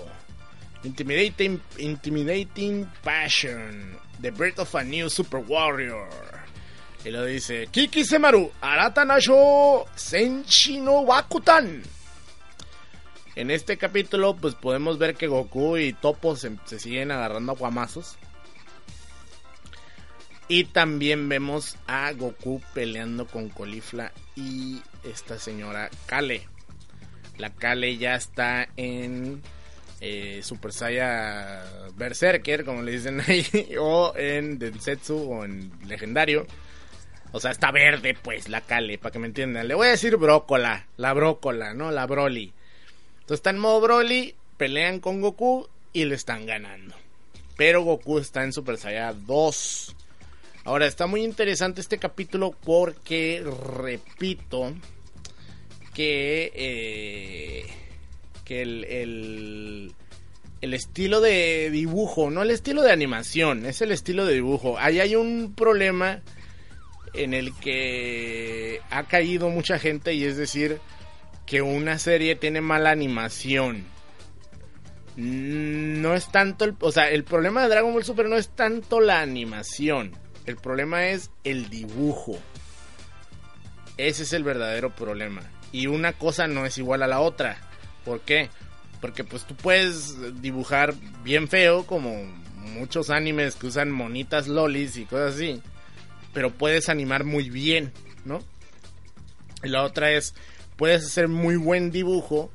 Intimidating, 0.82 1.60
intimidating 1.76 2.86
Passion, 3.02 3.98
The 4.22 4.30
Birth 4.30 4.60
of 4.60 4.74
a 4.74 4.82
New 4.82 5.10
Super 5.10 5.44
Warrior. 5.46 6.08
Y 7.04 7.10
lo 7.10 7.22
dice 7.26 7.68
Kiki 7.70 8.02
Semaru, 8.02 8.50
Arata 8.62 9.04
Nasho 9.04 9.84
Senshi 9.94 10.78
no 10.78 11.04
Bakutan. 11.04 11.82
En 13.36 13.50
este 13.50 13.76
capítulo, 13.76 14.34
pues 14.34 14.54
podemos 14.54 14.96
ver 14.96 15.14
que 15.14 15.26
Goku 15.26 15.76
y 15.76 15.92
Topo 15.92 16.36
se, 16.36 16.56
siguen 16.78 17.10
agarrando 17.10 17.52
a 17.52 17.54
guamazos. 17.54 18.16
Y 20.48 20.64
también 20.64 21.28
vemos 21.28 21.76
a 21.86 22.10
Goku 22.12 22.62
peleando 22.72 23.26
con 23.26 23.50
Colifla 23.50 24.12
y 24.36 24.80
esta 25.04 25.38
señora 25.38 25.90
Kale. 26.06 26.48
La 27.36 27.50
Kale 27.50 27.98
ya 27.98 28.14
está 28.14 28.68
en 28.78 29.42
eh, 30.00 30.40
Super 30.42 30.72
Saiyan 30.72 31.60
Berserker, 31.94 32.64
como 32.64 32.80
le 32.80 32.92
dicen 32.92 33.20
ahí, 33.20 33.44
o 33.78 34.14
en 34.16 34.58
Densetsu 34.58 35.14
o 35.14 35.44
en 35.44 35.70
Legendario. 35.86 36.46
O 37.32 37.40
sea, 37.40 37.50
está 37.50 37.70
verde, 37.70 38.16
pues, 38.22 38.48
la 38.48 38.62
Kale, 38.62 38.96
para 38.96 39.12
que 39.12 39.18
me 39.18 39.26
entiendan. 39.26 39.68
Le 39.68 39.74
voy 39.74 39.88
a 39.88 39.90
decir 39.90 40.16
brócola, 40.16 40.86
la 40.96 41.12
brócola, 41.12 41.74
¿no? 41.74 41.90
La 41.90 42.06
Broly. 42.06 42.54
Entonces 43.26 43.40
está 43.40 43.50
en 43.50 43.58
modo 43.58 43.80
Broly, 43.80 44.36
pelean 44.56 45.00
con 45.00 45.20
Goku 45.20 45.66
y 45.92 46.04
le 46.04 46.14
están 46.14 46.46
ganando. 46.46 46.94
Pero 47.56 47.82
Goku 47.82 48.20
está 48.20 48.44
en 48.44 48.52
Super 48.52 48.78
Saiyan 48.78 49.26
2. 49.26 49.96
Ahora 50.62 50.86
está 50.86 51.08
muy 51.08 51.24
interesante 51.24 51.80
este 51.80 51.98
capítulo 51.98 52.54
porque, 52.64 53.44
repito, 53.74 54.72
que, 55.92 56.52
eh, 56.54 57.66
que 58.44 58.62
el, 58.62 58.84
el, 58.84 59.94
el, 60.60 60.74
estilo 60.74 61.20
de 61.20 61.70
dibujo, 61.70 62.30
no 62.30 62.42
el 62.42 62.52
estilo 62.52 62.82
de 62.82 62.92
animación, 62.92 63.66
es 63.66 63.80
el 63.80 63.90
estilo 63.90 64.24
de 64.24 64.34
dibujo. 64.34 64.78
Ahí 64.78 65.00
hay 65.00 65.16
un 65.16 65.52
problema 65.56 66.22
en 67.12 67.34
el 67.34 67.52
que 67.56 68.80
ha 68.90 69.02
caído 69.02 69.50
mucha 69.50 69.80
gente 69.80 70.14
y 70.14 70.22
es 70.22 70.36
decir, 70.36 70.78
que 71.46 71.62
una 71.62 71.98
serie 71.98 72.34
tiene 72.34 72.60
mala 72.60 72.90
animación. 72.90 73.84
No 75.16 76.14
es 76.14 76.30
tanto 76.30 76.64
el, 76.66 76.74
o 76.80 76.92
sea, 76.92 77.08
el 77.08 77.24
problema 77.24 77.62
de 77.62 77.68
Dragon 77.68 77.94
Ball 77.94 78.04
Super 78.04 78.28
no 78.28 78.36
es 78.36 78.50
tanto 78.50 79.00
la 79.00 79.20
animación. 79.20 80.12
El 80.44 80.56
problema 80.56 81.06
es 81.06 81.30
el 81.44 81.70
dibujo. 81.70 82.38
Ese 83.96 84.24
es 84.24 84.32
el 84.32 84.44
verdadero 84.44 84.94
problema. 84.94 85.42
Y 85.72 85.86
una 85.86 86.12
cosa 86.12 86.46
no 86.48 86.66
es 86.66 86.76
igual 86.78 87.02
a 87.02 87.06
la 87.06 87.20
otra. 87.20 87.58
¿Por 88.04 88.20
qué? 88.20 88.50
Porque 89.00 89.24
pues 89.24 89.44
tú 89.44 89.54
puedes 89.56 90.42
dibujar 90.42 90.94
bien 91.22 91.48
feo 91.48 91.86
como 91.86 92.24
muchos 92.56 93.10
animes 93.10 93.56
que 93.56 93.68
usan 93.68 93.90
monitas 93.90 94.48
lolis 94.48 94.96
y 94.96 95.06
cosas 95.06 95.34
así. 95.34 95.62
Pero 96.34 96.50
puedes 96.50 96.88
animar 96.88 97.24
muy 97.24 97.48
bien, 97.48 97.92
¿no? 98.24 98.42
Y 99.62 99.68
la 99.68 99.82
otra 99.82 100.10
es 100.12 100.34
puedes 100.76 101.04
hacer 101.04 101.28
muy 101.28 101.56
buen 101.56 101.90
dibujo, 101.90 102.50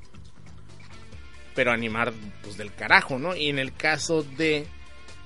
pero 1.56 1.72
animar 1.72 2.14
pues 2.44 2.58
del 2.58 2.74
carajo, 2.74 3.20
¿no? 3.20 3.36
Y 3.36 3.50
en 3.50 3.60
el 3.60 3.74
caso 3.74 4.24
de 4.24 4.68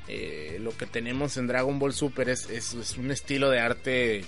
eh, 0.07 0.57
lo 0.61 0.75
que 0.75 0.85
tenemos 0.85 1.37
en 1.37 1.47
Dragon 1.47 1.79
Ball 1.79 1.93
Super 1.93 2.29
es, 2.29 2.95
un 2.97 3.11
estilo 3.11 3.49
de 3.49 3.59
arte 3.59 4.25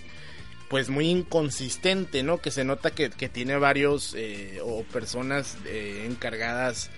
pues 0.69 0.89
muy 0.89 1.09
inconsistente, 1.09 2.23
¿no? 2.23 2.39
Que 2.39 2.51
se 2.51 2.65
nota 2.65 2.91
que, 2.91 3.09
tiene 3.09 3.57
varios 3.57 4.13
eh, 4.15 4.59
o 4.63 4.83
personas 4.83 5.57
eh, 5.65 6.05
encargadas, 6.09 6.89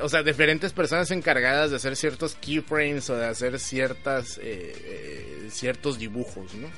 o 0.00 0.08
sea, 0.08 0.22
diferentes 0.22 0.72
personas 0.72 1.10
encargadas 1.10 1.70
de 1.70 1.76
hacer 1.76 1.94
ciertos 1.94 2.34
keyframes 2.34 3.08
o 3.10 3.16
de 3.16 3.26
hacer 3.26 3.60
ciertas, 3.60 4.40
ciertos 5.50 5.98
dibujos, 5.98 6.54
¿no? 6.54 6.68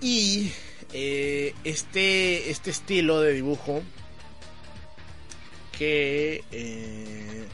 Y 0.00 0.52
eh, 0.96 1.54
este, 1.64 2.50
este 2.50 2.70
estilo 2.70 3.20
de 3.20 3.32
dibujo 3.32 3.82
que 5.76 6.44
eh, 6.52 7.44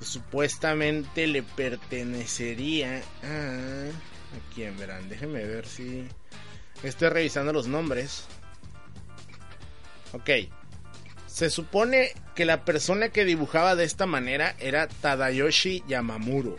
supuestamente 0.00 1.28
le 1.28 1.44
pertenecería 1.44 3.02
a... 3.22 3.86
¿A 3.86 4.54
quién 4.54 4.76
verán? 4.76 5.08
Déjenme 5.08 5.44
ver 5.44 5.64
si... 5.64 6.06
Estoy 6.82 7.08
revisando 7.10 7.52
los 7.52 7.68
nombres. 7.68 8.24
Ok. 10.12 10.30
Se 11.28 11.50
supone 11.50 12.12
que 12.34 12.44
la 12.44 12.64
persona 12.64 13.10
que 13.10 13.24
dibujaba 13.24 13.76
de 13.76 13.84
esta 13.84 14.06
manera 14.06 14.56
era 14.58 14.88
Tadayoshi 14.88 15.84
Yamamuro 15.86 16.56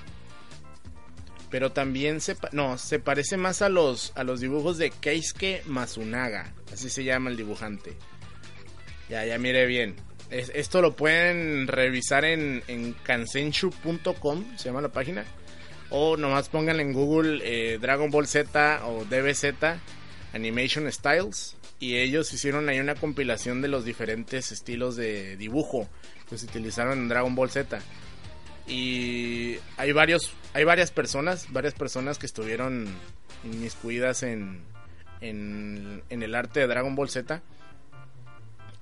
pero 1.52 1.74
también 1.74 2.22
se 2.22 2.36
no 2.54 2.78
se 2.78 2.98
parece 2.98 3.38
más 3.38 3.62
a 3.62 3.70
los 3.70 4.14
a 4.16 4.24
los 4.24 4.40
dibujos 4.40 4.78
de 4.78 4.90
Keisuke 4.90 5.62
Masunaga 5.68 6.54
así 6.74 6.90
se 6.90 7.04
llama 7.04 7.30
el 7.30 7.38
dibujante. 7.38 7.94
Ya 9.10 9.26
ya 9.26 9.38
mire 9.38 9.66
bien. 9.68 9.96
Esto 10.32 10.82
lo 10.82 10.96
pueden 10.96 11.68
revisar 11.68 12.24
en, 12.24 12.64
en 12.70 12.94
kansenshu.com 12.94 14.58
se 14.58 14.70
llama 14.70 14.82
la 14.82 14.90
página. 14.90 15.26
O 15.90 16.16
nomás 16.16 16.48
pongan 16.48 16.80
en 16.80 16.94
Google 16.94 17.42
eh, 17.44 17.78
Dragon 17.80 18.10
Ball 18.10 18.26
Z 18.26 18.88
o 18.88 19.04
DBZ 19.04 19.54
Animation 20.34 20.90
Styles 20.90 21.58
y 21.82 21.98
ellos 21.98 22.32
hicieron 22.32 22.70
ahí 22.70 22.80
una 22.80 22.96
compilación 22.96 23.62
de 23.62 23.68
los 23.68 23.84
diferentes 23.84 24.54
estilos 24.54 24.96
de 24.96 25.36
dibujo 25.36 25.90
que 26.30 26.38
se 26.38 26.46
utilizaron 26.46 27.00
en 27.00 27.10
Dragon 27.10 27.36
Ball 27.36 27.50
Z. 27.50 27.82
Y 28.68 29.58
hay 29.76 29.92
varios 29.92 30.32
hay 30.54 30.64
varias 30.64 30.92
personas 30.92 31.52
varias 31.52 31.74
personas 31.74 32.18
que 32.18 32.26
estuvieron 32.26 32.88
inmiscuidas 33.44 34.24
en, 34.24 34.62
en 35.22 36.04
en 36.10 36.24
el 36.24 36.36
arte 36.36 36.60
de 36.60 36.68
Dragon 36.68 36.96
Ball 36.96 37.10
Z. 37.10 37.42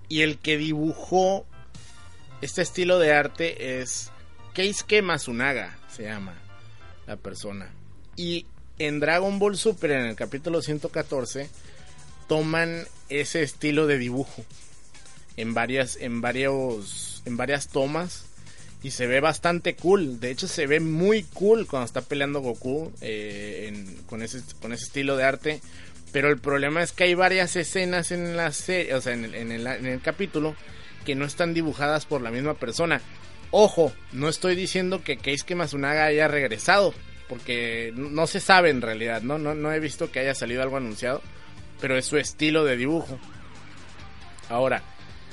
Y 0.07 0.21
el 0.21 0.39
que 0.39 0.57
dibujó 0.57 1.45
este 2.41 2.61
estilo 2.61 2.97
de 2.97 3.13
arte 3.13 3.79
es 3.79 4.11
Keisuke 4.53 5.01
Masunaga 5.01 5.77
se 5.91 6.03
llama 6.03 6.33
la 7.05 7.17
persona. 7.17 7.69
Y 8.15 8.45
en 8.77 8.99
Dragon 8.99 9.39
Ball 9.39 9.57
Super 9.57 9.91
en 9.91 10.05
el 10.05 10.15
capítulo 10.15 10.61
114 10.61 11.49
toman 12.27 12.85
ese 13.09 13.43
estilo 13.43 13.87
de 13.87 13.97
dibujo 13.97 14.45
en 15.35 15.53
varias 15.53 15.97
en 15.97 16.21
varios 16.21 17.21
en 17.25 17.37
varias 17.37 17.67
tomas 17.67 18.25
y 18.81 18.91
se 18.91 19.07
ve 19.07 19.19
bastante 19.19 19.75
cool. 19.75 20.19
De 20.19 20.31
hecho, 20.31 20.47
se 20.47 20.67
ve 20.67 20.79
muy 20.79 21.23
cool 21.23 21.67
cuando 21.67 21.85
está 21.85 22.01
peleando 22.01 22.39
Goku 22.39 22.91
eh, 23.01 23.85
con, 24.07 24.21
ese, 24.21 24.41
con 24.61 24.71
ese 24.71 24.85
estilo 24.85 25.17
de 25.17 25.23
arte. 25.23 25.61
Pero 26.11 26.29
el 26.29 26.39
problema 26.39 26.81
es 26.81 26.91
que 26.91 27.03
hay 27.03 27.13
varias 27.13 27.55
escenas 27.55 28.11
en 28.11 28.35
la 28.35 28.51
serie, 28.51 28.95
o 28.95 29.01
sea, 29.01 29.13
en 29.13 29.25
el, 29.25 29.35
en 29.35 29.85
el, 29.85 30.01
capítulo, 30.01 30.55
que 31.05 31.13
no 31.13 31.25
están 31.25 31.53
dibujadas 31.53 32.05
por 32.05 32.21
la 32.21 32.31
misma 32.31 32.55
persona. 32.55 33.01
Ojo, 33.51 33.93
no 34.11 34.27
estoy 34.27 34.55
diciendo 34.55 35.03
que 35.03 35.17
Keisuke 35.17 35.55
Masunaga 35.55 36.05
haya 36.05 36.27
regresado, 36.27 36.95
porque 37.27 37.93
no 37.95 38.25
se 38.25 38.39
sabe 38.39 38.71
en 38.71 38.81
realidad, 38.81 39.21
¿no? 39.21 39.37
No, 39.37 39.53
no 39.53 39.71
he 39.71 39.79
visto 39.79 40.11
que 40.11 40.19
haya 40.19 40.33
salido 40.33 40.63
algo 40.63 40.77
anunciado, 40.77 41.21
pero 41.79 41.95
es 41.95 42.05
su 42.05 42.17
estilo 42.17 42.65
de 42.65 42.77
dibujo. 42.77 43.19
Ahora, 44.49 44.81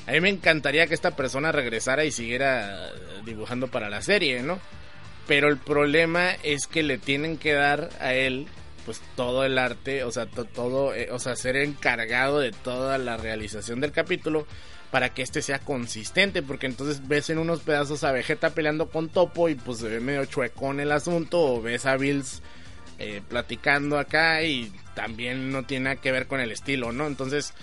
a 0.06 0.12
mí 0.12 0.20
me 0.20 0.28
encantaría 0.28 0.86
que 0.86 0.94
esta 0.94 1.16
persona 1.16 1.52
regresara 1.52 2.04
y 2.04 2.12
siguiera 2.12 2.90
dibujando 3.24 3.68
para 3.68 3.90
la 3.90 4.02
serie, 4.02 4.42
¿no? 4.42 4.60
Pero 5.26 5.48
el 5.48 5.58
problema 5.58 6.30
es 6.42 6.66
que 6.66 6.84
le 6.84 6.98
tienen 6.98 7.36
que 7.36 7.52
dar 7.52 7.90
a 8.00 8.14
él 8.14 8.46
pues 8.84 9.02
todo 9.16 9.44
el 9.44 9.58
arte, 9.58 10.04
o 10.04 10.12
sea, 10.12 10.26
todo, 10.26 10.94
eh, 10.94 11.08
o 11.10 11.18
sea, 11.18 11.34
ser 11.34 11.56
encargado 11.56 12.38
de 12.38 12.52
toda 12.52 12.98
la 12.98 13.16
realización 13.16 13.80
del 13.80 13.90
capítulo 13.90 14.46
para 14.92 15.08
que 15.12 15.22
este 15.22 15.42
sea 15.42 15.58
consistente, 15.58 16.40
porque 16.40 16.66
entonces 16.66 17.08
ves 17.08 17.28
en 17.30 17.38
unos 17.38 17.62
pedazos 17.62 18.04
a 18.04 18.12
Vegeta 18.12 18.50
peleando 18.50 18.88
con 18.88 19.08
Topo 19.08 19.48
y 19.48 19.56
pues 19.56 19.78
se 19.78 19.88
ve 19.88 19.98
medio 19.98 20.24
chuecón 20.26 20.78
el 20.78 20.92
asunto, 20.92 21.40
o 21.40 21.60
ves 21.60 21.84
a 21.84 21.96
Bills 21.96 22.42
eh, 23.00 23.22
platicando 23.28 23.98
acá 23.98 24.42
y 24.44 24.72
también 24.94 25.50
no 25.50 25.64
tiene 25.64 25.86
nada 25.86 25.96
que 26.00 26.12
ver 26.12 26.28
con 26.28 26.38
el 26.38 26.52
estilo, 26.52 26.92
¿no? 26.92 27.08
Entonces 27.08 27.54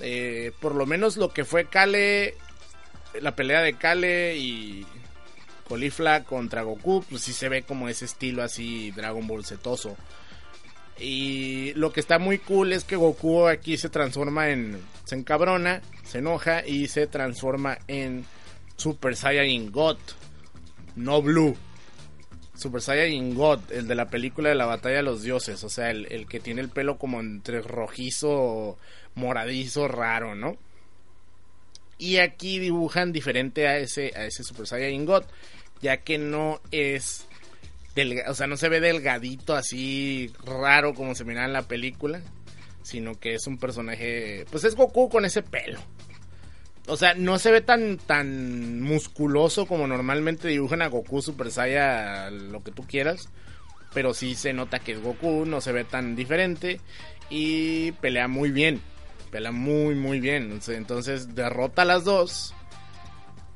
Eh, 0.00 0.52
por 0.60 0.74
lo 0.74 0.86
menos 0.86 1.16
lo 1.16 1.30
que 1.30 1.44
fue 1.44 1.66
Kale, 1.66 2.34
la 3.20 3.34
pelea 3.34 3.62
de 3.62 3.74
Kale 3.74 4.36
y 4.36 4.86
Colifla 5.68 6.24
contra 6.24 6.62
Goku, 6.62 7.04
pues 7.08 7.22
sí 7.22 7.32
se 7.32 7.48
ve 7.48 7.62
como 7.62 7.88
ese 7.88 8.04
estilo 8.04 8.42
así 8.42 8.90
Dragon 8.92 9.26
Ball 9.26 9.44
setoso. 9.44 9.96
Y 11.00 11.72
lo 11.74 11.92
que 11.92 12.00
está 12.00 12.18
muy 12.18 12.38
cool 12.38 12.72
es 12.72 12.84
que 12.84 12.96
Goku 12.96 13.46
aquí 13.46 13.76
se 13.76 13.88
transforma 13.88 14.50
en. 14.50 14.80
Se 15.04 15.14
encabrona, 15.14 15.80
se 16.04 16.18
enoja 16.18 16.66
y 16.66 16.88
se 16.88 17.06
transforma 17.06 17.78
en 17.86 18.24
Super 18.76 19.14
Saiyan 19.14 19.70
God. 19.70 19.98
No 20.96 21.22
Blue. 21.22 21.56
Super 22.56 22.82
Saiyan 22.82 23.34
God, 23.34 23.60
el 23.70 23.86
de 23.86 23.94
la 23.94 24.08
película 24.08 24.48
de 24.48 24.56
la 24.56 24.66
batalla 24.66 24.96
de 24.96 25.02
los 25.04 25.22
dioses. 25.22 25.62
O 25.62 25.68
sea, 25.68 25.90
el, 25.90 26.26
que 26.26 26.40
tiene 26.40 26.60
el 26.60 26.68
pelo 26.68 26.98
como 26.98 27.20
entre 27.20 27.62
rojizo, 27.62 28.76
moradizo, 29.18 29.88
raro, 29.88 30.34
¿no? 30.34 30.56
Y 31.98 32.18
aquí 32.18 32.58
dibujan 32.58 33.12
diferente 33.12 33.66
a 33.66 33.78
ese, 33.78 34.12
a 34.16 34.24
ese 34.24 34.44
Super 34.44 34.66
Saiyan 34.66 35.04
God. 35.04 35.24
Ya 35.80 35.98
que 35.98 36.18
no 36.18 36.60
es 36.70 37.28
o 38.28 38.34
sea, 38.34 38.46
no 38.46 38.56
se 38.56 38.68
ve 38.68 38.80
delgadito 38.80 39.54
así 39.54 40.30
raro 40.44 40.94
como 40.94 41.14
se 41.14 41.24
mira 41.24 41.44
en 41.44 41.52
la 41.52 41.62
película, 41.62 42.20
sino 42.82 43.18
que 43.18 43.34
es 43.34 43.46
un 43.46 43.58
personaje, 43.58 44.46
pues 44.50 44.64
es 44.64 44.76
Goku 44.76 45.08
con 45.08 45.24
ese 45.24 45.42
pelo. 45.42 45.80
O 46.86 46.96
sea, 46.96 47.14
no 47.14 47.38
se 47.38 47.50
ve 47.50 47.60
tan 47.60 47.98
tan 47.98 48.80
musculoso 48.80 49.66
como 49.66 49.86
normalmente 49.86 50.48
dibujan 50.48 50.82
a 50.82 50.86
Goku 50.86 51.20
Super 51.20 51.50
Saiyan, 51.50 52.52
lo 52.52 52.62
que 52.62 52.70
tú 52.70 52.86
quieras, 52.86 53.28
pero 53.92 54.14
sí 54.14 54.34
se 54.34 54.52
nota 54.52 54.78
que 54.78 54.92
es 54.92 55.02
Goku, 55.02 55.44
no 55.44 55.60
se 55.60 55.72
ve 55.72 55.84
tan 55.84 56.14
diferente 56.14 56.80
y 57.30 57.92
pelea 57.92 58.28
muy 58.28 58.50
bien. 58.50 58.80
Pelea 59.30 59.52
muy 59.52 59.94
muy 59.94 60.20
bien, 60.20 60.60
entonces 60.68 61.34
derrota 61.34 61.82
a 61.82 61.84
las 61.84 62.04
dos. 62.04 62.54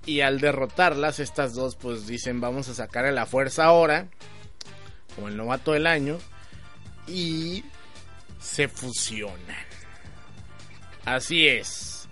Y 0.05 0.21
al 0.21 0.41
derrotarlas, 0.41 1.21
estas 1.21 1.55
dos 1.55 1.77
pues 1.77 2.07
dicen 2.07 2.41
vamos 2.41 2.69
a 2.69 2.75
sacar 2.75 3.07
a 3.07 3.13
la 3.13 3.25
fuerza 3.27 3.65
ahora 3.65 4.09
como 5.15 5.29
el 5.29 5.37
novato 5.37 5.73
del 5.73 5.87
año 5.87 6.19
y 7.07 7.65
se 8.41 8.69
fusionan. 8.69 9.67
Así 11.05 11.47
es. 11.47 12.09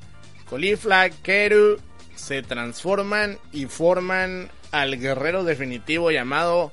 Caulifla, 0.49 1.11
Keru 1.11 1.81
se 2.15 2.43
transforman 2.43 3.39
y 3.53 3.67
forman 3.67 4.51
al 4.73 4.99
guerrero 4.99 5.45
definitivo 5.45 6.11
llamado 6.11 6.73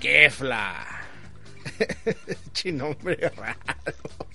Kefla. 0.00 0.86
Chinombre 2.52 3.30
raro. 3.30 4.31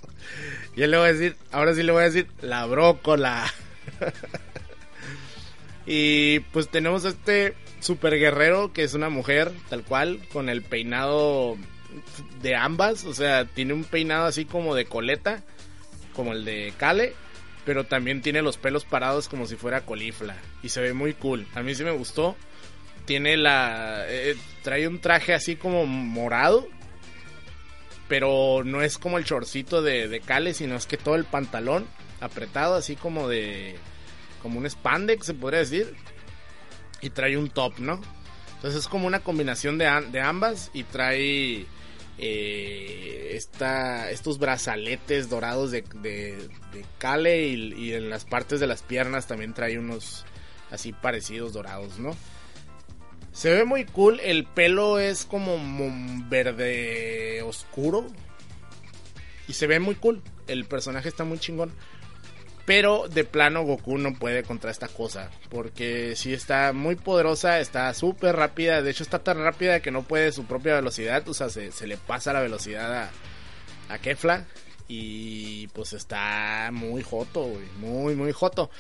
Yo 0.78 0.86
le 0.86 0.96
voy 0.96 1.10
a 1.10 1.14
decir, 1.14 1.36
ahora 1.52 1.74
sí 1.74 1.82
le 1.82 1.92
voy 1.92 2.02
a 2.04 2.06
decir 2.06 2.28
la 2.40 2.64
brócola. 2.68 3.52
y 5.88 6.40
pues 6.52 6.70
tenemos 6.70 7.04
este 7.04 7.56
super 7.80 8.20
guerrero, 8.20 8.72
que 8.74 8.84
es 8.84 8.94
una 8.94 9.10
mujer, 9.10 9.52
tal 9.70 9.84
cual, 9.84 10.20
con 10.32 10.50
el 10.50 10.62
peinado 10.62 11.58
de 12.44 12.56
ambas. 12.56 13.06
O 13.06 13.16
sea, 13.16 13.46
tiene 13.46 13.74
un 13.74 13.86
peinado 13.86 14.28
así 14.28 14.46
como 14.46 14.76
de 14.76 14.86
coleta, 14.86 15.42
como 16.14 16.34
el 16.34 16.46
de 16.46 16.72
Kale, 16.78 17.16
pero 17.66 17.86
también 17.86 18.22
tiene 18.22 18.44
los 18.44 18.58
pelos 18.58 18.86
parados 18.86 19.28
como 19.28 19.48
si 19.48 19.56
fuera 19.56 19.82
colifla. 19.82 20.36
Y 20.62 20.70
se 20.70 20.82
ve 20.82 20.94
muy 20.94 21.16
cool. 21.16 21.48
A 21.56 21.64
mí 21.64 21.74
sí 21.74 21.84
me 21.84 21.90
gustó. 21.90 22.36
Tiene 23.06 23.36
la. 23.36 24.06
Eh, 24.08 24.36
trae 24.62 24.88
un 24.88 25.00
traje 25.00 25.34
así 25.34 25.56
como 25.56 25.88
morado. 25.88 26.68
Pero 28.08 28.64
no 28.64 28.82
es 28.82 28.98
como 28.98 29.18
el 29.18 29.26
chorcito 29.26 29.82
de, 29.82 30.08
de 30.08 30.20
Kale, 30.22 30.54
sino 30.54 30.76
es 30.76 30.86
que 30.86 30.98
todo 30.98 31.16
el 31.16 31.26
pantalón 31.26 31.86
apretado, 32.22 32.76
así 32.76 32.96
como 32.96 33.28
de. 33.28 33.76
como 34.42 34.60
un 34.60 34.70
spandex, 34.70 35.26
se 35.26 35.34
podría 35.34 35.60
decir 35.60 35.94
y 37.02 37.10
trae 37.10 37.38
un 37.38 37.50
top, 37.50 37.80
¿no? 37.80 38.02
Entonces 38.56 38.82
es 38.82 38.88
como 38.88 39.08
una 39.08 39.20
combinación 39.20 39.78
de, 39.78 39.86
de 40.12 40.22
ambas 40.22 40.72
y 40.74 40.84
trae 40.84 41.66
eh, 42.18 43.40
estos 44.10 44.40
brazaletes 44.40 45.30
dorados 45.30 45.70
de, 45.72 45.84
de, 46.02 46.50
Kale 46.98 47.48
y, 47.50 47.94
en 47.94 48.10
las 48.10 48.26
partes 48.26 48.60
de 48.60 48.68
las 48.68 48.82
piernas 48.82 49.28
también 49.28 49.54
trae 49.54 49.78
unos 49.78 50.26
así 50.72 50.92
parecidos 50.92 51.54
dorados, 51.54 52.00
¿no? 52.00 52.16
Se 53.38 53.52
ve 53.52 53.66
muy 53.66 53.86
cool, 53.86 54.20
el 54.22 54.46
pelo 54.46 54.98
es 54.98 55.24
como 55.24 55.60
verde 56.28 57.44
oscuro 57.44 58.08
y 59.48 59.54
se 59.54 59.68
ve 59.68 59.80
muy 59.80 59.94
cool, 59.94 60.24
el 60.48 60.66
personaje 60.66 61.08
está 61.08 61.24
muy 61.24 61.38
chingón. 61.38 61.72
Pero 62.66 63.08
de 63.08 63.26
plano 63.26 63.62
Goku 63.62 64.00
no 64.00 64.16
puede 64.16 64.42
contra 64.42 64.72
esta 64.72 64.88
cosa. 64.88 65.30
Porque 65.52 66.16
si 66.16 66.34
está 66.34 66.74
muy 66.74 66.96
poderosa, 66.96 67.60
está 67.60 67.94
súper 67.94 68.36
rápida. 68.36 68.82
De 68.82 68.90
hecho 68.90 69.04
está 69.04 69.20
tan 69.20 69.38
rápida 69.38 69.82
que 69.82 69.92
no 69.92 70.02
puede 70.02 70.32
su 70.32 70.46
propia 70.46 70.74
velocidad. 70.74 71.30
O 71.30 71.36
sea, 71.36 71.50
se, 71.50 71.72
le 71.86 71.98
pasa 71.98 72.34
la 72.34 72.42
velocidad 72.42 73.04
a, 73.04 73.12
a 73.94 74.00
Kefla. 74.00 74.48
Y 74.88 75.68
pues 75.68 75.94
está 75.94 76.72
muy 76.74 77.04
joto, 77.04 77.54
Muy, 77.78 78.16
muy 78.16 78.32
joto. 78.32 78.72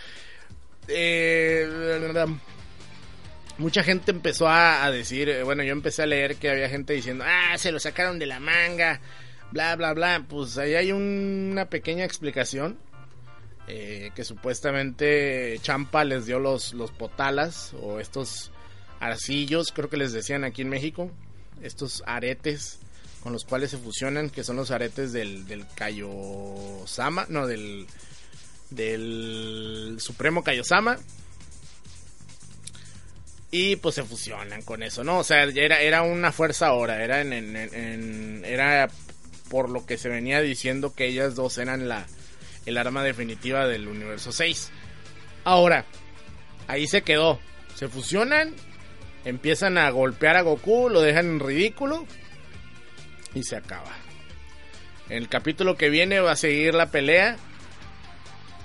Eh, 0.87 1.69
mucha 3.57 3.83
gente 3.83 4.11
empezó 4.11 4.47
a, 4.47 4.89
decir, 4.91 5.29
eh, 5.29 5.43
bueno, 5.43 5.63
yo 5.63 5.71
empecé 5.71 6.03
a 6.03 6.05
leer 6.05 6.35
que 6.35 6.49
había 6.49 6.69
gente 6.69 6.93
diciendo, 6.93 7.23
ah, 7.27 7.57
se 7.57 7.71
lo 7.71 7.79
sacaron 7.79 8.19
de 8.19 8.25
la 8.25 8.39
manga, 8.39 9.01
bla, 9.51 9.75
bla, 9.75 9.93
bla. 9.93 10.25
Pues 10.27 10.57
ahí 10.57 10.75
hay 10.75 10.91
una 10.91 11.65
pequeña 11.65 12.05
explicación 12.05 12.77
eh, 13.67 14.11
que 14.15 14.23
supuestamente 14.23 15.59
Champa 15.61 16.03
les 16.03 16.25
dio 16.25 16.39
los, 16.39 16.73
los 16.73 16.91
potalas 16.91 17.73
o 17.81 17.99
estos 17.99 18.51
arcillos, 18.99 19.71
creo 19.73 19.89
que 19.89 19.97
les 19.97 20.13
decían 20.13 20.43
aquí 20.43 20.61
en 20.61 20.69
México, 20.69 21.11
estos 21.61 22.03
aretes 22.05 22.79
con 23.21 23.33
los 23.33 23.43
cuales 23.43 23.71
se 23.71 23.77
fusionan, 23.77 24.29
que 24.29 24.43
son 24.43 24.55
los 24.55 24.71
aretes 24.71 25.11
del, 25.11 25.45
del 25.47 25.65
Kaiosama, 25.75 27.25
no, 27.29 27.45
del, 27.45 27.87
del 28.69 29.97
Supremo 29.99 30.43
Kaiosama. 30.43 30.97
Y 33.49 33.77
pues 33.77 33.95
se 33.95 34.03
fusionan 34.03 34.61
con 34.61 34.83
eso, 34.83 35.03
¿no? 35.03 35.19
O 35.19 35.23
sea, 35.23 35.43
era, 35.43 35.79
era 35.79 36.01
una 36.01 36.31
fuerza 36.31 36.67
ahora, 36.67 37.01
era, 37.03 37.21
en, 37.21 38.43
era 38.45 38.89
por 39.49 39.69
lo 39.69 39.85
que 39.85 39.97
se 39.97 40.09
venía 40.09 40.41
diciendo 40.41 40.93
que 40.93 41.05
ellas 41.05 41.35
dos 41.35 41.57
eran 41.57 41.87
la, 41.87 42.05
el 42.65 42.77
arma 42.77 43.03
definitiva 43.03 43.65
del 43.65 43.87
universo 43.87 44.33
6. 44.33 44.69
Ahora, 45.45 45.85
ahí 46.67 46.87
se 46.87 47.03
quedó. 47.03 47.39
Se 47.75 47.87
fusionan, 47.87 48.53
empiezan 49.23 49.77
a 49.77 49.89
golpear 49.91 50.35
a 50.35 50.41
Goku, 50.41 50.89
lo 50.89 51.01
dejan 51.01 51.27
en 51.27 51.39
ridículo 51.39 52.05
y 53.33 53.43
se 53.43 53.55
acaba. 53.55 53.95
En 55.09 55.17
el 55.17 55.29
capítulo 55.29 55.77
que 55.77 55.89
viene 55.89 56.19
va 56.19 56.31
a 56.31 56.35
seguir 56.35 56.73
la 56.73 56.91
pelea. 56.91 57.37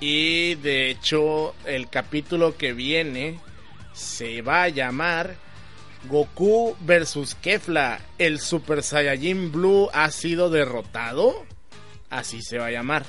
Y 0.01 0.55
de 0.55 0.89
hecho, 0.89 1.55
el 1.65 1.89
capítulo 1.89 2.57
que 2.57 2.73
viene 2.73 3.39
se 3.93 4.41
va 4.41 4.63
a 4.63 4.69
llamar 4.69 5.35
Goku 6.09 6.75
versus 6.81 7.35
Kefla. 7.35 7.99
¿El 8.17 8.39
Super 8.39 8.83
Saiyajin 8.83 9.51
Blue 9.51 9.89
ha 9.93 10.11
sido 10.11 10.49
derrotado? 10.49 11.45
Así 12.09 12.41
se 12.41 12.57
va 12.57 12.67
a 12.67 12.71
llamar. 12.71 13.05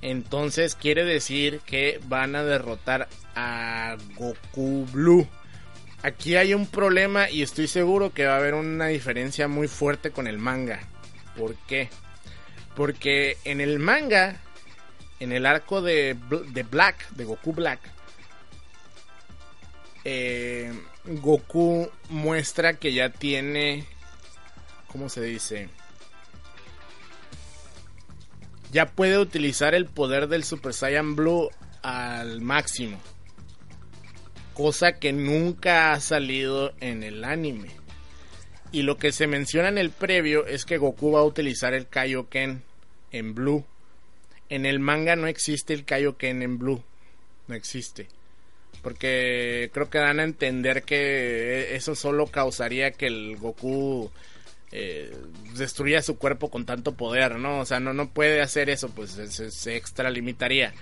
Entonces 0.00 0.74
quiere 0.74 1.04
decir 1.04 1.60
que 1.64 2.00
van 2.08 2.34
a 2.34 2.42
derrotar 2.42 3.08
a 3.36 3.96
Goku 4.16 4.86
Blue. 4.92 5.28
Aquí 6.02 6.34
hay 6.34 6.52
un 6.52 6.66
problema 6.66 7.30
y 7.30 7.42
estoy 7.42 7.68
seguro 7.68 8.12
que 8.12 8.26
va 8.26 8.34
a 8.34 8.38
haber 8.38 8.54
una 8.54 8.88
diferencia 8.88 9.46
muy 9.46 9.68
fuerte 9.68 10.10
con 10.10 10.26
el 10.26 10.38
manga. 10.38 10.80
¿Por 11.36 11.54
qué? 11.68 11.88
Porque 12.74 13.36
en 13.44 13.60
el 13.60 13.78
manga, 13.78 14.40
en 15.20 15.30
el 15.30 15.46
arco 15.46 15.80
de, 15.80 16.16
Black, 16.68 17.08
de 17.10 17.24
Goku 17.24 17.52
Black, 17.52 17.78
eh, 20.04 20.72
Goku 21.04 21.90
muestra 22.08 22.74
que 22.74 22.92
ya 22.92 23.10
tiene, 23.10 23.84
¿cómo 24.88 25.08
se 25.08 25.22
dice? 25.22 25.68
ya 28.72 28.86
puede 28.86 29.18
utilizar 29.18 29.74
el 29.74 29.84
poder 29.84 30.28
del 30.28 30.44
Super 30.44 30.72
Saiyan 30.72 31.14
Blue 31.14 31.50
al 31.82 32.40
máximo. 32.40 32.98
Cosa 34.54 34.92
que 34.92 35.12
nunca 35.12 35.92
ha 35.92 36.00
salido 36.00 36.72
en 36.80 37.02
el 37.02 37.22
anime. 37.24 37.68
Y 38.72 38.82
lo 38.82 38.96
que 38.96 39.12
se 39.12 39.26
menciona 39.26 39.68
en 39.68 39.76
el 39.76 39.90
previo 39.90 40.46
es 40.46 40.64
que 40.64 40.78
Goku 40.78 41.12
va 41.12 41.20
a 41.20 41.24
utilizar 41.24 41.74
el 41.74 41.86
Kaioken 41.86 42.62
en 43.10 43.34
Blue. 43.34 43.66
En 44.48 44.64
el 44.64 44.80
manga 44.80 45.16
no 45.16 45.26
existe 45.26 45.74
el 45.74 45.84
Kaioken 45.84 46.42
en 46.42 46.58
Blue. 46.58 46.82
No 47.48 47.54
existe. 47.54 48.08
Porque 48.82 49.70
creo 49.72 49.88
que 49.88 49.98
dan 49.98 50.20
a 50.20 50.24
entender 50.24 50.82
que 50.82 51.76
eso 51.76 51.94
solo 51.94 52.26
causaría 52.26 52.90
que 52.90 53.06
el 53.06 53.36
Goku 53.36 54.10
eh, 54.72 55.16
destruya 55.56 56.02
su 56.02 56.18
cuerpo 56.18 56.50
con 56.50 56.66
tanto 56.66 56.94
poder, 56.94 57.36
¿no? 57.36 57.60
O 57.60 57.64
sea, 57.64 57.78
no, 57.78 57.92
no 57.92 58.10
puede 58.10 58.40
hacer 58.40 58.70
eso, 58.70 58.90
pues 58.90 59.10
se, 59.10 59.50
se 59.50 59.76
extralimitaría. 59.76 60.74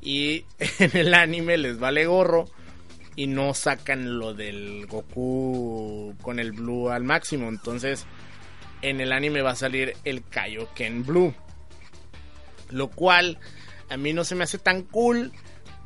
Y 0.00 0.44
en 0.78 0.96
el 0.96 1.14
anime 1.14 1.58
les 1.58 1.78
vale 1.78 2.06
gorro 2.06 2.48
y 3.16 3.26
no 3.26 3.52
sacan 3.52 4.20
lo 4.20 4.32
del 4.32 4.86
Goku 4.86 6.14
con 6.22 6.38
el 6.38 6.52
Blue 6.52 6.90
al 6.90 7.02
máximo. 7.02 7.48
Entonces, 7.48 8.06
en 8.80 9.00
el 9.00 9.12
anime 9.12 9.42
va 9.42 9.50
a 9.50 9.56
salir 9.56 9.96
el 10.04 10.22
Kaioken 10.22 11.04
Blue. 11.04 11.34
Lo 12.70 12.88
cual 12.88 13.38
a 13.88 13.96
mí 13.96 14.12
no 14.12 14.22
se 14.22 14.36
me 14.36 14.44
hace 14.44 14.58
tan 14.58 14.82
cool, 14.82 15.32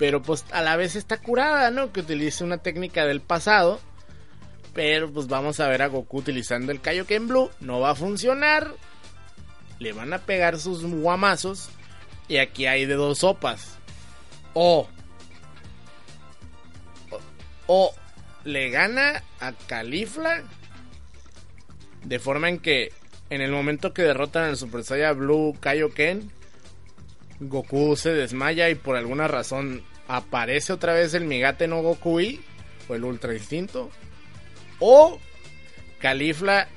pero 0.03 0.20
pues 0.20 0.44
a 0.50 0.62
la 0.62 0.74
vez 0.74 0.96
está 0.96 1.18
curada, 1.18 1.70
¿no? 1.70 1.92
Que 1.92 2.00
utilice 2.00 2.42
una 2.42 2.59
técnica 2.59 3.07
del 3.07 3.20
pasado 3.20 3.78
pero 4.74 5.12
pues 5.12 5.28
vamos 5.28 5.61
a 5.61 5.68
ver 5.68 5.80
a 5.80 5.86
Goku 5.86 6.18
utilizando 6.18 6.72
el 6.72 6.80
Kaioken 6.80 7.28
Blue. 7.28 7.53
No 7.61 7.78
va 7.78 7.90
a 7.90 7.94
funcionar. 7.94 8.74
Le 9.78 9.92
van 9.92 10.12
a 10.12 10.18
pegar 10.18 10.59
sus 10.59 10.82
guamazos. 10.84 11.70
Y 12.26 12.38
aquí 12.38 12.66
hay 12.66 12.84
de 12.84 12.94
dos 12.94 13.18
sopas. 13.18 13.76
O. 14.55 14.88
O, 17.68 17.94
le 18.42 18.70
gana 18.70 19.22
a 19.38 19.53
Califla. 19.53 20.42
De 22.03 22.18
forma 22.18 22.48
en 22.48 22.59
que 22.59 22.92
en 23.30 23.40
el 23.40 23.53
momento 23.53 23.92
que 23.92 24.03
derrotan 24.03 24.44
al 24.48 24.57
Super 24.57 24.82
Saiyan 24.82 25.16
Blue 25.16 25.57
Kaioken. 25.61 26.28
Goku 27.40 27.96
se 27.96 28.11
desmaya 28.11 28.70
y 28.70 28.74
por 28.74 28.96
alguna 28.96 29.28
razón 29.28 29.82
aparece 30.09 30.72
otra 30.72 30.94
vez 30.94 31.14
el 31.14 31.24
Migate 31.24 31.68
no 31.68 31.82
Goku 31.82 32.20
o 32.88 32.94
el 32.94 33.05
Ultra 33.05 33.34
Instinto 33.34 33.90
o 34.78 35.20
Califla, 36.00 36.68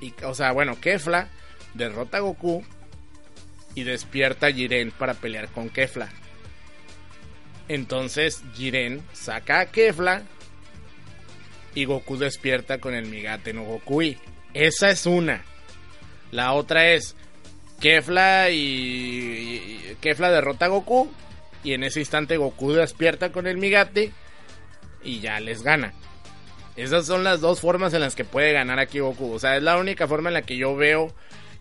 y, 0.00 0.12
o 0.24 0.34
sea, 0.34 0.52
bueno, 0.52 0.80
Kefla 0.80 1.28
derrota 1.74 2.18
a 2.18 2.20
Goku 2.20 2.64
y 3.74 3.84
despierta 3.84 4.48
a 4.48 4.52
Jiren 4.52 4.90
para 4.90 5.14
pelear 5.14 5.48
con 5.48 5.68
Kefla. 5.68 6.08
Entonces 7.68 8.42
Jiren 8.54 9.02
saca 9.12 9.60
a 9.60 9.66
Kefla 9.66 10.22
y 11.74 11.84
Goku 11.84 12.16
despierta 12.16 12.78
con 12.78 12.94
el 12.94 13.06
Migate 13.06 13.52
no 13.52 13.64
Gokui. 13.64 14.18
Esa 14.54 14.90
es 14.90 15.06
una. 15.06 15.44
La 16.30 16.52
otra 16.54 16.88
es 16.92 17.14
Kefla 17.80 18.50
y, 18.50 19.96
Kefla 20.00 20.30
derrota 20.30 20.64
a 20.64 20.68
Goku 20.68 21.12
y 21.66 21.74
en 21.74 21.82
ese 21.82 21.98
instante 21.98 22.36
Goku 22.36 22.72
despierta 22.72 23.32
con 23.32 23.48
el 23.48 23.56
Migate 23.56 24.12
y 25.02 25.18
ya 25.18 25.40
les 25.40 25.62
gana. 25.62 25.92
Esas 26.76 27.06
son 27.06 27.24
las 27.24 27.40
dos 27.40 27.60
formas 27.60 27.92
en 27.92 28.02
las 28.02 28.14
que 28.14 28.24
puede 28.24 28.52
ganar 28.52 28.78
aquí 28.78 29.00
Goku. 29.00 29.32
O 29.32 29.38
sea, 29.40 29.56
es 29.56 29.64
la 29.64 29.76
única 29.76 30.06
forma 30.06 30.30
en 30.30 30.34
la 30.34 30.42
que 30.42 30.56
yo 30.56 30.76
veo 30.76 31.12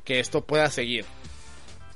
que 0.03 0.19
esto 0.19 0.45
pueda 0.45 0.69
seguir. 0.69 1.05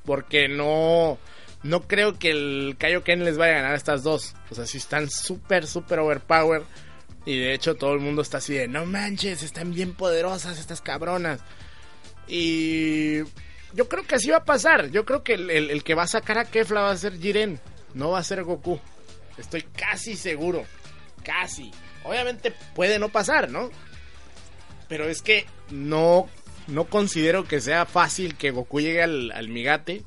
Porque 0.05 0.47
no, 0.47 1.19
no 1.61 1.81
creo 1.81 2.17
que 2.17 2.31
el 2.31 2.77
Kaioken 2.79 3.23
les 3.23 3.37
vaya 3.37 3.51
a 3.51 3.55
ganar 3.57 3.73
a 3.73 3.77
estas 3.77 4.01
dos. 4.01 4.33
O 4.49 4.55
sea, 4.55 4.65
si 4.65 4.79
están 4.79 5.07
súper, 5.11 5.67
súper 5.67 5.99
overpower. 5.99 6.63
Y 7.27 7.37
de 7.37 7.53
hecho 7.53 7.75
todo 7.75 7.93
el 7.93 7.99
mundo 7.99 8.23
está 8.23 8.39
así 8.39 8.55
de, 8.55 8.67
no 8.67 8.87
manches, 8.87 9.43
están 9.43 9.71
bien 9.71 9.93
poderosas 9.93 10.57
estas 10.57 10.81
cabronas. 10.81 11.41
Y 12.27 13.19
yo 13.73 13.87
creo 13.87 14.03
que 14.03 14.15
así 14.15 14.31
va 14.31 14.37
a 14.37 14.45
pasar. 14.45 14.89
Yo 14.89 15.05
creo 15.05 15.23
que 15.23 15.35
el, 15.35 15.51
el 15.51 15.83
que 15.83 15.93
va 15.93 16.03
a 16.03 16.07
sacar 16.07 16.39
a 16.39 16.45
Kefla 16.45 16.81
va 16.81 16.89
a 16.89 16.97
ser 16.97 17.19
Jiren. 17.19 17.59
No 17.93 18.11
va 18.11 18.19
a 18.19 18.23
ser 18.23 18.43
Goku. 18.43 18.79
Estoy 19.37 19.63
casi 19.63 20.15
seguro. 20.15 20.65
Casi. 21.23 21.71
Obviamente 22.03 22.53
puede 22.75 22.99
no 22.99 23.09
pasar, 23.09 23.49
¿no? 23.49 23.69
Pero 24.87 25.07
es 25.07 25.21
que 25.21 25.45
no, 25.69 26.27
no 26.67 26.85
considero 26.85 27.47
que 27.47 27.61
sea 27.61 27.85
fácil 27.85 28.35
que 28.35 28.51
Goku 28.51 28.81
llegue 28.81 29.03
al, 29.03 29.49
Migate. 29.49 30.03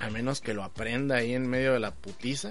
A 0.00 0.10
menos 0.10 0.40
que 0.40 0.54
lo 0.54 0.64
aprenda 0.64 1.16
ahí 1.16 1.34
en 1.34 1.48
medio 1.48 1.72
de 1.74 1.80
la 1.80 1.94
putiza. 1.94 2.50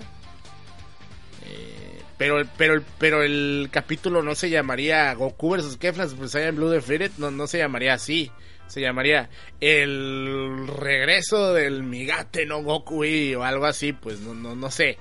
Eh, 1.46 2.02
pero, 2.18 2.44
pero, 2.58 2.84
pero 2.98 3.24
el 3.24 3.70
capítulo 3.72 4.22
no 4.22 4.36
se 4.36 4.50
llamaría 4.50 5.14
Goku 5.14 5.56
vs 5.56 5.78
Kefla 5.78 6.08
Super 6.08 6.30
Saiyan 6.30 6.56
Blue 6.56 6.70
Defeated. 6.70 7.12
No, 7.18 7.32
no 7.32 7.48
se 7.48 7.58
llamaría 7.58 7.94
así. 7.94 8.32
Se 8.68 8.80
llamaría 8.80 9.30
El 9.60 10.68
regreso 10.68 11.54
del 11.54 11.84
Migate 11.84 12.46
no 12.46 12.64
Goku 12.64 13.04
o 13.04 13.44
algo 13.44 13.66
así. 13.66 13.92
Pues 13.94 14.20
no, 14.20 14.34
no, 14.34 14.56
no 14.56 14.72
sé. 14.72 14.98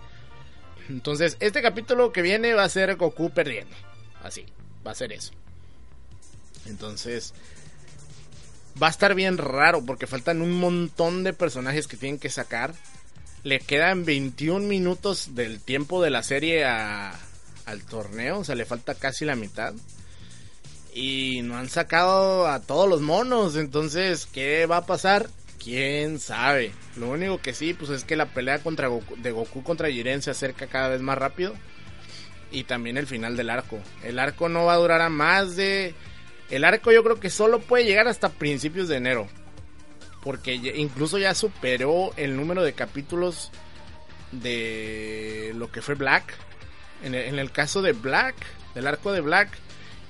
Entonces, 0.88 1.36
este 1.40 1.62
capítulo 1.62 2.12
que 2.12 2.22
viene 2.22 2.52
va 2.54 2.64
a 2.64 2.68
ser 2.68 2.96
Goku 2.96 3.30
perdiendo. 3.30 3.76
Así, 4.22 4.44
va 4.84 4.90
a 4.90 4.94
ser 4.96 5.12
eso. 5.12 5.32
Entonces, 6.66 7.32
va 8.80 8.88
a 8.88 8.90
estar 8.90 9.14
bien 9.14 9.38
raro 9.38 9.84
porque 9.84 10.06
faltan 10.06 10.42
un 10.42 10.52
montón 10.52 11.22
de 11.22 11.32
personajes 11.32 11.86
que 11.86 11.96
tienen 11.96 12.18
que 12.18 12.28
sacar. 12.28 12.74
Le 13.42 13.60
quedan 13.60 14.04
21 14.04 14.66
minutos 14.66 15.34
del 15.34 15.60
tiempo 15.60 16.02
de 16.02 16.10
la 16.10 16.22
serie 16.22 16.64
al 16.64 17.84
torneo, 17.88 18.40
o 18.40 18.44
sea, 18.44 18.54
le 18.54 18.64
falta 18.64 18.94
casi 18.94 19.24
la 19.24 19.36
mitad. 19.36 19.74
Y 20.92 21.40
no 21.42 21.56
han 21.56 21.68
sacado 21.68 22.48
a 22.48 22.60
todos 22.60 22.88
los 22.88 23.00
monos, 23.00 23.56
entonces, 23.56 24.26
¿qué 24.26 24.66
va 24.66 24.78
a 24.78 24.86
pasar? 24.86 25.28
quién 25.62 26.18
sabe. 26.18 26.72
Lo 26.96 27.10
único 27.10 27.38
que 27.40 27.52
sí, 27.52 27.74
pues 27.74 27.90
es 27.90 28.04
que 28.04 28.16
la 28.16 28.26
pelea 28.26 28.60
contra 28.60 28.88
de 29.18 29.30
Goku 29.30 29.62
contra 29.62 29.90
Jiren 29.90 30.22
se 30.22 30.30
acerca 30.30 30.66
cada 30.66 30.88
vez 30.88 31.00
más 31.00 31.18
rápido. 31.18 31.54
Y 32.50 32.64
también 32.64 32.96
el 32.96 33.06
final 33.06 33.36
del 33.36 33.50
arco. 33.50 33.78
El 34.02 34.18
arco 34.18 34.48
no 34.48 34.64
va 34.64 34.72
a 34.72 34.78
durar 34.78 35.00
a 35.02 35.08
más 35.08 35.54
de. 35.54 35.94
El 36.50 36.64
arco 36.64 36.90
yo 36.90 37.04
creo 37.04 37.20
que 37.20 37.30
solo 37.30 37.60
puede 37.60 37.84
llegar 37.84 38.08
hasta 38.08 38.30
principios 38.30 38.88
de 38.88 38.96
enero. 38.96 39.28
Porque 40.22 40.54
incluso 40.54 41.18
ya 41.18 41.34
superó 41.34 42.12
el 42.16 42.36
número 42.36 42.62
de 42.62 42.74
capítulos 42.74 43.50
de 44.32 45.52
lo 45.56 45.70
que 45.70 45.82
fue 45.82 45.94
Black. 45.94 46.34
En 47.02 47.14
el, 47.14 47.50
caso 47.50 47.80
de 47.80 47.92
Black, 47.92 48.36
del 48.74 48.86
arco 48.86 49.12
de 49.12 49.22
Black, 49.22 49.48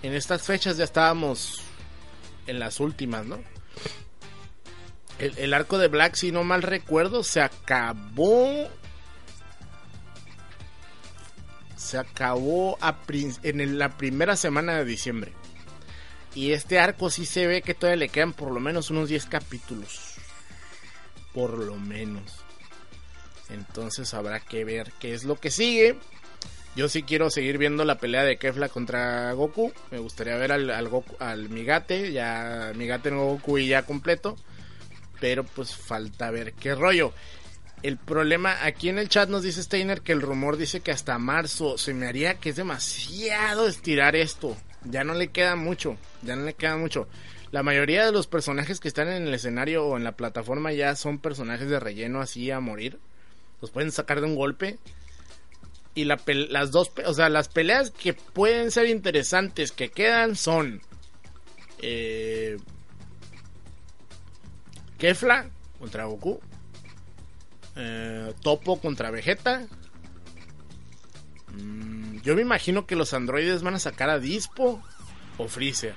en 0.02 0.12
estas 0.12 0.42
fechas 0.42 0.76
ya 0.76 0.84
estábamos 0.84 1.62
en 2.48 2.58
las 2.58 2.80
últimas, 2.80 3.26
¿no? 3.26 3.38
el, 5.20 5.54
arco 5.54 5.78
de 5.78 5.88
Black, 5.88 6.14
si 6.14 6.32
no 6.32 6.44
mal 6.44 6.62
recuerdo, 6.62 7.22
se 7.22 7.40
acabó. 7.40 8.68
Se 11.76 11.98
acabó 11.98 12.78
en 13.42 13.78
la 13.78 13.96
primera 13.96 14.36
semana 14.36 14.76
de 14.76 14.84
diciembre. 14.84 15.32
Y 16.34 16.52
este 16.52 16.78
arco 16.78 17.10
sí 17.10 17.26
se 17.26 17.46
ve 17.46 17.62
que 17.62 17.74
todavía 17.74 17.96
le 17.96 18.08
quedan 18.08 18.32
por 18.32 18.52
lo 18.52 18.60
menos 18.60 18.90
unos 18.90 19.08
10 19.08 19.26
capítulos. 19.26 20.14
Por 21.34 21.58
lo 21.58 21.76
menos. 21.76 22.36
Entonces 23.48 24.14
habrá 24.14 24.40
que 24.40 24.64
ver 24.64 24.92
qué 25.00 25.14
es 25.14 25.24
lo 25.24 25.36
que 25.36 25.50
sigue. 25.50 25.96
Yo 26.76 26.88
sí 26.88 27.02
quiero 27.02 27.30
seguir 27.30 27.58
viendo 27.58 27.84
la 27.84 27.98
pelea 27.98 28.24
de 28.24 28.38
Kefla 28.38 28.68
contra 28.68 29.32
Goku. 29.32 29.72
Me 29.90 29.98
gustaría 29.98 30.36
ver 30.36 30.52
al, 30.52 30.70
al, 30.70 30.88
Goku, 30.88 31.16
al 31.18 31.48
Migate, 31.48 32.12
ya 32.12 32.72
Migate 32.76 33.10
no 33.10 33.24
Goku 33.24 33.58
y 33.58 33.66
ya 33.66 33.82
completo 33.82 34.36
pero 35.20 35.44
pues 35.44 35.76
falta 35.76 36.30
ver 36.30 36.54
qué 36.54 36.74
rollo. 36.74 37.12
El 37.82 37.96
problema, 37.96 38.64
aquí 38.64 38.88
en 38.88 38.98
el 38.98 39.08
chat 39.08 39.28
nos 39.28 39.42
dice 39.42 39.62
Steiner 39.62 40.00
que 40.00 40.12
el 40.12 40.20
rumor 40.20 40.56
dice 40.56 40.80
que 40.80 40.90
hasta 40.90 41.18
marzo 41.18 41.78
se 41.78 41.94
me 41.94 42.06
haría 42.06 42.34
que 42.34 42.50
es 42.50 42.56
demasiado 42.56 43.68
estirar 43.68 44.16
esto. 44.16 44.56
Ya 44.84 45.04
no 45.04 45.14
le 45.14 45.28
queda 45.28 45.56
mucho, 45.56 45.96
ya 46.22 46.36
no 46.36 46.44
le 46.44 46.54
queda 46.54 46.76
mucho. 46.76 47.08
La 47.52 47.62
mayoría 47.62 48.06
de 48.06 48.12
los 48.12 48.26
personajes 48.26 48.80
que 48.80 48.88
están 48.88 49.08
en 49.08 49.26
el 49.26 49.34
escenario 49.34 49.84
o 49.84 49.96
en 49.96 50.04
la 50.04 50.12
plataforma 50.12 50.72
ya 50.72 50.94
son 50.94 51.18
personajes 51.18 51.68
de 51.68 51.80
relleno 51.80 52.20
así 52.20 52.50
a 52.50 52.60
morir. 52.60 52.98
Los 53.60 53.70
pueden 53.70 53.90
sacar 53.90 54.20
de 54.20 54.26
un 54.26 54.36
golpe. 54.36 54.78
Y 55.94 56.04
las 56.04 56.70
dos, 56.70 56.92
o 57.04 57.14
sea, 57.14 57.28
las 57.28 57.48
peleas 57.48 57.90
que 57.90 58.14
pueden 58.14 58.70
ser 58.70 58.86
interesantes 58.86 59.72
que 59.72 59.90
quedan 59.90 60.36
son 60.36 60.80
eh, 61.82 62.58
Kefla 64.98 65.50
contra 65.78 66.04
Goku. 66.04 66.40
Eh, 67.74 68.32
Topo 68.42 68.80
contra 68.80 69.10
Vegeta. 69.10 69.66
Mm, 71.52 71.99
yo 72.22 72.34
me 72.34 72.42
imagino 72.42 72.86
que 72.86 72.96
los 72.96 73.14
androides 73.14 73.62
van 73.62 73.74
a 73.74 73.78
sacar 73.78 74.10
a 74.10 74.18
Dispo 74.18 74.82
o 75.38 75.48
Freezer. 75.48 75.94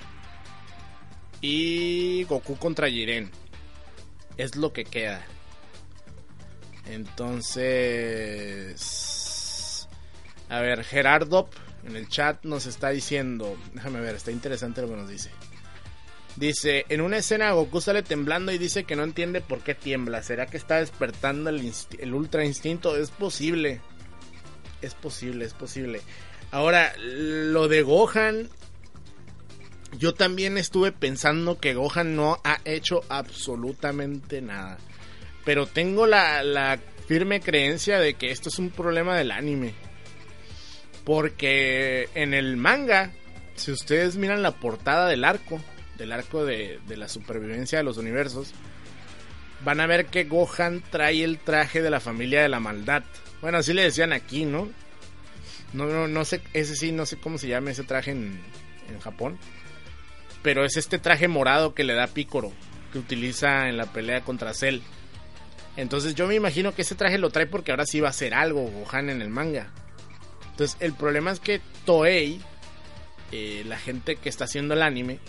Y 1.41 2.23
Goku 2.23 2.57
contra 2.57 2.89
Jiren. 2.89 3.31
Es 4.37 4.55
lo 4.55 4.71
que 4.73 4.85
queda. 4.85 5.25
Entonces... 6.85 8.29
A 10.49 10.59
ver, 10.59 10.83
Gerardo 10.83 11.49
en 11.85 11.95
el 11.95 12.07
chat 12.07 12.43
nos 12.45 12.65
está 12.65 12.89
diciendo... 12.89 13.57
Déjame 13.73 13.99
ver, 13.99 14.15
está 14.15 14.31
interesante 14.31 14.81
lo 14.81 14.87
que 14.87 14.95
nos 14.95 15.09
dice. 15.09 15.29
Dice, 16.35 16.85
en 16.89 17.01
una 17.01 17.17
escena 17.17 17.51
Goku 17.51 17.79
sale 17.79 18.01
temblando 18.01 18.51
y 18.51 18.57
dice 18.57 18.85
que 18.85 18.95
no 18.95 19.03
entiende 19.03 19.41
por 19.41 19.61
qué 19.61 19.75
tiembla. 19.75 20.23
¿Será 20.23 20.47
que 20.47 20.57
está 20.57 20.77
despertando 20.77 21.51
el, 21.51 22.13
ultra 22.13 22.43
instinto? 22.43 22.97
Es 22.97 23.11
posible. 23.11 23.81
Es 24.83 24.95
posible, 24.95 25.45
es 25.45 25.53
posible. 25.53 26.01
Ahora, 26.51 26.93
lo 26.97 27.67
de 27.69 27.81
Gohan... 27.81 28.49
yo 29.97 30.13
también 30.13 30.57
estuve 30.57 30.91
pensando 30.91 31.57
que 31.57 31.73
Gohan 31.73 32.15
no 32.15 32.39
ha 32.43 32.59
hecho 32.65 33.01
absolutamente 33.07 34.41
nada. 34.41 34.77
Pero 35.45 35.65
tengo 35.67 36.05
la, 36.05 36.79
firme 37.07 37.39
creencia 37.39 37.99
de 37.99 38.15
que 38.15 38.31
esto 38.31 38.49
es 38.49 38.59
un 38.59 38.69
problema 38.69 39.17
del 39.17 39.31
anime. 39.31 39.73
Porque 41.05 42.09
en 42.13 42.33
el 42.33 42.57
manga, 42.57 43.11
si 43.55 43.71
ustedes 43.71 44.17
miran 44.17 44.43
la 44.43 44.51
portada 44.51 45.07
del 45.07 45.23
arco, 45.23 45.61
del 45.97 46.11
arco 46.11 46.43
de 46.43 46.79
la 46.87 47.07
supervivencia 47.07 47.77
de 47.77 47.83
los 47.85 47.97
universos, 47.97 48.53
van 49.63 49.79
a 49.79 49.87
ver 49.87 50.07
que 50.07 50.25
Gohan 50.25 50.83
trae 50.89 51.23
el 51.23 51.39
traje 51.39 51.81
de 51.81 51.89
la 51.89 51.99
familia 51.99 52.41
de 52.41 52.49
la 52.49 52.59
maldad. 52.59 53.03
Bueno, 53.41 53.57
así 53.57 53.73
le 53.73 53.83
decían 53.83 54.13
aquí, 54.13 54.45
¿no? 54.45 54.69
No, 55.73 55.85
no, 55.85 56.07
no 56.07 56.25
sé, 56.25 56.41
ese 56.53 56.75
sí, 56.75 56.91
no 56.91 57.05
sé 57.05 57.17
cómo 57.17 57.37
se 57.37 57.47
llama 57.47 57.71
ese 57.71 57.83
traje 57.83 58.11
en, 58.11 58.39
en 58.89 58.99
Japón. 58.99 59.37
Pero 60.41 60.65
es 60.65 60.77
este 60.77 60.99
traje 60.99 61.27
morado 61.27 61.73
que 61.73 61.83
le 61.83 61.93
da 61.93 62.07
Picoro, 62.07 62.51
que 62.91 62.99
utiliza 62.99 63.69
en 63.69 63.77
la 63.77 63.85
pelea 63.87 64.21
contra 64.21 64.53
Cell. 64.53 64.81
Entonces 65.75 66.13
yo 66.15 66.27
me 66.27 66.35
imagino 66.35 66.75
que 66.75 66.83
ese 66.83 66.95
traje 66.95 67.17
lo 67.17 67.31
trae 67.31 67.47
porque 67.47 67.71
ahora 67.71 67.85
sí 67.85 67.99
va 67.99 68.07
a 68.07 68.11
hacer 68.11 68.33
algo 68.33 68.69
Gohan 68.69 69.09
en 69.09 69.21
el 69.21 69.29
manga. 69.29 69.71
Entonces 70.51 70.77
el 70.79 70.93
problema 70.93 71.31
es 71.31 71.39
que 71.39 71.61
Toei, 71.85 72.39
eh, 73.31 73.63
la 73.65 73.79
gente 73.79 74.17
que 74.17 74.29
está 74.29 74.43
haciendo 74.45 74.75
el 74.75 74.83
anime, 74.83 75.19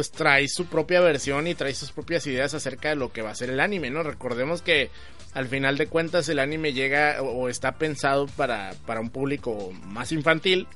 pues 0.00 0.12
trae 0.12 0.48
su 0.48 0.64
propia 0.64 1.02
versión 1.02 1.46
y 1.46 1.54
trae 1.54 1.74
sus 1.74 1.92
propias 1.92 2.26
ideas 2.26 2.54
acerca 2.54 2.88
de 2.88 2.96
lo 2.96 3.12
que 3.12 3.20
va 3.20 3.32
a 3.32 3.34
ser 3.34 3.50
el 3.50 3.60
anime, 3.60 3.90
¿no? 3.90 4.02
Recordemos 4.02 4.62
que 4.62 4.88
al 5.34 5.46
final 5.46 5.76
de 5.76 5.88
cuentas 5.88 6.26
el 6.30 6.38
anime 6.38 6.72
llega 6.72 7.20
o, 7.20 7.50
está 7.50 7.72
pensado 7.76 8.26
para, 8.28 8.72
para 8.86 9.00
un 9.00 9.10
público 9.10 9.70
más 9.84 10.10
infantil 10.12 10.66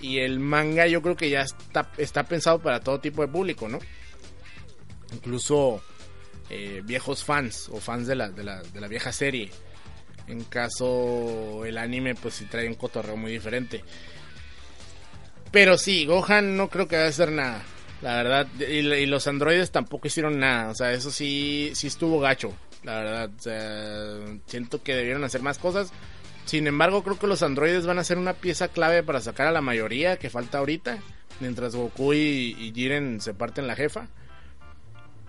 y 0.00 0.20
el 0.20 0.40
manga 0.40 0.86
yo 0.86 1.02
creo 1.02 1.14
que 1.14 1.28
ya 1.28 1.42
está, 1.42 1.92
está 1.98 2.22
pensado 2.22 2.58
para 2.60 2.80
todo 2.80 3.00
tipo 3.00 3.20
de 3.20 3.28
público, 3.28 3.68
¿no? 3.68 3.80
Incluso 5.12 5.82
eh, 6.48 6.80
viejos 6.82 7.24
fans 7.24 7.68
o 7.70 7.80
fans 7.80 8.06
de 8.06 8.14
la, 8.14 8.30
de, 8.30 8.44
la, 8.44 8.62
de 8.62 8.80
la 8.80 8.88
vieja 8.88 9.12
serie. 9.12 9.50
En 10.26 10.42
caso 10.44 11.66
el 11.66 11.76
anime 11.76 12.14
pues 12.14 12.32
sí 12.32 12.46
trae 12.46 12.66
un 12.66 12.76
cotorreo 12.76 13.18
muy 13.18 13.30
diferente. 13.30 13.84
Pero 15.52 15.76
sí, 15.76 16.06
Gohan 16.06 16.56
no 16.56 16.70
creo 16.70 16.88
que 16.88 16.96
vaya 16.96 17.08
a 17.08 17.10
hacer 17.10 17.30
nada. 17.30 17.62
La 18.00 18.14
verdad, 18.14 18.46
y, 18.60 19.06
los 19.06 19.26
androides 19.26 19.72
tampoco 19.72 20.06
hicieron 20.06 20.38
nada. 20.38 20.70
O 20.70 20.74
sea, 20.74 20.92
eso 20.92 21.10
sí, 21.10 21.72
sí 21.74 21.88
estuvo 21.88 22.20
gacho. 22.20 22.52
La 22.84 22.94
verdad, 23.00 23.30
o 23.36 23.42
sea, 23.42 24.38
siento 24.46 24.82
que 24.82 24.94
debieron 24.94 25.24
hacer 25.24 25.42
más 25.42 25.58
cosas. 25.58 25.92
Sin 26.44 26.66
embargo, 26.66 27.02
creo 27.02 27.18
que 27.18 27.26
los 27.26 27.42
androides 27.42 27.86
van 27.86 27.98
a 27.98 28.04
ser 28.04 28.18
una 28.18 28.34
pieza 28.34 28.68
clave 28.68 29.02
para 29.02 29.20
sacar 29.20 29.48
a 29.48 29.52
la 29.52 29.60
mayoría 29.60 30.16
que 30.16 30.30
falta 30.30 30.58
ahorita. 30.58 30.98
Mientras 31.40 31.74
Goku 31.74 32.14
y, 32.14 32.56
y 32.58 32.72
Jiren 32.72 33.20
se 33.20 33.34
parten 33.34 33.66
la 33.66 33.76
jefa. 33.76 34.08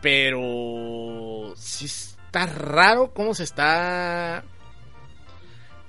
Pero 0.01 1.53
sí 1.57 1.86
está 1.86 2.45
raro 2.45 3.13
cómo 3.13 3.34
se 3.34 3.43
está... 3.43 4.43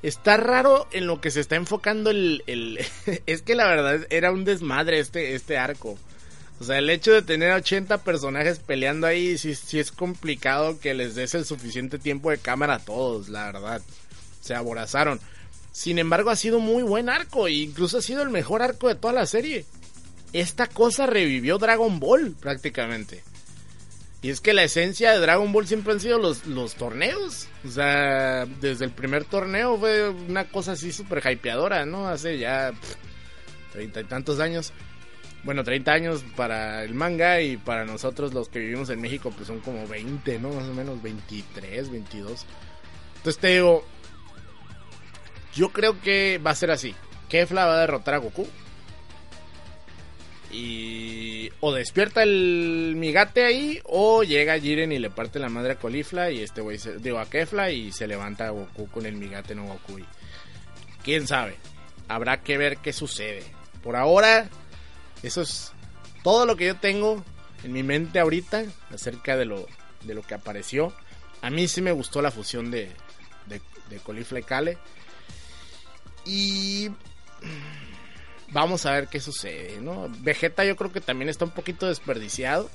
Está 0.03 0.39
raro 0.39 0.89
en 0.93 1.07
lo 1.07 1.20
que 1.20 1.31
se 1.31 1.41
está 1.41 1.57
enfocando 1.57 2.09
el... 2.09 2.43
es 3.26 3.43
que 3.43 3.55
la 3.55 3.66
verdad 3.66 4.07
era 4.09 4.33
un 4.33 4.47
desmadre 4.47 4.99
este, 4.99 5.35
este 5.35 5.59
arco. 5.59 5.99
O 6.61 6.64
sea, 6.64 6.76
el 6.76 6.90
hecho 6.90 7.12
de 7.12 7.22
tener 7.22 7.52
80 7.52 8.04
personajes 8.04 8.58
peleando 8.58 9.06
ahí, 9.06 9.38
sí, 9.38 9.54
sí 9.54 9.78
es 9.78 9.90
complicado 9.90 10.78
que 10.78 10.92
les 10.92 11.14
des 11.14 11.34
el 11.34 11.46
suficiente 11.46 11.98
tiempo 11.98 12.30
de 12.30 12.36
cámara 12.36 12.74
a 12.74 12.84
todos, 12.84 13.30
la 13.30 13.46
verdad. 13.46 13.80
Se 14.42 14.54
aborazaron. 14.54 15.20
Sin 15.72 15.98
embargo, 15.98 16.28
ha 16.28 16.36
sido 16.36 16.61
muy 16.61 16.82
buen 16.82 17.08
arco 17.08 17.48
e 17.48 17.52
incluso 17.52 17.98
ha 17.98 18.02
sido 18.02 18.22
el 18.22 18.28
mejor 18.28 18.61
arco 18.61 18.88
de 18.88 18.94
toda 18.94 19.14
la 19.14 19.24
serie. 19.24 19.64
Esta 20.34 20.66
cosa 20.66 21.06
revivió 21.06 21.56
Dragon 21.56 21.98
Ball 21.98 22.36
prácticamente. 22.38 23.22
Y 24.20 24.28
es 24.28 24.42
que 24.42 24.52
la 24.52 24.64
esencia 24.64 25.12
de 25.12 25.18
Dragon 25.18 25.50
Ball 25.52 25.66
siempre 25.66 25.94
han 25.94 26.00
sido 26.00 26.18
los, 26.18 26.44
los 26.44 26.74
torneos. 26.74 27.48
O 27.64 27.70
sea, 27.70 28.44
desde 28.61 28.84
el 28.84 28.90
primer 28.90 29.24
torneo 29.24 29.78
fue 29.78 30.11
una 30.11 30.46
cosa 30.48 30.72
así 30.72 30.92
súper 30.92 31.22
hypeadora, 31.26 31.86
¿no? 31.86 32.06
Hace 32.06 32.38
ya 32.38 32.72
treinta 33.72 34.00
y 34.02 34.04
tantos 34.04 34.40
años. 34.40 34.74
Bueno, 35.43 35.64
30 35.64 35.93
años 35.93 36.24
para 36.36 36.84
el 36.84 36.95
manga 36.95 37.41
y 37.41 37.57
para 37.57 37.84
nosotros 37.84 38.34
los 38.34 38.49
que 38.49 38.59
vivimos 38.59 38.91
en 38.91 39.01
México 39.01 39.32
pues 39.34 39.47
son 39.47 39.61
como 39.61 39.86
20, 39.86 40.38
¿no? 40.38 40.51
Más 40.51 40.68
o 40.68 40.74
menos 40.74 41.03
23, 41.03 41.91
22. 41.91 42.47
Entonces 43.16 43.41
te 43.41 43.49
digo, 43.49 43.84
yo 45.55 45.70
creo 45.70 46.01
que 46.01 46.38
va 46.38 46.51
a 46.51 46.55
ser 46.55 46.70
así. 46.70 46.95
Kefla 47.28 47.66
va 47.66 47.74
a 47.74 47.80
derrotar 47.80 48.14
a 48.14 48.18
Goku 48.18 48.47
y 50.53 51.49
o 51.61 51.72
despierta 51.72 52.24
el 52.24 52.95
migate 52.97 53.45
ahí 53.45 53.80
o 53.84 54.24
llega 54.24 54.59
Jiren 54.59 54.91
y 54.91 54.99
le 54.99 55.09
parte 55.11 55.38
la 55.38 55.49
madre 55.49 55.74
a 55.74 55.76
Colifla 55.76 56.30
y 56.32 56.43
este 56.43 56.61
güey 56.61 56.78
digo 56.99 57.18
a 57.18 57.30
Kefla 57.30 57.70
y 57.70 57.93
se 57.93 58.09
levanta 58.09 58.49
a 58.49 58.51
Goku 58.51 58.88
con 58.88 59.07
el 59.07 59.14
migate 59.14 59.55
no 59.55 59.64
Goku. 59.66 60.01
quién 61.05 61.26
sabe. 61.26 61.57
Habrá 62.09 62.43
que 62.43 62.59
ver 62.59 62.78
qué 62.78 62.93
sucede. 62.93 63.45
Por 63.82 63.95
ahora 63.95 64.49
eso 65.23 65.43
es 65.43 65.73
todo 66.23 66.47
lo 66.47 66.57
que 66.57 66.66
yo 66.66 66.77
tengo 66.77 67.25
en 67.64 67.73
mi 67.73 67.83
mente 67.83 68.21
ahorita 68.21 68.64
acerca 68.93 69.37
de 69.37 69.45
lo 69.45 69.66
de 70.05 70.14
lo 70.14 70.23
que 70.23 70.35
apareció. 70.35 70.93
A 71.43 71.51
mí 71.51 71.68
sí 71.68 71.83
me 71.83 71.93
gustó 71.93 72.23
la 72.23 72.31
fusión 72.31 72.71
de 72.71 72.91
de, 73.47 73.61
de 73.89 73.99
Colifla 73.99 74.41
y 74.41 74.43
Kale. 74.43 74.79
Y 76.25 76.91
Vamos 78.53 78.85
a 78.85 78.93
ver 78.93 79.07
qué 79.07 79.21
sucede, 79.21 79.81
¿no? 79.81 80.09
Vegeta 80.21 80.64
yo 80.64 80.75
creo 80.75 80.93
que 80.93 81.01
también 81.01 81.29
está 81.29 81.45
un 81.45 81.53
poquito 81.53 81.87
desperdiciado. 81.87 82.68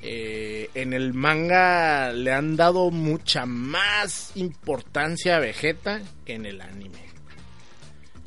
Eh, 0.00 0.68
en 0.74 0.92
el 0.92 1.14
manga 1.14 2.12
le 2.12 2.32
han 2.32 2.56
dado 2.56 2.90
mucha 2.90 3.46
más 3.46 4.32
importancia 4.34 5.36
a 5.36 5.40
Vegeta 5.40 6.02
que 6.24 6.34
en 6.34 6.44
el 6.44 6.60
anime. 6.60 7.04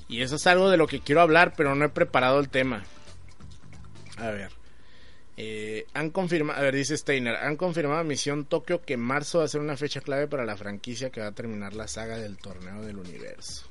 Y 0.08 0.22
eso 0.22 0.38
es 0.38 0.48
algo 0.48 0.70
de 0.70 0.78
lo 0.78 0.88
que 0.88 1.02
quiero 1.02 1.22
hablar, 1.22 1.54
pero 1.58 1.76
no 1.76 1.84
he 1.84 1.90
preparado 1.90 2.40
el 2.40 2.48
tema. 2.48 2.86
A 4.18 4.32
ver. 4.32 4.52
Eh, 5.40 5.86
han 5.94 6.10
confirmado, 6.10 6.60
a 6.60 6.64
ver, 6.64 6.76
dice 6.76 6.98
Steiner, 6.98 7.36
han 7.36 7.58
confirmado 7.58 8.04
Misión 8.04 8.46
Tokio 8.46 8.82
que 8.82 8.98
marzo 8.98 9.40
va 9.40 9.46
a 9.46 9.48
ser 9.48 9.62
una 9.62 9.78
fecha 9.78 10.02
clave 10.02 10.28
para 10.28 10.46
la 10.46 10.58
franquicia 10.58 11.12
que 11.12 11.22
va 11.22 11.28
a 11.28 11.32
terminar 11.32 11.74
la 11.74 11.88
saga 11.88 12.18
del 12.18 12.38
torneo 12.38 12.82
del 12.82 12.98
universo. 12.98 13.68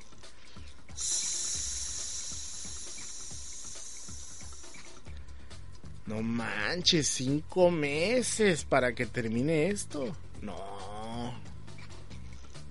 No 6.05 6.21
manches, 6.21 7.09
cinco 7.09 7.69
meses 7.69 8.63
para 8.63 8.95
que 8.95 9.05
termine 9.05 9.67
esto. 9.67 10.15
No. 10.41 11.37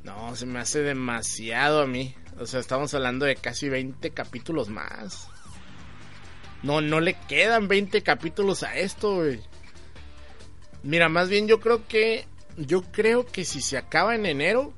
No, 0.04 0.34
se 0.34 0.46
me 0.46 0.58
hace 0.58 0.80
demasiado 0.80 1.82
a 1.82 1.86
mí. 1.86 2.14
O 2.38 2.46
sea, 2.46 2.60
estamos 2.60 2.94
hablando 2.94 3.26
de 3.26 3.36
casi 3.36 3.68
20 3.68 4.10
capítulos 4.12 4.70
más. 4.70 5.28
No, 6.62 6.80
no 6.80 7.00
le 7.00 7.14
quedan 7.28 7.68
20 7.68 8.02
capítulos 8.02 8.62
a 8.62 8.76
esto, 8.76 9.16
güey. 9.16 9.40
Mira, 10.82 11.08
más 11.08 11.28
bien 11.28 11.48
yo 11.48 11.60
creo 11.60 11.86
que... 11.86 12.26
Yo 12.56 12.82
creo 12.90 13.26
que 13.26 13.44
si 13.44 13.60
se 13.60 13.76
acaba 13.76 14.14
en 14.14 14.24
enero, 14.24 14.72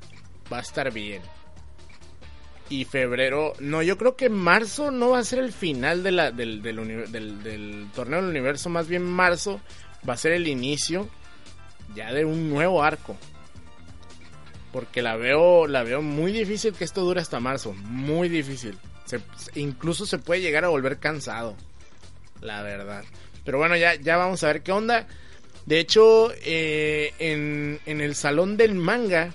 va 0.53 0.59
a 0.59 0.63
estar 0.63 0.93
bien 0.93 1.23
y 2.71 2.85
febrero. 2.85 3.55
No, 3.61 3.83
yo 3.83 3.97
creo 3.97 4.17
que 4.17 4.29
marzo 4.29 4.91
no 4.91 5.11
va 5.11 5.19
a 5.19 5.25
ser 5.25 5.39
el 5.41 5.53
final 5.53 6.03
de 6.03 6.13
la, 6.13 6.31
del, 6.31 6.63
del, 6.63 7.89
torneo 7.95 8.21
del 8.21 8.31
universo. 8.31 8.69
Más 8.69 8.89
bien 8.89 9.05
marzo 9.05 9.61
va 10.09 10.15
a 10.15 10.19
ser 10.19 10.33
el 10.33 10.49
inicio 10.49 11.09
ya 11.95 12.13
de 12.13 12.25
un 12.25 12.51
nuevo 12.51 12.83
arco. 12.83 13.17
Porque 14.73 15.01
la 15.01 15.17
veo, 15.17 15.67
la 15.67 15.83
veo 15.83 16.03
muy 16.03 16.31
difícil 16.31 16.75
que 16.75 16.85
esto 16.85 17.03
dure 17.03 17.21
hasta 17.21 17.41
marzo. 17.41 17.73
Muy 17.73 18.29
difícil. 18.29 18.79
incluso 19.55 20.05
se 20.05 20.19
puede 20.19 20.41
llegar 20.41 20.65
a 20.65 20.69
volver 20.69 20.99
cansado. 20.99 21.57
La 22.41 22.63
verdad. 22.63 23.05
Pero 23.45 23.59
bueno, 23.59 23.77
ya, 23.77 23.95
ya 23.95 24.17
vamos 24.17 24.43
a 24.45 24.49
ver 24.49 24.63
qué 24.63 24.73
onda. 24.73 25.07
De 25.67 25.81
hecho, 25.81 26.33
eh, 26.45 27.13
en, 27.19 27.81
en, 27.87 28.01
el 28.01 28.15
salón 28.15 28.57
del 28.57 28.75
manga 28.75 29.35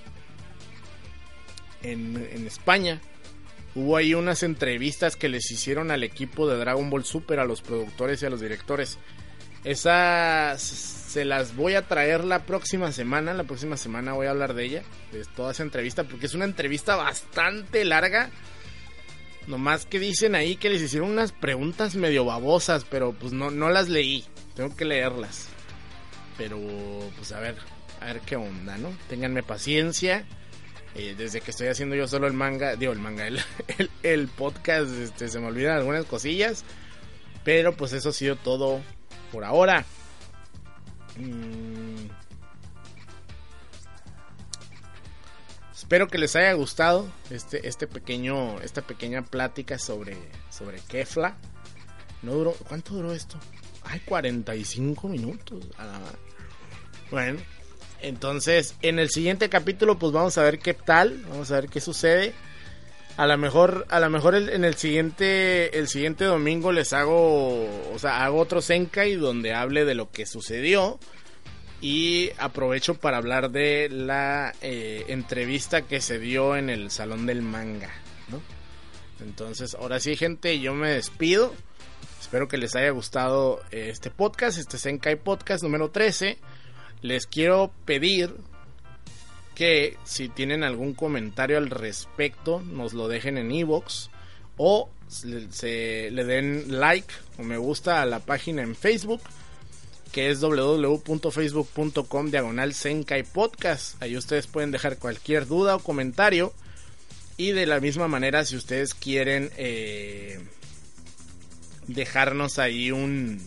en, 1.82 2.28
en 2.32 2.46
España 2.46 3.00
Hubo 3.76 3.96
ahí 3.96 4.14
unas 4.14 4.44
entrevistas 4.44 5.16
que 5.16 5.28
les 5.28 5.50
hicieron 5.50 5.90
al 5.90 6.04
equipo 6.04 6.48
de 6.48 6.56
Dragon 6.56 6.90
Ball 6.90 7.04
Super, 7.04 7.40
a 7.40 7.44
los 7.44 7.60
productores 7.60 8.22
y 8.22 8.26
a 8.26 8.30
los 8.30 8.40
directores. 8.40 8.98
Esas 9.64 10.60
se 10.62 11.24
las 11.24 11.56
voy 11.56 11.74
a 11.74 11.82
traer 11.82 12.22
la 12.22 12.46
próxima 12.46 12.92
semana. 12.92 13.34
La 13.34 13.42
próxima 13.42 13.76
semana 13.76 14.12
voy 14.12 14.28
a 14.28 14.30
hablar 14.30 14.54
de 14.54 14.64
ella, 14.64 14.82
de 15.10 15.24
toda 15.34 15.50
esa 15.50 15.64
entrevista, 15.64 16.04
porque 16.04 16.26
es 16.26 16.34
una 16.34 16.44
entrevista 16.44 16.94
bastante 16.94 17.84
larga. 17.84 18.30
Nomás 19.46 19.84
que 19.84 19.98
dicen 19.98 20.34
ahí 20.34 20.56
que 20.56 20.70
les 20.70 20.80
hicieron 20.80 21.10
unas 21.10 21.32
preguntas 21.32 21.96
medio 21.96 22.24
babosas, 22.24 22.84
pero 22.84 23.12
pues 23.12 23.32
no, 23.32 23.50
no 23.50 23.68
las 23.68 23.88
leí. 23.88 24.24
Tengo 24.54 24.74
que 24.74 24.84
leerlas. 24.84 25.48
Pero 26.38 26.58
pues 27.16 27.32
a 27.32 27.40
ver, 27.40 27.56
a 28.00 28.06
ver 28.06 28.20
qué 28.20 28.36
onda, 28.36 28.78
¿no? 28.78 28.90
Ténganme 29.08 29.42
paciencia. 29.42 30.24
Eh, 30.94 31.14
desde 31.18 31.40
que 31.40 31.50
estoy 31.50 31.66
haciendo 31.66 31.96
yo 31.96 32.06
solo 32.06 32.26
el 32.26 32.32
manga, 32.34 32.76
digo 32.76 32.92
el 32.92 33.00
manga, 33.00 33.26
el, 33.26 33.40
el, 34.02 34.28
podcast, 34.28 34.92
este, 34.92 35.28
se 35.28 35.40
me 35.40 35.48
olvidan 35.48 35.76
algunas 35.76 36.06
cosillas. 36.06 36.64
Pero 37.42 37.76
pues 37.76 37.92
eso 37.92 38.08
ha 38.10 38.12
sido 38.12 38.36
todo 38.36 38.80
por 39.30 39.44
ahora. 39.44 39.84
Mm. 41.16 42.23
Espero 45.84 46.08
que 46.08 46.16
les 46.16 46.34
haya 46.34 46.54
gustado 46.54 47.06
este, 47.28 47.68
este 47.68 47.86
pequeño, 47.86 48.58
esta 48.62 48.80
pequeña 48.80 49.20
plática 49.20 49.78
sobre, 49.78 50.16
sobre 50.48 50.78
Kefla. 50.80 51.36
No 52.22 52.32
duró, 52.32 52.52
¿cuánto 52.66 52.94
duró 52.94 53.12
esto? 53.12 53.38
Ay, 53.82 54.00
45 54.00 55.08
minutos. 55.08 55.62
Bueno, 57.10 57.38
entonces 58.00 58.76
en 58.80 58.98
el 58.98 59.10
siguiente 59.10 59.50
capítulo 59.50 59.98
pues 59.98 60.10
vamos 60.10 60.38
a 60.38 60.42
ver 60.42 60.58
qué 60.58 60.72
tal, 60.72 61.22
vamos 61.28 61.50
a 61.50 61.56
ver 61.56 61.68
qué 61.68 61.82
sucede. 61.82 62.32
A 63.18 63.26
lo 63.26 63.36
mejor, 63.36 63.86
a 63.90 64.00
lo 64.00 64.08
mejor 64.08 64.36
en 64.36 64.64
el 64.64 64.76
siguiente, 64.76 65.78
el 65.78 65.88
siguiente 65.88 66.24
domingo 66.24 66.72
les 66.72 66.94
hago, 66.94 67.92
o 67.92 67.98
sea, 67.98 68.24
hago 68.24 68.38
otro 68.38 68.62
Senkai 68.62 69.16
donde 69.16 69.52
hable 69.52 69.84
de 69.84 69.94
lo 69.94 70.10
que 70.10 70.24
sucedió 70.24 70.98
y 71.84 72.30
aprovecho 72.38 72.94
para 72.94 73.18
hablar 73.18 73.50
de 73.50 73.90
la 73.90 74.54
eh, 74.62 75.04
entrevista 75.08 75.82
que 75.82 76.00
se 76.00 76.18
dio 76.18 76.56
en 76.56 76.70
el 76.70 76.90
salón 76.90 77.26
del 77.26 77.42
manga, 77.42 77.90
¿no? 78.28 78.40
Entonces, 79.22 79.74
ahora 79.74 80.00
sí, 80.00 80.16
gente, 80.16 80.58
yo 80.60 80.72
me 80.72 80.88
despido. 80.88 81.52
Espero 82.18 82.48
que 82.48 82.56
les 82.56 82.74
haya 82.74 82.88
gustado 82.88 83.60
eh, 83.70 83.90
este 83.90 84.10
podcast, 84.10 84.56
este 84.56 84.78
Senkai 84.78 85.16
Podcast 85.16 85.62
número 85.62 85.90
13. 85.90 86.38
Les 87.02 87.26
quiero 87.26 87.70
pedir 87.84 88.34
que 89.54 89.98
si 90.04 90.30
tienen 90.30 90.64
algún 90.64 90.94
comentario 90.94 91.58
al 91.58 91.68
respecto, 91.68 92.62
nos 92.62 92.94
lo 92.94 93.08
dejen 93.08 93.36
en 93.36 93.52
iVoox 93.52 94.08
o 94.56 94.88
se, 95.08 96.10
le 96.10 96.24
den 96.24 96.80
like 96.80 97.12
o 97.38 97.42
me 97.42 97.58
gusta 97.58 98.00
a 98.00 98.06
la 98.06 98.20
página 98.20 98.62
en 98.62 98.74
Facebook 98.74 99.20
que 100.14 100.30
es 100.30 100.40
www.facebook.com 100.40 102.30
diagonal 102.30 102.72
Senkai 102.72 103.24
Podcast. 103.24 104.00
Ahí 104.00 104.16
ustedes 104.16 104.46
pueden 104.46 104.70
dejar 104.70 104.96
cualquier 104.96 105.48
duda 105.48 105.74
o 105.74 105.80
comentario. 105.80 106.54
Y 107.36 107.50
de 107.50 107.66
la 107.66 107.80
misma 107.80 108.06
manera, 108.06 108.44
si 108.44 108.54
ustedes 108.54 108.94
quieren 108.94 109.50
eh, 109.56 110.38
dejarnos 111.88 112.60
ahí 112.60 112.92
un, 112.92 113.44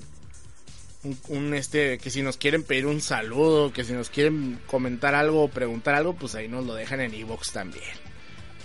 un, 1.30 1.54
este, 1.54 2.00
que 2.00 2.10
si 2.10 2.22
nos 2.22 2.36
quieren 2.36 2.64
pedir 2.64 2.86
un 2.86 3.00
saludo, 3.00 3.72
que 3.72 3.86
si 3.86 3.94
nos 3.94 4.10
quieren 4.10 4.60
comentar 4.68 5.16
algo 5.16 5.44
o 5.46 5.48
preguntar 5.48 5.96
algo, 5.96 6.16
pues 6.16 6.36
ahí 6.36 6.50
nos 6.50 6.66
lo 6.66 6.76
dejan 6.76 7.00
en 7.00 7.14
iVoox 7.14 7.54
también. 7.54 7.96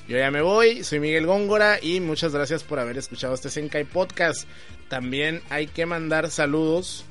Yo 0.08 0.18
ya 0.18 0.32
me 0.32 0.42
voy, 0.42 0.82
soy 0.82 0.98
Miguel 0.98 1.26
Góngora 1.26 1.78
y 1.80 2.00
muchas 2.00 2.32
gracias 2.32 2.64
por 2.64 2.80
haber 2.80 2.98
escuchado 2.98 3.34
este 3.34 3.48
Senkai 3.48 3.84
Podcast. 3.84 4.48
También 4.88 5.40
hay 5.50 5.68
que 5.68 5.86
mandar 5.86 6.32
saludos 6.32 7.06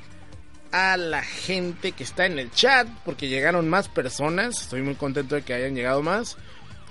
a 0.71 0.97
la 0.97 1.23
gente 1.23 1.91
que 1.91 2.03
está 2.03 2.25
en 2.25 2.39
el 2.39 2.51
chat, 2.51 2.87
porque 3.05 3.27
llegaron 3.27 3.69
más 3.69 3.89
personas, 3.89 4.61
estoy 4.61 4.81
muy 4.81 4.95
contento 4.95 5.35
de 5.35 5.41
que 5.41 5.53
hayan 5.53 5.75
llegado 5.75 6.01
más, 6.01 6.37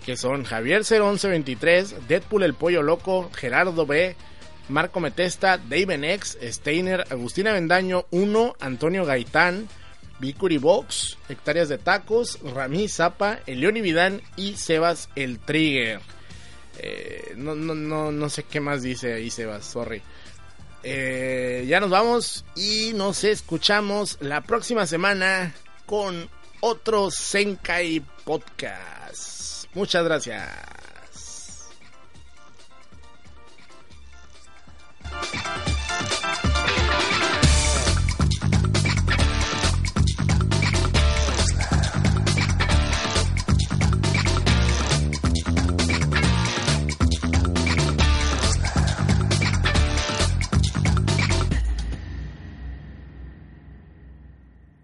que 0.04 0.16
son 0.16 0.44
Javier 0.44 0.82
01123, 0.82 2.08
Deadpool 2.08 2.42
el 2.42 2.54
Pollo 2.54 2.82
Loco, 2.82 3.30
Gerardo 3.34 3.86
B, 3.86 4.16
Marco 4.68 5.00
Metesta, 5.00 5.58
David 5.58 6.04
X, 6.04 6.38
Steiner, 6.42 7.04
Agustina 7.10 7.52
Vendaño 7.52 8.06
1, 8.10 8.56
Antonio 8.60 9.04
Gaitán, 9.04 9.68
Vicuri 10.20 10.58
Box, 10.58 11.18
Hectáreas 11.28 11.68
de 11.68 11.78
Tacos, 11.78 12.38
Rami 12.42 12.88
Zapa, 12.88 13.40
Elioni 13.46 13.80
Vidán 13.80 14.20
y 14.36 14.54
Sebas 14.56 15.08
el 15.16 15.38
Trigger. 15.38 16.00
Eh, 16.78 17.32
no, 17.36 17.54
no, 17.54 17.74
no, 17.74 18.12
no 18.12 18.28
sé 18.28 18.44
qué 18.44 18.60
más 18.60 18.82
dice 18.82 19.14
ahí 19.14 19.30
Sebas, 19.30 19.64
sorry. 19.64 20.02
Eh, 20.82 21.64
ya 21.68 21.80
nos 21.80 21.90
vamos 21.90 22.44
y 22.56 22.92
nos 22.94 23.24
escuchamos 23.24 24.16
la 24.20 24.40
próxima 24.40 24.86
semana 24.86 25.54
con 25.86 26.28
otro 26.60 27.10
Senkai 27.10 28.00
Podcast. 28.24 29.66
Muchas 29.74 30.04
gracias. 30.04 30.48